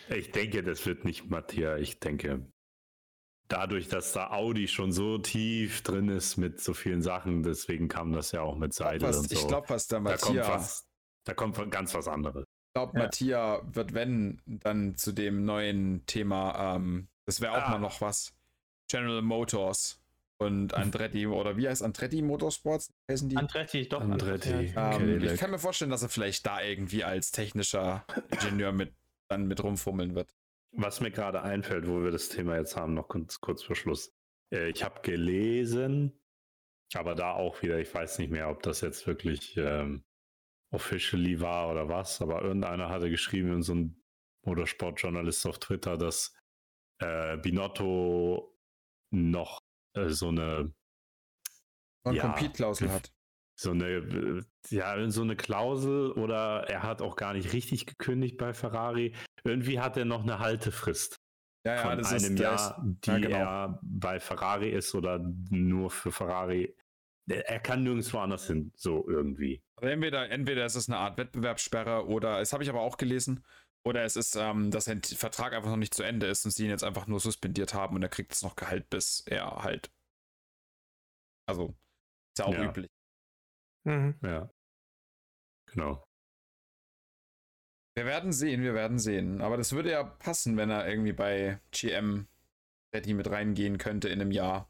ich 0.10 0.32
denke, 0.32 0.64
das 0.64 0.86
wird 0.86 1.05
nicht 1.05 1.30
Matthias. 1.30 1.80
Ich 1.80 1.99
denke, 1.99 2.51
dadurch, 3.47 3.88
dass 3.88 4.12
da 4.12 4.32
Audi 4.32 4.68
schon 4.68 4.91
so 4.91 5.18
tief 5.18 5.82
drin 5.84 6.10
ist 6.10 6.38
mit 6.38 6.60
so 6.60 6.74
vielen 6.74 7.01
Sachen, 7.01 7.43
deswegen 7.43 7.88
kam 7.88 8.12
das 8.12 8.32
ja 8.32 8.41
auch 8.41 8.55
mit 8.55 8.74
Seidel 8.74 9.07
was, 9.07 9.18
und 9.18 9.30
so. 9.30 9.36
Ich 9.36 9.47
glaube, 9.47 9.70
was 9.70 9.88
der 9.88 9.99
Matthias. 9.99 10.86
Da 11.24 11.34
kommt, 11.34 11.55
da 11.55 11.62
kommt 11.62 11.72
ganz 11.72 11.93
was 11.93 12.07
anderes. 12.07 12.45
Ich 12.70 12.74
glaube, 12.76 12.98
ja. 12.98 13.06
Matthias 13.06 13.62
wird, 13.74 13.94
wenn, 13.94 14.42
dann 14.46 14.96
zu 14.96 15.12
dem 15.12 15.44
neuen 15.44 16.06
Thema, 16.06 16.76
ähm, 16.76 17.08
das 17.26 17.42
wäre 17.42 17.54
auch 17.54 17.68
ah. 17.68 17.72
mal 17.72 17.80
noch 17.80 18.00
was. 18.02 18.34
General 18.88 19.22
Motors 19.22 20.02
und 20.38 20.74
Andretti 20.74 21.28
oder 21.28 21.58
wie 21.58 21.68
heißt 21.68 21.84
Andretti 21.84 22.22
Motorsports? 22.22 22.94
Heißen 23.10 23.30
die? 23.30 23.38
Andretti, 23.38 23.90
doch. 23.90 24.02
Andretti. 24.02 24.72
Andretti. 24.76 25.26
Ähm, 25.26 25.34
ich 25.34 25.40
kann 25.40 25.52
mir 25.52 25.60
vorstellen, 25.60 25.92
dass 25.92 26.02
er 26.02 26.10
vielleicht 26.10 26.46
da 26.46 26.62
irgendwie 26.62 27.04
als 27.04 27.32
technischer 27.32 28.06
Ingenieur 28.32 28.72
mit 28.72 28.94
dann 29.30 29.48
mit 29.48 29.64
rumfummeln 29.64 30.16
wird. 30.16 30.36
Was 30.72 31.02
mir 31.02 31.12
gerade 31.12 31.42
einfällt, 31.42 31.88
wo 31.88 32.04
wir 32.04 32.12
das 32.12 32.30
Thema 32.30 32.58
jetzt 32.58 32.76
haben, 32.76 32.94
noch 32.94 33.08
kurz, 33.08 33.40
kurz 33.42 33.64
vor 33.64 33.76
Schluss. 33.76 34.14
Äh, 34.54 34.70
ich 34.70 34.84
habe 34.84 35.02
gelesen, 35.02 36.20
aber 36.94 37.16
da 37.16 37.34
auch 37.34 37.62
wieder, 37.62 37.80
ich 37.80 37.94
weiß 37.94 38.20
nicht 38.20 38.32
mehr, 38.32 38.50
ob 38.50 38.64
das 38.64 38.82
jetzt 38.82 39.08
wirklich 39.08 39.56
ähm, 39.58 40.04
officially 40.72 41.40
war 41.40 41.72
oder 41.72 41.90
was, 41.90 42.22
aber 42.22 42.42
irgendeiner 42.42 42.90
hatte 42.90 43.10
geschrieben, 43.10 43.64
so 43.64 43.76
ein 43.76 44.02
Motorsportjournalist 44.46 45.46
auf 45.48 45.60
Twitter, 45.60 45.98
dass 45.98 46.34
äh, 47.00 47.38
Binotto 47.38 48.58
noch 49.12 49.60
äh, 49.96 50.10
so 50.10 50.30
eine 50.30 50.74
Non-Compete-Klausel 52.06 52.88
ja, 52.88 52.94
hat. 52.94 53.12
So 53.60 53.72
eine, 53.72 53.88
äh, 53.88 54.44
ja, 54.70 55.10
so 55.10 55.22
eine 55.22 55.36
Klausel 55.36 56.12
oder 56.12 56.70
er 56.70 56.84
hat 56.84 57.02
auch 57.02 57.16
gar 57.16 57.34
nicht 57.34 57.52
richtig 57.54 57.86
gekündigt 57.86 58.38
bei 58.38 58.54
Ferrari. 58.54 59.16
Irgendwie 59.44 59.80
hat 59.80 59.98
er 59.98 60.06
noch 60.06 60.24
eine 60.24 60.40
Haltefrist. 60.40 61.18
Ja, 61.66 61.76
ja, 61.76 61.82
von 61.82 61.98
das 61.98 62.14
einem 62.14 62.36
ist, 62.36 62.40
Jahr, 62.40 62.56
ist, 62.56 63.06
die 63.06 63.10
ja, 63.10 63.18
genau. 63.18 63.38
er 63.38 63.80
bei 63.82 64.20
Ferrari 64.20 64.70
ist 64.70 64.96
oder 64.96 65.20
nur 65.50 65.90
für 65.90 66.12
Ferrari. 66.12 66.76
Er 67.30 67.60
kann 67.60 67.84
nirgendwo 67.84 68.18
anders 68.18 68.48
hin, 68.48 68.72
so 68.76 69.08
irgendwie. 69.08 69.62
Also 69.76 69.90
entweder, 69.90 70.30
entweder 70.30 70.66
ist 70.66 70.76
es 70.76 70.90
eine 70.90 70.98
Art 70.98 71.18
Wettbewerbssperre 71.18 72.08
oder, 72.08 72.40
das 72.40 72.54
habe 72.54 72.64
ich 72.64 72.70
aber 72.70 72.82
auch 72.82 72.98
gelesen, 72.98 73.46
oder 73.86 74.04
es 74.04 74.16
ist, 74.16 74.36
ähm, 74.36 74.72
dass 74.72 74.86
sein 74.86 75.02
Vertrag 75.02 75.54
einfach 75.54 75.70
noch 75.70 75.78
nicht 75.78 75.94
zu 75.94 76.04
Ende 76.04 76.28
ist 76.28 76.46
und 76.46 76.52
sie 76.52 76.66
ihn 76.66 76.70
jetzt 76.70 76.84
einfach 76.84 77.08
nur 77.08 77.20
suspendiert 77.20 77.74
haben 77.74 77.96
und 77.96 78.04
er 78.04 78.10
kriegt 78.10 78.32
jetzt 78.32 78.44
noch 78.44 78.56
Gehalt, 78.56 78.90
bis 78.90 79.22
er 79.26 79.64
halt. 79.64 79.92
Also, 81.48 81.76
ist 82.32 82.40
ja 82.40 82.46
auch 82.46 82.54
ja. 82.54 82.70
üblich. 82.70 82.90
Mhm. 83.86 84.16
Ja. 84.22 84.50
Genau. 85.68 86.04
Wir 87.96 88.06
werden 88.06 88.32
sehen, 88.32 88.62
wir 88.62 88.74
werden 88.74 89.00
sehen. 89.00 89.42
Aber 89.42 89.58
das 89.58 89.74
würde 89.74 89.92
ja 89.92 90.04
passen, 90.04 90.58
wenn 90.58 90.70
er 90.70 90.88
irgendwie 90.88 91.14
bei 91.14 91.60
GM 91.72 92.28
Ready 92.94 93.14
mit 93.14 93.30
reingehen 93.30 93.78
könnte 93.78 94.10
in 94.10 94.22
einem 94.22 94.32
Jahr. 94.32 94.70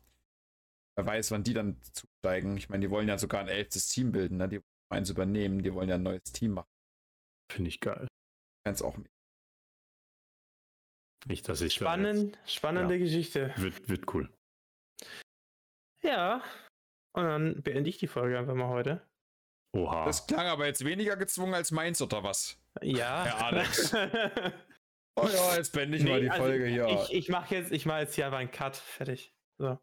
Wer 1.00 1.06
weiß, 1.06 1.32
wann 1.32 1.44
die 1.44 1.54
dann 1.54 1.82
zusteigen. 1.94 2.58
Ich 2.58 2.68
meine, 2.68 2.82
die 2.86 2.92
wollen 2.92 3.08
ja 3.08 3.18
sogar 3.18 3.40
ein 3.40 3.48
elftes 3.48 3.88
Team 3.88 4.12
bilden, 4.12 4.36
ne? 4.36 4.50
Die 4.50 4.58
wollen 4.58 4.64
eins 4.90 5.10
übernehmen, 5.10 5.64
die 5.64 5.74
wollen 5.74 5.88
ja 5.88 5.96
ein 5.96 6.04
neues 6.04 6.24
Team 6.24 6.56
machen. 6.56 6.68
Finde 7.50 7.70
ich 7.70 7.80
geil 7.80 8.08
es 8.66 8.82
auch 8.82 8.98
nicht, 11.26 11.50
dass 11.50 11.62
ich 11.62 11.74
Spannend, 11.74 12.38
spannende 12.46 12.96
ja. 12.96 13.00
Geschichte. 13.00 13.54
Wird, 13.58 13.90
wird 13.90 14.14
cool. 14.14 14.30
Ja. 16.02 16.44
Und 17.14 17.24
dann 17.24 17.62
beende 17.62 17.90
ich 17.90 17.98
die 17.98 18.08
Folge 18.08 18.38
einfach 18.38 18.56
mal 18.56 18.70
heute. 18.70 19.02
Oha. 19.76 20.06
Das 20.06 20.28
klang 20.28 20.48
aber 20.48 20.66
jetzt 20.66 20.86
weniger 20.86 21.18
gezwungen 21.18 21.54
als 21.54 21.72
meins, 21.72 22.02
oder 22.02 22.24
was? 22.24 22.62
Ja. 22.82 23.26
Herr 23.26 23.46
Alex. 23.46 23.94
oh 25.16 25.28
ja, 25.28 25.56
jetzt 25.58 25.74
beende 25.74 25.98
ich 25.98 26.04
nee, 26.04 26.10
mal 26.10 26.22
die 26.22 26.30
also 26.30 26.44
Folge 26.44 26.68
hier. 26.68 26.88
Ich, 26.88 27.14
ich 27.14 27.30
mache 27.30 27.56
jetzt, 27.56 27.72
ich 27.72 27.86
mache 27.86 28.00
jetzt 28.02 28.16
hier 28.16 28.26
einfach 28.26 28.40
einen 28.40 28.52
Cut. 28.52 28.78
Fertig. 28.78 29.34
So. 29.58 29.78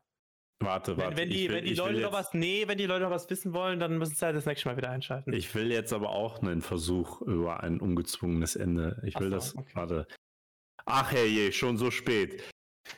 Warte, 0.59 0.97
warte. 0.97 1.17
Wenn, 1.17 1.25
wenn 1.25 1.31
die, 1.31 1.49
will, 1.49 1.57
wenn 1.57 1.65
die 1.65 1.75
Leute 1.75 2.01
noch 2.01 2.13
was, 2.13 2.33
nee, 2.33 2.67
wenn 2.67 2.79
die 2.79 2.87
Leute 2.87 3.05
noch 3.05 3.11
was 3.11 3.29
wissen 3.29 3.53
wollen, 3.53 3.79
dann 3.79 3.99
müssen 3.99 4.15
sie 4.15 4.25
halt 4.25 4.37
das 4.37 4.47
nächste 4.47 4.69
Mal 4.69 4.77
wieder 4.77 4.91
einschalten. 4.91 5.33
Ich 5.33 5.55
will 5.55 5.71
jetzt 5.71 5.93
aber 5.93 6.11
auch 6.11 6.41
einen 6.41 6.63
Versuch 6.63 7.21
über 7.21 7.63
ein 7.63 7.79
ungezwungenes 7.79 8.57
Ende. 8.57 9.01
Ich 9.05 9.19
will 9.21 9.29
so, 9.29 9.35
das, 9.35 9.57
okay. 9.57 9.71
warte. 9.75 10.07
Ach 10.87 11.13
herrje, 11.13 11.53
schon 11.53 11.77
so 11.77 11.91
spät. 11.91 12.43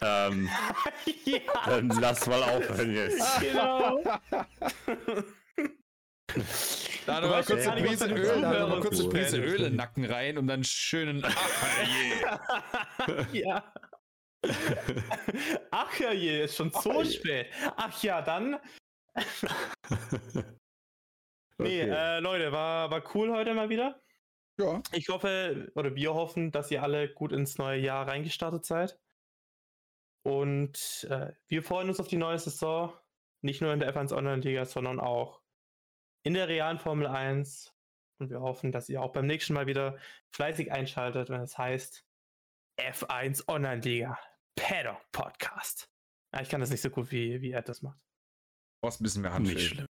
Ähm, 0.01 0.48
ja. 1.24 1.40
Dann 1.66 1.89
lass 2.01 2.26
mal 2.26 2.43
aufhören 2.43 2.94
jetzt. 2.94 3.40
Genau. 3.40 4.02
Da 7.06 7.20
noch 7.22 7.30
mal 7.30 7.43
kurz 7.43 7.66
eine 7.66 7.82
Prise 7.82 8.06
Öl, 8.06 8.40
da 8.43 8.60
noch 8.60 8.68
mal 8.68 8.80
kurz 8.80 9.01
eine 9.01 9.09
Prise 9.09 9.39
Öl 9.39 9.56
in 9.56 9.62
den 9.62 9.76
Nacken 9.76 10.05
rein 10.05 10.36
und 10.36 10.47
dann 10.47 10.62
schönen 10.62 11.24
Ach 11.24 11.78
herrje. 11.78 13.26
ja. 13.32 13.64
Ach 15.70 15.99
ja 16.01 16.12
je, 16.12 16.45
ist 16.45 16.57
schon 16.57 16.70
so 16.70 17.01
Ach, 17.01 17.05
spät. 17.05 17.49
Ach 17.77 18.03
ja, 18.03 18.23
dann. 18.23 18.59
nee, 21.59 21.83
okay. 21.83 21.91
äh, 21.91 22.20
Leute, 22.20 22.53
war, 22.53 22.91
war 22.91 23.03
cool 23.15 23.33
heute 23.33 23.55
mal 23.55 23.69
wieder. 23.69 24.01
Ja. 24.59 24.83
Ich 24.93 25.09
hoffe, 25.09 25.70
oder 25.75 25.95
wir 25.95 26.15
hoffen, 26.15 26.51
dass 26.51 26.70
ihr 26.70 26.83
alle 26.83 27.09
gut 27.12 27.33
ins 27.33 27.59
neue 27.59 27.81
Jahr 27.81 28.09
reingestartet 28.09 28.65
seid. 28.65 28.99
Und 30.25 31.07
äh, 31.11 31.33
wir 31.47 31.62
freuen 31.62 31.89
uns 31.89 32.01
auf 32.01 32.09
die 32.09 32.16
neue 32.16 32.39
Saison. 32.39 32.93
Nicht 33.41 33.62
nur 33.62 33.73
in 33.73 33.81
der 33.81 33.95
F1 33.95 34.12
Online-Liga, 34.12 34.65
sondern 34.65 34.99
auch 34.99 35.41
in 36.25 36.35
der 36.35 36.49
realen 36.49 36.79
Formel 36.79 37.07
1. 37.07 37.73
Und 38.19 38.31
wir 38.31 38.41
hoffen, 38.41 38.73
dass 38.73 38.89
ihr 38.89 39.01
auch 39.01 39.12
beim 39.12 39.27
nächsten 39.27 39.55
Mal 39.55 39.69
wieder 39.69 39.97
fleißig 40.31 40.73
einschaltet, 40.73 41.31
wenn 41.31 41.41
es 41.41 41.57
heißt 41.57 42.05
F1 42.79 43.49
Online-Liga. 43.49 44.19
Paddock 44.59 45.01
Podcast. 45.12 45.89
Ja, 46.35 46.43
ich 46.43 46.48
kann 46.48 46.60
das 46.60 46.70
nicht 46.70 46.80
so 46.82 46.90
gut, 46.90 47.10
wie, 47.10 47.40
wie 47.40 47.52
er 47.52 47.62
das 47.62 47.82
macht. 47.82 48.01
Brauchst 48.82 49.01
ein 49.01 49.05
bisschen 49.05 49.22
mehr 49.22 49.32
Handschrift. 49.32 49.86